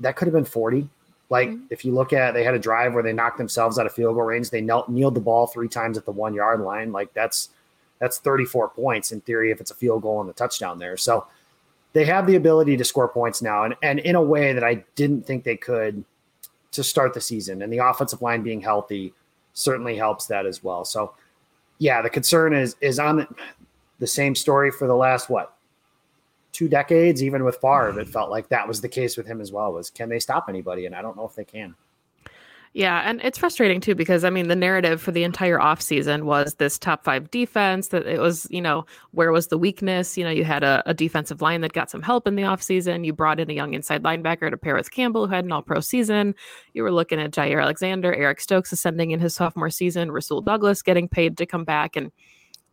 that 0.00 0.16
could 0.16 0.26
have 0.26 0.34
been 0.34 0.44
40. 0.44 0.88
Like 1.30 1.48
mm-hmm. 1.48 1.64
if 1.70 1.84
you 1.84 1.92
look 1.92 2.12
at, 2.12 2.32
they 2.32 2.44
had 2.44 2.54
a 2.54 2.58
drive 2.58 2.94
where 2.94 3.02
they 3.02 3.12
knocked 3.12 3.38
themselves 3.38 3.78
out 3.78 3.86
of 3.86 3.92
field 3.92 4.14
goal 4.14 4.24
range. 4.24 4.50
They 4.50 4.60
knelt, 4.60 4.88
kneeled 4.88 5.14
the 5.14 5.20
ball 5.20 5.46
three 5.46 5.68
times 5.68 5.98
at 5.98 6.04
the 6.04 6.12
one 6.12 6.34
yard 6.34 6.60
line. 6.60 6.92
Like 6.92 7.12
that's 7.14 7.50
that's 7.98 8.18
34 8.18 8.70
points 8.70 9.12
in 9.12 9.20
theory 9.20 9.50
if 9.50 9.60
it's 9.60 9.70
a 9.70 9.74
field 9.74 10.02
goal 10.02 10.20
and 10.20 10.28
the 10.28 10.34
touchdown 10.34 10.78
there. 10.78 10.96
So 10.96 11.26
they 11.92 12.04
have 12.04 12.26
the 12.26 12.36
ability 12.36 12.76
to 12.76 12.84
score 12.84 13.08
points 13.08 13.40
now, 13.40 13.64
and 13.64 13.74
and 13.82 13.98
in 14.00 14.16
a 14.16 14.22
way 14.22 14.52
that 14.52 14.64
I 14.64 14.84
didn't 14.96 15.26
think 15.26 15.44
they 15.44 15.56
could 15.56 16.04
to 16.74 16.84
start 16.84 17.14
the 17.14 17.20
season. 17.20 17.62
And 17.62 17.72
the 17.72 17.78
offensive 17.78 18.22
line 18.22 18.42
being 18.42 18.60
healthy 18.60 19.14
certainly 19.54 19.96
helps 19.96 20.26
that 20.26 20.46
as 20.46 20.62
well. 20.62 20.84
So, 20.84 21.14
yeah, 21.78 22.02
the 22.02 22.10
concern 22.10 22.52
is 22.52 22.76
is 22.80 22.98
on 22.98 23.26
the 23.98 24.06
same 24.06 24.34
story 24.34 24.70
for 24.70 24.86
the 24.86 24.94
last 24.94 25.30
what 25.30 25.56
two 26.52 26.68
decades. 26.68 27.22
Even 27.22 27.44
with 27.44 27.56
Favre, 27.56 27.98
it 27.98 28.08
felt 28.08 28.30
like 28.30 28.48
that 28.48 28.66
was 28.66 28.80
the 28.80 28.88
case 28.88 29.16
with 29.16 29.26
him 29.26 29.40
as 29.40 29.52
well. 29.52 29.72
Was 29.72 29.90
can 29.90 30.08
they 30.08 30.18
stop 30.18 30.46
anybody? 30.48 30.86
And 30.86 30.94
I 30.94 31.02
don't 31.02 31.16
know 31.16 31.26
if 31.26 31.34
they 31.34 31.44
can. 31.44 31.74
Yeah, 32.76 33.08
and 33.08 33.20
it's 33.22 33.38
frustrating 33.38 33.80
too 33.80 33.94
because 33.94 34.24
I 34.24 34.30
mean 34.30 34.48
the 34.48 34.56
narrative 34.56 35.00
for 35.00 35.12
the 35.12 35.22
entire 35.22 35.58
offseason 35.58 36.24
was 36.24 36.54
this 36.54 36.76
top 36.76 37.04
five 37.04 37.30
defense 37.30 37.88
that 37.88 38.04
it 38.04 38.18
was, 38.18 38.48
you 38.50 38.60
know, 38.60 38.84
where 39.12 39.30
was 39.30 39.46
the 39.46 39.56
weakness? 39.56 40.18
You 40.18 40.24
know, 40.24 40.30
you 40.30 40.42
had 40.42 40.64
a, 40.64 40.82
a 40.84 40.92
defensive 40.92 41.40
line 41.40 41.60
that 41.60 41.72
got 41.72 41.88
some 41.88 42.02
help 42.02 42.26
in 42.26 42.34
the 42.34 42.42
offseason. 42.42 43.04
You 43.04 43.12
brought 43.12 43.38
in 43.38 43.48
a 43.48 43.52
young 43.52 43.74
inside 43.74 44.02
linebacker 44.02 44.50
to 44.50 44.56
pair 44.56 44.74
with 44.74 44.90
Campbell, 44.90 45.28
who 45.28 45.32
had 45.32 45.44
an 45.44 45.52
all 45.52 45.62
pro 45.62 45.78
season. 45.78 46.34
You 46.72 46.82
were 46.82 46.90
looking 46.90 47.20
at 47.20 47.30
Jaire 47.30 47.62
Alexander, 47.62 48.12
Eric 48.12 48.40
Stokes 48.40 48.72
ascending 48.72 49.12
in 49.12 49.20
his 49.20 49.36
sophomore 49.36 49.70
season, 49.70 50.10
Rasul 50.10 50.40
Douglas 50.40 50.82
getting 50.82 51.08
paid 51.08 51.36
to 51.38 51.46
come 51.46 51.64
back, 51.64 51.94
and 51.94 52.10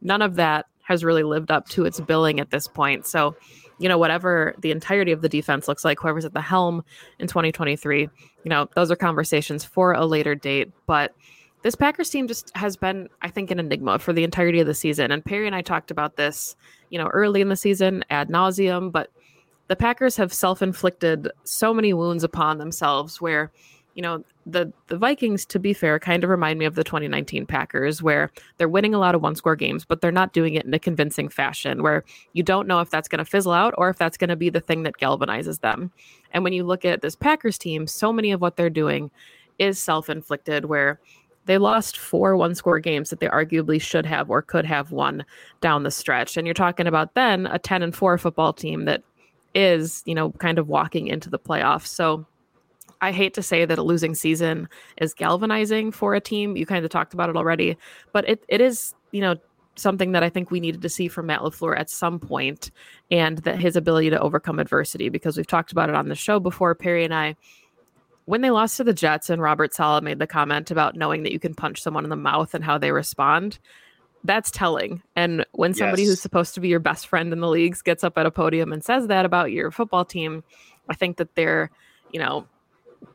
none 0.01 0.23
of 0.23 0.33
that 0.33 0.65
has 0.91 1.03
really 1.03 1.23
lived 1.23 1.51
up 1.51 1.67
to 1.69 1.85
its 1.85 1.99
billing 1.99 2.39
at 2.39 2.51
this 2.51 2.67
point. 2.67 3.07
So 3.07 3.35
you 3.81 3.89
know, 3.89 3.97
whatever 3.97 4.53
the 4.59 4.69
entirety 4.69 5.11
of 5.11 5.21
the 5.21 5.29
defense 5.29 5.67
looks 5.67 5.83
like, 5.83 5.99
whoever's 5.99 6.23
at 6.23 6.33
the 6.33 6.41
helm 6.41 6.83
in 7.17 7.25
2023, 7.25 8.01
you 8.01 8.09
know, 8.49 8.69
those 8.75 8.91
are 8.91 8.95
conversations 8.95 9.65
for 9.65 9.93
a 9.93 10.05
later 10.05 10.35
date. 10.35 10.69
But 10.85 11.15
this 11.63 11.73
Packers 11.73 12.11
team 12.11 12.27
just 12.27 12.55
has 12.55 12.77
been, 12.77 13.09
I 13.23 13.29
think, 13.29 13.49
an 13.49 13.59
enigma 13.59 13.97
for 13.97 14.13
the 14.13 14.23
entirety 14.23 14.59
of 14.59 14.67
the 14.67 14.75
season. 14.75 15.11
And 15.11 15.25
Perry 15.25 15.47
and 15.47 15.55
I 15.55 15.63
talked 15.63 15.89
about 15.89 16.15
this, 16.15 16.55
you 16.91 16.99
know, 16.99 17.07
early 17.07 17.41
in 17.41 17.49
the 17.49 17.55
season 17.55 18.05
ad 18.11 18.29
nauseum, 18.29 18.91
but 18.91 19.09
the 19.67 19.75
Packers 19.75 20.15
have 20.17 20.31
self 20.31 20.61
inflicted 20.61 21.31
so 21.43 21.73
many 21.73 21.91
wounds 21.91 22.23
upon 22.23 22.59
themselves 22.59 23.19
where 23.19 23.51
you 23.93 24.01
know, 24.01 24.23
the 24.45 24.71
the 24.87 24.97
Vikings, 24.97 25.45
to 25.47 25.59
be 25.59 25.73
fair, 25.73 25.99
kind 25.99 26.23
of 26.23 26.29
remind 26.29 26.57
me 26.59 26.65
of 26.65 26.75
the 26.75 26.83
2019 26.83 27.45
Packers, 27.45 28.01
where 28.01 28.31
they're 28.57 28.69
winning 28.69 28.93
a 28.93 28.99
lot 28.99 29.15
of 29.15 29.21
one 29.21 29.35
score 29.35 29.55
games, 29.55 29.85
but 29.85 30.01
they're 30.01 30.11
not 30.11 30.33
doing 30.33 30.53
it 30.53 30.65
in 30.65 30.73
a 30.73 30.79
convincing 30.79 31.29
fashion, 31.29 31.83
where 31.83 32.03
you 32.33 32.43
don't 32.43 32.67
know 32.67 32.79
if 32.79 32.89
that's 32.89 33.07
going 33.07 33.19
to 33.19 33.25
fizzle 33.25 33.51
out 33.51 33.73
or 33.77 33.89
if 33.89 33.97
that's 33.97 34.17
going 34.17 34.29
to 34.29 34.35
be 34.35 34.49
the 34.49 34.61
thing 34.61 34.83
that 34.83 34.97
galvanizes 34.97 35.59
them. 35.59 35.91
And 36.31 36.43
when 36.43 36.53
you 36.53 36.63
look 36.63 36.85
at 36.85 37.01
this 37.01 37.15
Packers 37.15 37.57
team, 37.57 37.87
so 37.87 38.13
many 38.13 38.31
of 38.31 38.41
what 38.41 38.55
they're 38.55 38.69
doing 38.69 39.11
is 39.59 39.77
self 39.77 40.09
inflicted, 40.09 40.65
where 40.65 40.99
they 41.45 41.57
lost 41.57 41.97
four 41.97 42.37
one 42.37 42.55
score 42.55 42.79
games 42.79 43.09
that 43.09 43.19
they 43.19 43.27
arguably 43.27 43.81
should 43.81 44.05
have 44.05 44.29
or 44.29 44.41
could 44.41 44.65
have 44.65 44.91
won 44.91 45.25
down 45.59 45.83
the 45.83 45.91
stretch. 45.91 46.37
And 46.37 46.47
you're 46.47 46.53
talking 46.53 46.87
about 46.87 47.13
then 47.13 47.47
a 47.47 47.59
10 47.59 47.83
and 47.83 47.95
4 47.95 48.17
football 48.17 48.53
team 48.53 48.85
that 48.85 49.03
is, 49.53 50.03
you 50.05 50.15
know, 50.15 50.31
kind 50.33 50.59
of 50.59 50.67
walking 50.67 51.07
into 51.07 51.29
the 51.29 51.39
playoffs. 51.39 51.87
So 51.87 52.25
I 53.01 53.11
hate 53.11 53.33
to 53.33 53.41
say 53.43 53.65
that 53.65 53.77
a 53.77 53.83
losing 53.83 54.15
season 54.15 54.69
is 54.97 55.13
galvanizing 55.13 55.91
for 55.91 56.13
a 56.13 56.21
team. 56.21 56.55
You 56.55 56.65
kind 56.65 56.85
of 56.85 56.91
talked 56.91 57.13
about 57.13 57.29
it 57.29 57.35
already, 57.35 57.77
but 58.13 58.29
it, 58.29 58.43
it 58.47 58.61
is, 58.61 58.93
you 59.11 59.21
know, 59.21 59.35
something 59.75 60.11
that 60.11 60.23
I 60.23 60.29
think 60.29 60.51
we 60.51 60.59
needed 60.59 60.81
to 60.81 60.89
see 60.89 61.07
from 61.07 61.27
Matt 61.27 61.41
LaFleur 61.41 61.77
at 61.77 61.89
some 61.89 62.19
point 62.19 62.71
and 63.09 63.39
that 63.39 63.59
his 63.59 63.75
ability 63.75 64.09
to 64.11 64.19
overcome 64.19 64.59
adversity, 64.59 65.09
because 65.09 65.37
we've 65.37 65.47
talked 65.47 65.71
about 65.71 65.89
it 65.89 65.95
on 65.95 66.09
the 66.09 66.15
show 66.15 66.39
before, 66.39 66.75
Perry 66.75 67.03
and 67.03 67.13
I. 67.13 67.35
When 68.25 68.41
they 68.41 68.51
lost 68.51 68.77
to 68.77 68.83
the 68.83 68.93
Jets 68.93 69.29
and 69.29 69.41
Robert 69.41 69.73
Saleh 69.73 70.03
made 70.03 70.19
the 70.19 70.27
comment 70.27 70.71
about 70.71 70.95
knowing 70.95 71.23
that 71.23 71.31
you 71.31 71.39
can 71.39 71.55
punch 71.55 71.81
someone 71.81 72.03
in 72.03 72.09
the 72.09 72.15
mouth 72.15 72.53
and 72.53 72.63
how 72.63 72.77
they 72.77 72.91
respond, 72.91 73.57
that's 74.23 74.51
telling. 74.51 75.01
And 75.15 75.45
when 75.53 75.73
somebody 75.73 76.03
yes. 76.03 76.11
who's 76.11 76.21
supposed 76.21 76.53
to 76.53 76.59
be 76.59 76.67
your 76.67 76.79
best 76.79 77.07
friend 77.07 77.33
in 77.33 77.39
the 77.39 77.49
leagues 77.49 77.81
gets 77.81 78.03
up 78.03 78.17
at 78.17 78.27
a 78.27 78.31
podium 78.31 78.71
and 78.71 78.83
says 78.83 79.07
that 79.07 79.25
about 79.25 79.51
your 79.51 79.71
football 79.71 80.05
team, 80.05 80.43
I 80.87 80.93
think 80.93 81.17
that 81.17 81.33
they're, 81.35 81.71
you 82.11 82.19
know, 82.19 82.45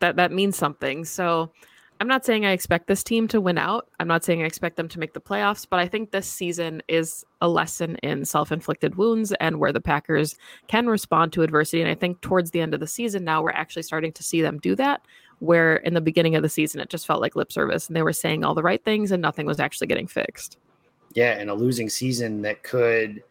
that 0.00 0.16
that 0.16 0.32
means 0.32 0.56
something. 0.56 1.04
So 1.04 1.50
I'm 1.98 2.08
not 2.08 2.26
saying 2.26 2.44
I 2.44 2.50
expect 2.50 2.88
this 2.88 3.02
team 3.02 3.26
to 3.28 3.40
win 3.40 3.56
out. 3.56 3.88
I'm 3.98 4.08
not 4.08 4.22
saying 4.22 4.42
I 4.42 4.46
expect 4.46 4.76
them 4.76 4.88
to 4.88 4.98
make 4.98 5.14
the 5.14 5.20
playoffs, 5.20 5.66
but 5.68 5.80
I 5.80 5.88
think 5.88 6.10
this 6.10 6.26
season 6.26 6.82
is 6.88 7.24
a 7.40 7.48
lesson 7.48 7.96
in 8.02 8.24
self-inflicted 8.26 8.96
wounds 8.96 9.32
and 9.40 9.58
where 9.58 9.72
the 9.72 9.80
Packers 9.80 10.36
can 10.68 10.88
respond 10.88 11.32
to 11.32 11.42
adversity. 11.42 11.80
And 11.80 11.90
I 11.90 11.94
think 11.94 12.20
towards 12.20 12.50
the 12.50 12.60
end 12.60 12.74
of 12.74 12.80
the 12.80 12.86
season 12.86 13.24
now 13.24 13.42
we're 13.42 13.50
actually 13.50 13.82
starting 13.82 14.12
to 14.12 14.22
see 14.22 14.42
them 14.42 14.58
do 14.58 14.74
that. 14.76 15.02
Where 15.38 15.76
in 15.76 15.94
the 15.94 16.00
beginning 16.00 16.34
of 16.34 16.42
the 16.42 16.48
season 16.48 16.80
it 16.80 16.90
just 16.90 17.06
felt 17.06 17.20
like 17.20 17.36
lip 17.36 17.52
service 17.52 17.88
and 17.88 17.96
they 17.96 18.02
were 18.02 18.12
saying 18.12 18.44
all 18.44 18.54
the 18.54 18.62
right 18.62 18.82
things 18.84 19.10
and 19.10 19.22
nothing 19.22 19.46
was 19.46 19.60
actually 19.60 19.86
getting 19.86 20.06
fixed. 20.06 20.58
Yeah, 21.14 21.32
and 21.38 21.48
a 21.48 21.54
losing 21.54 21.88
season 21.88 22.42
that 22.42 22.62
could 22.62 23.22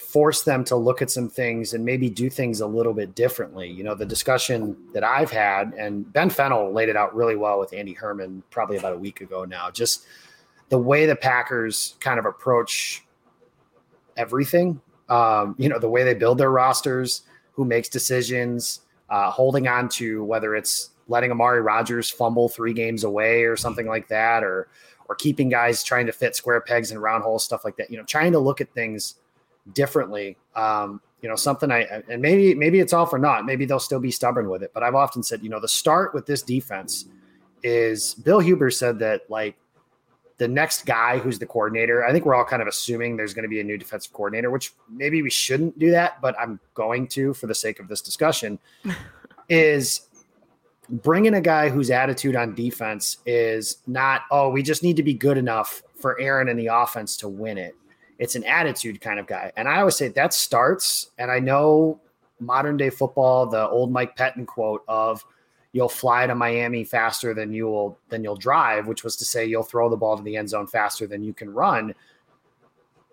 force 0.00 0.42
them 0.42 0.64
to 0.64 0.76
look 0.76 1.02
at 1.02 1.10
some 1.10 1.28
things 1.28 1.74
and 1.74 1.84
maybe 1.84 2.08
do 2.08 2.30
things 2.30 2.60
a 2.60 2.66
little 2.66 2.94
bit 2.94 3.14
differently. 3.14 3.68
You 3.68 3.84
know, 3.84 3.94
the 3.94 4.06
discussion 4.06 4.76
that 4.94 5.04
I've 5.04 5.30
had, 5.30 5.74
and 5.74 6.10
Ben 6.12 6.30
Fennell 6.30 6.72
laid 6.72 6.88
it 6.88 6.96
out 6.96 7.14
really 7.14 7.36
well 7.36 7.60
with 7.60 7.72
Andy 7.72 7.92
Herman 7.92 8.42
probably 8.50 8.78
about 8.78 8.94
a 8.94 8.98
week 8.98 9.20
ago 9.20 9.44
now, 9.44 9.70
just 9.70 10.06
the 10.70 10.78
way 10.78 11.04
the 11.04 11.14
Packers 11.14 11.96
kind 12.00 12.18
of 12.18 12.24
approach 12.24 13.04
everything. 14.16 14.80
Um, 15.08 15.54
you 15.58 15.68
know, 15.68 15.78
the 15.78 15.90
way 15.90 16.02
they 16.02 16.14
build 16.14 16.38
their 16.38 16.50
rosters, 16.50 17.22
who 17.52 17.64
makes 17.64 17.88
decisions, 17.88 18.80
uh, 19.10 19.30
holding 19.30 19.68
on 19.68 19.88
to 19.90 20.24
whether 20.24 20.56
it's 20.56 20.90
letting 21.08 21.30
Amari 21.30 21.60
Rodgers 21.60 22.08
fumble 22.08 22.48
three 22.48 22.72
games 22.72 23.04
away 23.04 23.42
or 23.42 23.56
something 23.56 23.86
like 23.86 24.08
that, 24.08 24.42
or 24.42 24.68
or 25.08 25.14
keeping 25.14 25.48
guys 25.48 25.82
trying 25.84 26.06
to 26.06 26.12
fit 26.12 26.34
square 26.34 26.60
pegs 26.60 26.90
in 26.90 26.98
round 26.98 27.22
holes, 27.22 27.44
stuff 27.44 27.64
like 27.64 27.76
that. 27.76 27.90
You 27.90 27.98
know, 27.98 28.04
trying 28.04 28.32
to 28.32 28.38
look 28.38 28.60
at 28.60 28.72
things 28.72 29.16
differently. 29.72 30.36
Um, 30.54 31.00
you 31.22 31.28
know, 31.28 31.36
something 31.36 31.70
I 31.70 32.02
and 32.08 32.22
maybe 32.22 32.54
maybe 32.54 32.80
it's 32.80 32.92
all 32.92 33.06
for 33.06 33.18
not. 33.18 33.44
Maybe 33.44 33.66
they'll 33.66 33.78
still 33.78 34.00
be 34.00 34.10
stubborn 34.10 34.48
with 34.48 34.62
it. 34.62 34.72
But 34.72 34.82
I've 34.82 34.94
often 34.94 35.22
said, 35.22 35.42
you 35.42 35.50
know, 35.50 35.60
the 35.60 35.68
start 35.68 36.14
with 36.14 36.26
this 36.26 36.42
defense 36.42 37.06
is 37.62 38.14
Bill 38.14 38.40
Huber 38.40 38.70
said 38.70 38.98
that 39.00 39.28
like 39.28 39.56
the 40.38 40.48
next 40.48 40.86
guy 40.86 41.18
who's 41.18 41.38
the 41.38 41.44
coordinator. 41.44 42.02
I 42.02 42.12
think 42.12 42.24
we're 42.24 42.34
all 42.34 42.46
kind 42.46 42.62
of 42.62 42.68
assuming 42.68 43.14
there's 43.14 43.34
going 43.34 43.42
to 43.42 43.48
be 43.48 43.60
a 43.60 43.64
new 43.64 43.76
defensive 43.76 44.14
coordinator, 44.14 44.50
which 44.50 44.72
maybe 44.88 45.20
we 45.20 45.28
shouldn't 45.28 45.78
do 45.78 45.90
that, 45.90 46.18
but 46.22 46.34
I'm 46.40 46.58
going 46.72 47.08
to 47.08 47.34
for 47.34 47.46
the 47.46 47.54
sake 47.54 47.78
of 47.78 47.88
this 47.88 48.00
discussion. 48.00 48.58
is 49.50 50.08
bringing 50.88 51.34
a 51.34 51.40
guy 51.40 51.68
whose 51.68 51.90
attitude 51.90 52.36
on 52.36 52.54
defense 52.54 53.18
is 53.26 53.78
not, 53.86 54.22
oh, 54.30 54.48
we 54.48 54.62
just 54.62 54.82
need 54.82 54.96
to 54.96 55.02
be 55.02 55.12
good 55.12 55.36
enough 55.36 55.82
for 55.94 56.18
Aaron 56.18 56.48
and 56.48 56.58
the 56.58 56.68
offense 56.68 57.16
to 57.18 57.28
win 57.28 57.58
it. 57.58 57.74
It's 58.20 58.36
an 58.36 58.44
attitude 58.44 59.00
kind 59.00 59.18
of 59.18 59.26
guy. 59.26 59.50
And 59.56 59.66
I 59.66 59.80
always 59.80 59.96
say 59.96 60.08
that 60.08 60.34
starts, 60.34 61.10
and 61.18 61.30
I 61.30 61.40
know 61.40 61.98
modern 62.38 62.76
day 62.76 62.90
football, 62.90 63.46
the 63.46 63.66
old 63.68 63.90
Mike 63.90 64.14
Pettine 64.14 64.46
quote 64.46 64.84
of 64.86 65.24
you'll 65.72 65.88
fly 65.88 66.26
to 66.26 66.34
Miami 66.34 66.84
faster 66.84 67.32
than 67.32 67.50
you 67.50 67.66
will 67.66 67.98
than 68.10 68.22
you'll 68.22 68.36
drive, 68.36 68.86
which 68.86 69.04
was 69.04 69.16
to 69.16 69.24
say 69.24 69.46
you'll 69.46 69.62
throw 69.62 69.88
the 69.88 69.96
ball 69.96 70.18
to 70.18 70.22
the 70.22 70.36
end 70.36 70.50
zone 70.50 70.66
faster 70.66 71.06
than 71.06 71.24
you 71.24 71.32
can 71.32 71.50
run. 71.50 71.94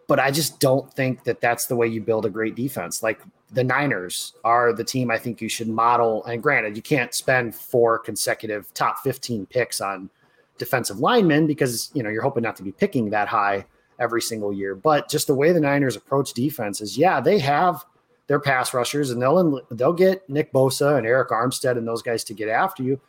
But 0.07 0.19
I 0.19 0.29
just 0.29 0.59
don't 0.59 0.91
think 0.93 1.23
that 1.23 1.39
that's 1.39 1.67
the 1.67 1.75
way 1.77 1.87
you 1.87 2.01
build 2.01 2.25
a 2.25 2.29
great 2.29 2.55
defense. 2.55 3.01
Like 3.01 3.21
the 3.53 3.63
Niners 3.63 4.33
are 4.43 4.73
the 4.73 4.83
team 4.83 5.09
I 5.09 5.17
think 5.17 5.39
you 5.39 5.47
should 5.47 5.69
model. 5.69 6.25
And 6.25 6.43
granted, 6.43 6.75
you 6.75 6.81
can't 6.81 7.13
spend 7.13 7.55
four 7.55 7.97
consecutive 7.97 8.73
top 8.73 8.99
15 8.99 9.45
picks 9.45 9.79
on 9.79 10.09
defensive 10.57 10.99
linemen 10.99 11.47
because 11.47 11.91
you 11.93 12.03
know 12.03 12.09
you're 12.09 12.23
hoping 12.23 12.43
not 12.43 12.57
to 12.57 12.63
be 12.63 12.73
picking 12.73 13.09
that 13.11 13.29
high 13.29 13.65
every 13.99 14.21
single 14.21 14.53
year. 14.53 14.75
But 14.75 15.09
just 15.09 15.27
the 15.27 15.35
way 15.35 15.51
the 15.51 15.59
Niners 15.59 15.95
approach 15.95 16.33
defense 16.33 16.81
is, 16.81 16.97
yeah, 16.97 17.19
they 17.19 17.39
have 17.39 17.83
their 18.27 18.39
pass 18.39 18.73
rushers, 18.73 19.11
and 19.11 19.21
they'll 19.21 19.61
they'll 19.71 19.93
get 19.93 20.29
Nick 20.29 20.51
Bosa 20.51 20.97
and 20.97 21.07
Arik 21.07 21.29
Armstead 21.29 21.77
and 21.77 21.87
those 21.87 22.01
guys 22.01 22.23
to 22.25 22.33
get 22.33 22.49
after 22.49 22.83
you. 22.83 22.99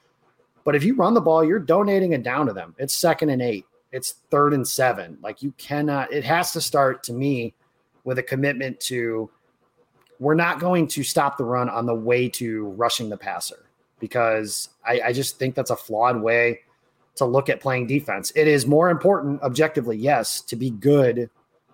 But 0.64 0.76
if 0.76 0.84
you 0.84 0.94
run 0.94 1.14
the 1.14 1.20
ball, 1.20 1.44
you're 1.44 1.58
donating 1.58 2.12
it 2.12 2.22
down 2.22 2.46
to 2.46 2.52
them. 2.52 2.74
It's 2.78 2.94
second 2.94 3.30
and 3.30 3.42
eight. 3.42 3.66
It's 3.90 4.16
third 4.30 4.52
and 4.52 4.66
seven. 4.66 5.18
Like 5.22 5.42
you 5.42 5.52
cannot. 5.52 6.12
It 6.12 6.24
has 6.24 6.52
to 6.52 6.60
start 6.60 7.02
to 7.04 7.12
me 7.12 7.54
with 8.04 8.18
a 8.18 8.22
commitment 8.22 8.78
to 8.80 9.30
we're 10.20 10.34
not 10.34 10.60
going 10.60 10.88
to 10.88 11.02
stop 11.02 11.36
the 11.36 11.44
run 11.44 11.68
on 11.68 11.86
the 11.86 11.94
way 11.94 12.28
to 12.28 12.66
rushing 12.70 13.08
the 13.08 13.16
passer 13.16 13.66
because 14.00 14.68
I, 14.84 15.00
I 15.06 15.12
just 15.12 15.38
think 15.38 15.54
that's 15.54 15.70
a 15.70 15.76
flawed 15.76 16.20
way 16.20 16.60
to 17.18 17.24
look 17.24 17.48
at 17.48 17.60
playing 17.60 17.86
defense. 17.86 18.32
It 18.34 18.48
is 18.48 18.66
more 18.66 18.90
important, 18.90 19.42
objectively, 19.42 19.96
yes, 19.96 20.40
to 20.42 20.56
be 20.56 20.70
good 20.70 21.30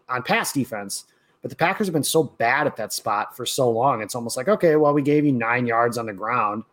on 0.08 0.22
pass 0.22 0.52
defense 0.52 1.06
but 1.44 1.50
the 1.50 1.56
Packers 1.56 1.86
have 1.86 1.92
been 1.92 2.02
so 2.02 2.22
bad 2.22 2.66
at 2.66 2.74
that 2.76 2.94
spot 2.94 3.36
for 3.36 3.44
so 3.44 3.70
long. 3.70 4.00
It's 4.00 4.14
almost 4.14 4.34
like, 4.38 4.48
okay, 4.48 4.76
well, 4.76 4.94
we 4.94 5.02
gave 5.02 5.26
you 5.26 5.32
nine 5.32 5.66
yards 5.66 5.98
on 5.98 6.06
the 6.06 6.12
ground. 6.14 6.64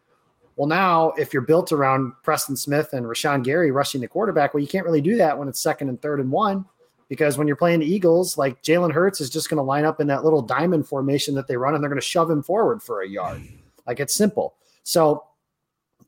Well, 0.56 0.66
now 0.70 1.10
if 1.18 1.34
you're 1.34 1.42
built 1.42 1.74
around 1.74 2.14
Preston 2.24 2.56
Smith 2.56 2.94
and 2.94 3.06
Rashan 3.06 3.44
Gary 3.44 3.72
rushing 3.72 4.00
the 4.00 4.08
quarterback, 4.08 4.54
well, 4.54 4.62
you 4.62 4.70
can't 4.70 4.86
really 4.86 5.02
do 5.02 5.18
that 5.18 5.38
when 5.38 5.50
it's 5.50 5.60
second 5.60 5.90
and 5.90 6.02
third 6.02 6.22
and 6.22 6.32
one 6.32 6.64
because 7.10 7.38
when 7.38 7.48
you're 7.48 7.58
playing 7.58 7.82
the 7.82 7.86
Eagles, 7.86 8.38
like 8.38 8.64
Jalen 8.64 8.94
Hurts 8.94 9.20
is 9.20 9.30
just 9.30 9.50
going 9.50 9.58
to 9.58 9.62
line 9.62 9.84
up 9.84 10.00
in 10.00 10.08
that 10.08 10.24
little 10.24 10.42
diamond 10.42 10.88
formation 10.88 11.36
that 11.36 11.50
they 11.50 11.58
run 11.58 11.76
and 11.76 11.84
they're 11.84 11.90
going 11.90 12.00
to 12.00 12.08
shove 12.08 12.32
him 12.32 12.42
forward 12.42 12.82
for 12.82 13.02
a 13.02 13.10
yard. 13.10 13.42
Like 13.86 14.00
it's 14.00 14.16
simple. 14.16 14.56
So 14.84 15.26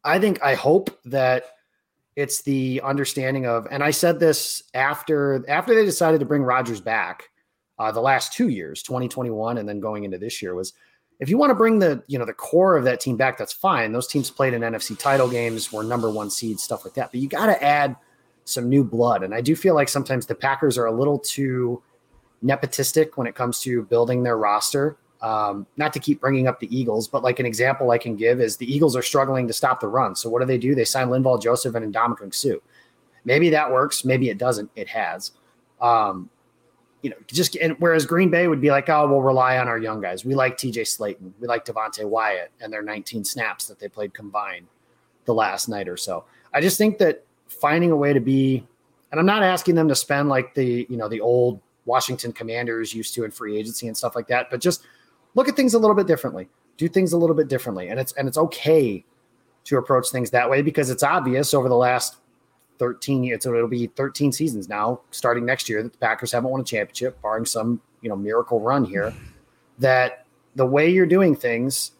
I 0.05 0.19
think, 0.19 0.41
I 0.41 0.55
hope 0.55 0.97
that 1.03 1.52
it's 2.15 2.41
the 2.41 2.81
understanding 2.83 3.45
of, 3.45 3.67
and 3.71 3.83
I 3.83 3.91
said 3.91 4.19
this 4.19 4.63
after 4.73 5.43
after 5.49 5.73
they 5.73 5.85
decided 5.85 6.19
to 6.19 6.25
bring 6.25 6.43
Rodgers 6.43 6.81
back 6.81 7.29
uh, 7.79 7.91
the 7.91 8.01
last 8.01 8.33
two 8.33 8.49
years, 8.49 8.83
2021, 8.83 9.57
and 9.57 9.67
then 9.67 9.79
going 9.79 10.03
into 10.03 10.17
this 10.17 10.41
year 10.41 10.55
was 10.55 10.73
if 11.19 11.29
you 11.29 11.37
want 11.37 11.51
to 11.51 11.55
bring 11.55 11.79
the 11.79 12.03
you 12.07 12.19
know 12.19 12.25
the 12.25 12.33
core 12.33 12.75
of 12.77 12.83
that 12.83 12.99
team 12.99 13.17
back, 13.17 13.37
that's 13.37 13.53
fine. 13.53 13.91
Those 13.91 14.07
teams 14.07 14.29
played 14.29 14.53
in 14.53 14.61
NFC 14.61 14.97
title 14.97 15.29
games, 15.29 15.71
were 15.71 15.83
number 15.83 16.09
one 16.09 16.29
seed, 16.29 16.59
stuff 16.59 16.85
like 16.85 16.93
that. 16.95 17.11
But 17.11 17.19
you 17.19 17.27
got 17.27 17.47
to 17.47 17.63
add 17.63 17.95
some 18.45 18.69
new 18.69 18.83
blood, 18.83 19.23
and 19.23 19.33
I 19.33 19.41
do 19.41 19.55
feel 19.55 19.75
like 19.75 19.89
sometimes 19.89 20.25
the 20.25 20.35
Packers 20.35 20.77
are 20.77 20.85
a 20.85 20.91
little 20.91 21.19
too 21.19 21.81
nepotistic 22.43 23.11
when 23.15 23.25
it 23.25 23.35
comes 23.35 23.61
to 23.61 23.83
building 23.83 24.23
their 24.23 24.37
roster. 24.37 24.97
Um, 25.23 25.65
not 25.77 25.93
to 25.93 25.99
keep 25.99 26.19
bringing 26.19 26.47
up 26.47 26.59
the 26.59 26.77
Eagles, 26.77 27.07
but 27.07 27.23
like 27.23 27.39
an 27.39 27.45
example 27.45 27.91
I 27.91 27.97
can 27.97 28.17
give 28.17 28.41
is 28.41 28.57
the 28.57 28.71
Eagles 28.71 28.93
are 28.93 29.01
struggling 29.01 29.47
to 29.47 29.53
stop 29.53 29.79
the 29.79 29.87
run. 29.87 30.17
So 30.17 30.29
what 30.29 30.41
do 30.41 30.45
they 30.45 30.57
do? 30.57 30.75
They 30.75 30.83
sign 30.83 31.07
Linval 31.07 31.41
Joseph 31.41 31.75
and 31.75 31.93
Ndamukong 31.93 32.35
Suh. 32.35 32.57
Maybe 33.23 33.49
that 33.51 33.71
works. 33.71 34.03
Maybe 34.03 34.29
it 34.29 34.37
doesn't. 34.37 34.69
It 34.75 34.89
has. 34.89 35.31
Um, 35.79 36.29
you 37.03 37.09
know, 37.09 37.15
just 37.27 37.55
and 37.55 37.75
whereas 37.79 38.05
Green 38.05 38.29
Bay 38.29 38.47
would 38.47 38.59
be 38.59 38.69
like, 38.69 38.89
oh, 38.89 39.07
we'll 39.07 39.21
rely 39.21 39.57
on 39.57 39.69
our 39.69 39.77
young 39.77 40.01
guys. 40.01 40.25
We 40.25 40.35
like 40.35 40.57
TJ 40.57 40.81
Slaton. 40.81 41.31
we 41.39 41.47
like 41.47 41.65
Devonte 41.65 42.03
Wyatt, 42.05 42.51
and 42.59 42.71
their 42.71 42.81
19 42.81 43.23
snaps 43.23 43.67
that 43.67 43.79
they 43.79 43.87
played 43.87 44.13
combined 44.13 44.67
the 45.25 45.33
last 45.33 45.69
night 45.69 45.87
or 45.87 45.97
so. 45.97 46.25
I 46.53 46.61
just 46.61 46.77
think 46.77 46.97
that 46.97 47.23
finding 47.47 47.91
a 47.91 47.95
way 47.95 48.13
to 48.13 48.19
be, 48.19 48.65
and 49.11 49.19
I'm 49.19 49.25
not 49.25 49.43
asking 49.43 49.75
them 49.75 49.87
to 49.87 49.95
spend 49.95 50.29
like 50.29 50.53
the 50.53 50.85
you 50.89 50.97
know 50.97 51.07
the 51.07 51.21
old 51.21 51.61
Washington 51.85 52.31
Commanders 52.31 52.93
used 52.93 53.13
to 53.15 53.25
in 53.25 53.31
free 53.31 53.57
agency 53.57 53.87
and 53.87 53.95
stuff 53.95 54.15
like 54.15 54.27
that, 54.27 54.49
but 54.49 54.61
just 54.61 54.83
look 55.35 55.47
at 55.47 55.55
things 55.55 55.73
a 55.73 55.79
little 55.79 55.95
bit 55.95 56.07
differently, 56.07 56.47
do 56.77 56.87
things 56.87 57.13
a 57.13 57.17
little 57.17 57.35
bit 57.35 57.47
differently, 57.47 57.89
and 57.89 57.99
it's 57.99 58.13
and 58.13 58.27
it's 58.27 58.37
okay 58.37 59.03
to 59.65 59.77
approach 59.77 60.09
things 60.09 60.31
that 60.31 60.49
way 60.49 60.61
because 60.61 60.89
it's 60.89 61.03
obvious 61.03 61.53
over 61.53 61.69
the 61.69 61.75
last 61.75 62.17
13 62.79 63.23
years. 63.23 63.45
It'll 63.45 63.67
be 63.67 63.87
13 63.87 64.31
seasons 64.31 64.67
now, 64.67 65.01
starting 65.11 65.45
next 65.45 65.69
year, 65.69 65.81
that 65.81 65.93
the 65.93 65.97
Packers 65.97 66.31
haven't 66.31 66.49
won 66.49 66.61
a 66.61 66.63
championship, 66.63 67.21
barring 67.21 67.45
some 67.45 67.81
you 68.01 68.09
know 68.09 68.15
miracle 68.15 68.59
run 68.59 68.83
here. 68.83 69.13
That 69.79 70.25
the 70.55 70.65
way 70.65 70.89
you're 70.89 71.05
doing 71.05 71.35
things 71.35 71.91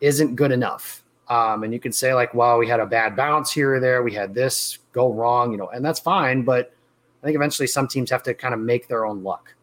isn't 0.00 0.36
good 0.36 0.52
enough. 0.52 1.02
Um, 1.28 1.64
and 1.64 1.72
you 1.72 1.80
can 1.80 1.92
say 1.92 2.14
like, 2.14 2.34
well, 2.34 2.58
we 2.58 2.68
had 2.68 2.78
a 2.78 2.86
bad 2.86 3.16
bounce 3.16 3.50
here 3.50 3.74
or 3.74 3.80
there, 3.80 4.02
we 4.02 4.12
had 4.12 4.32
this 4.32 4.78
go 4.92 5.12
wrong, 5.12 5.50
you 5.50 5.58
know, 5.58 5.68
and 5.68 5.84
that's 5.84 5.98
fine. 5.98 6.42
But 6.42 6.72
I 7.22 7.26
think 7.26 7.34
eventually 7.34 7.66
some 7.66 7.88
teams 7.88 8.10
have 8.10 8.22
to 8.24 8.34
kind 8.34 8.54
of 8.54 8.60
make 8.60 8.86
their 8.86 9.04
own 9.04 9.24
luck, 9.24 9.54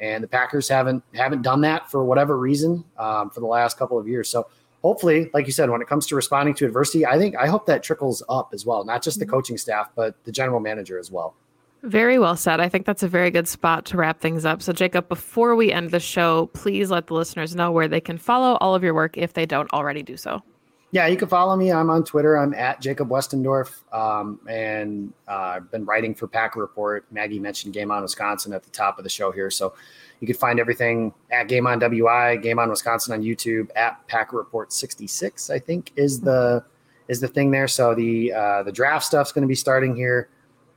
and 0.00 0.24
the 0.24 0.28
Packers 0.28 0.68
haven't 0.68 1.04
haven't 1.14 1.42
done 1.42 1.60
that 1.60 1.90
for 1.90 2.04
whatever 2.04 2.36
reason 2.38 2.84
um, 2.98 3.30
for 3.30 3.40
the 3.40 3.46
last 3.46 3.78
couple 3.78 3.98
of 3.98 4.08
years. 4.08 4.28
So 4.28 4.48
hopefully, 4.82 5.30
like 5.34 5.46
you 5.46 5.52
said, 5.52 5.70
when 5.70 5.82
it 5.82 5.88
comes 5.88 6.06
to 6.06 6.16
responding 6.16 6.54
to 6.54 6.66
adversity, 6.66 7.06
I 7.06 7.18
think 7.18 7.36
I 7.36 7.46
hope 7.46 7.66
that 7.66 7.82
trickles 7.82 8.22
up 8.28 8.50
as 8.52 8.66
well, 8.66 8.84
not 8.84 9.02
just 9.02 9.18
the 9.18 9.24
mm-hmm. 9.24 9.34
coaching 9.34 9.58
staff, 9.58 9.90
but 9.94 10.16
the 10.24 10.32
general 10.32 10.60
manager 10.60 10.98
as 10.98 11.10
well. 11.10 11.34
Very 11.82 12.18
well 12.18 12.36
said. 12.36 12.60
I 12.60 12.68
think 12.68 12.84
that's 12.84 13.02
a 13.02 13.08
very 13.08 13.30
good 13.30 13.48
spot 13.48 13.86
to 13.86 13.96
wrap 13.96 14.20
things 14.20 14.44
up. 14.44 14.60
So, 14.60 14.72
Jacob, 14.72 15.08
before 15.08 15.56
we 15.56 15.72
end 15.72 15.90
the 15.90 16.00
show, 16.00 16.46
please 16.52 16.90
let 16.90 17.06
the 17.06 17.14
listeners 17.14 17.56
know 17.56 17.72
where 17.72 17.88
they 17.88 18.02
can 18.02 18.18
follow 18.18 18.58
all 18.60 18.74
of 18.74 18.82
your 18.82 18.92
work 18.92 19.16
if 19.16 19.32
they 19.32 19.46
don't 19.46 19.72
already 19.72 20.02
do 20.02 20.18
so. 20.18 20.42
Yeah, 20.92 21.06
you 21.06 21.16
can 21.16 21.28
follow 21.28 21.54
me. 21.54 21.70
I'm 21.70 21.88
on 21.88 22.04
Twitter. 22.04 22.36
I'm 22.36 22.52
at 22.52 22.80
Jacob 22.80 23.10
Westendorf, 23.10 23.82
um, 23.94 24.40
and 24.48 25.12
uh, 25.28 25.54
I've 25.54 25.70
been 25.70 25.84
writing 25.84 26.16
for 26.16 26.26
Packer 26.26 26.58
Report. 26.58 27.06
Maggie 27.12 27.38
mentioned 27.38 27.72
Game 27.72 27.92
On 27.92 28.02
Wisconsin 28.02 28.52
at 28.52 28.64
the 28.64 28.70
top 28.70 28.98
of 28.98 29.04
the 29.04 29.10
show 29.10 29.30
here, 29.30 29.50
so 29.50 29.72
you 30.18 30.26
can 30.26 30.34
find 30.34 30.58
everything 30.58 31.14
at 31.30 31.46
Game 31.46 31.68
On 31.68 31.78
WI, 31.78 32.36
Game 32.36 32.58
On 32.58 32.68
Wisconsin 32.68 33.14
on 33.14 33.22
YouTube, 33.22 33.70
at 33.76 34.04
Packer 34.08 34.36
Report 34.36 34.72
66. 34.72 35.48
I 35.48 35.60
think 35.60 35.92
is 35.94 36.20
the 36.20 36.64
is 37.06 37.20
the 37.20 37.28
thing 37.28 37.52
there. 37.52 37.68
So 37.68 37.94
the 37.94 38.32
uh, 38.32 38.62
the 38.64 38.72
draft 38.72 39.04
stuff's 39.04 39.30
going 39.30 39.42
to 39.42 39.48
be 39.48 39.54
starting 39.54 39.94
here 39.94 40.28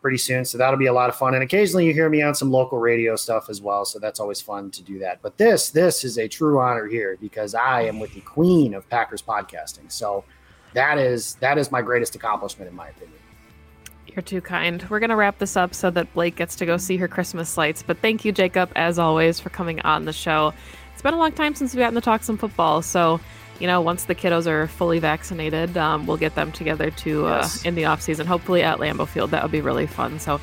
pretty 0.04 0.20
soon. 0.20 0.46
So 0.46 0.60
that'll 0.60 0.78
be 0.78 0.86
a 0.86 0.94
lot 0.94 1.10
of 1.10 1.16
fun. 1.16 1.34
And 1.34 1.42
occasionally 1.42 1.88
you 1.88 1.94
hear 1.94 2.10
me 2.10 2.22
on 2.22 2.36
some 2.36 2.52
local 2.52 2.78
radio 2.78 3.16
stuff 3.16 3.50
as 3.50 3.62
well. 3.62 3.86
So 3.86 3.98
that's 3.98 4.20
always 4.20 4.40
fun 4.40 4.70
to 4.72 4.84
do 4.84 5.00
that. 5.00 5.20
But 5.24 5.38
this 5.38 5.72
this 5.72 6.04
is 6.04 6.20
a 6.20 6.28
true 6.28 6.60
honor 6.60 6.86
here 6.86 7.18
because 7.20 7.56
I 7.56 7.84
am 7.84 8.00
with 8.00 8.14
the 8.14 8.22
queen 8.22 8.76
of 8.76 8.88
Packers 8.90 9.24
podcasting. 9.24 9.92
So 9.92 10.26
that 10.74 11.00
is 11.00 11.36
that 11.36 11.58
is 11.58 11.72
my 11.72 11.82
greatest 11.82 12.16
accomplishment 12.16 12.70
in 12.70 12.76
my 12.76 12.90
opinion. 12.90 13.18
You're 14.08 14.22
too 14.22 14.42
kind. 14.42 14.86
We're 14.90 15.00
to 15.00 15.16
wrap 15.16 15.40
this 15.40 15.58
up 15.58 15.74
so 15.74 15.90
that 15.92 16.14
Blake 16.14 16.36
gets 16.36 16.56
to 16.58 16.68
go 16.68 16.78
see 16.78 16.98
her 16.98 17.08
Christmas 17.08 17.58
lights. 17.58 17.82
But 17.82 17.98
thank 17.98 18.24
you, 18.24 18.32
Jacob, 18.32 18.72
as 18.76 19.00
always, 19.00 19.40
for 19.40 19.50
coming 19.50 19.80
on 19.82 20.06
the 20.06 20.14
show. 20.14 20.54
It's 20.94 21.02
been 21.02 21.16
a 21.16 21.18
long 21.18 21.32
time 21.32 21.56
since 21.56 21.74
we've 21.74 21.80
gotten 21.80 21.96
to 21.96 22.02
talk 22.02 22.24
some 22.24 22.38
football. 22.38 22.84
So, 22.84 23.20
you 23.60 23.68
know, 23.68 23.82
once 23.82 24.06
the 24.06 24.16
kiddos 24.16 24.48
are 24.48 24.68
fully 24.68 25.00
vaccinated, 25.00 25.78
um, 25.78 26.06
we'll 26.06 26.18
get 26.18 26.36
them 26.36 26.52
together 26.52 26.92
to 26.92 27.28
uh, 27.28 27.40
yes. 27.42 27.66
in 27.66 27.76
the 27.76 27.86
off 27.86 28.02
season, 28.02 28.28
hopefully 28.28 28.64
at 28.64 28.80
Lambeau 28.80 29.08
Field. 29.08 29.32
That 29.32 29.44
would 29.44 29.52
be 29.52 29.62
really 29.62 29.88
fun. 29.88 30.20
So, 30.20 30.40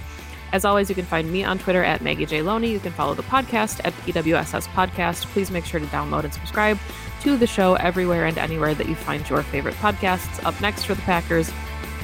as 0.53 0.65
always, 0.65 0.89
you 0.89 0.95
can 0.95 1.05
find 1.05 1.31
me 1.31 1.45
on 1.45 1.59
Twitter 1.59 1.85
at 1.85 2.03
Maggie 2.03 2.27
J. 2.27 2.43
Loney. 2.43 2.71
You 2.71 2.81
can 2.81 2.93
follow 2.93 3.15
the 3.15 3.23
podcast 3.23 3.81
at 3.85 3.93
PWSS 3.99 4.67
Podcast. 4.69 5.27
Please 5.27 5.51
make 5.51 5.65
sure 5.65 5.79
to 5.79 5.87
download 5.87 6.25
and 6.25 6.35
subscribe 6.35 6.79
to 7.23 7.37
the 7.37 7.47
show 7.47 7.75
everywhere 7.75 8.27
and 8.27 8.39
anywhere 8.39 8.75
that 8.75 8.89
you 8.89 8.95
find 8.95 9.29
your 9.29 9.43
favorite 9.43 9.75
podcasts. 9.77 10.45
Up 10.45 10.59
next 10.61 10.85
for 10.85 10.95
the 10.95 11.03
Packers, 11.03 11.53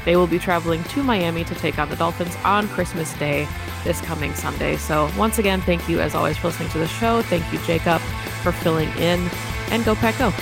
they 0.05 0.15
will 0.15 0.29
be 0.29 0.39
traveling 0.39 0.85
to 0.85 1.03
Miami 1.03 1.43
to 1.45 1.55
take 1.57 1.79
on 1.79 1.89
the 1.89 1.97
Dolphins 1.97 2.37
on 2.45 2.69
Christmas 2.69 3.13
Day 3.15 3.49
this 3.83 4.01
coming 4.03 4.35
Sunday. 4.35 4.77
So, 4.77 5.11
once 5.17 5.39
again, 5.39 5.61
thank 5.63 5.89
you 5.89 6.01
as 6.01 6.15
always 6.15 6.37
for 6.37 6.49
listening 6.49 6.69
to 6.71 6.79
the 6.79 6.89
show. 6.89 7.23
Thank 7.23 7.51
you, 7.53 7.59
Jacob, 7.61 8.01
for 8.43 8.53
filling 8.53 8.91
in. 8.99 9.29
And 9.71 9.85
go, 9.85 9.95
Pack, 9.97 10.19
go. 10.19 10.33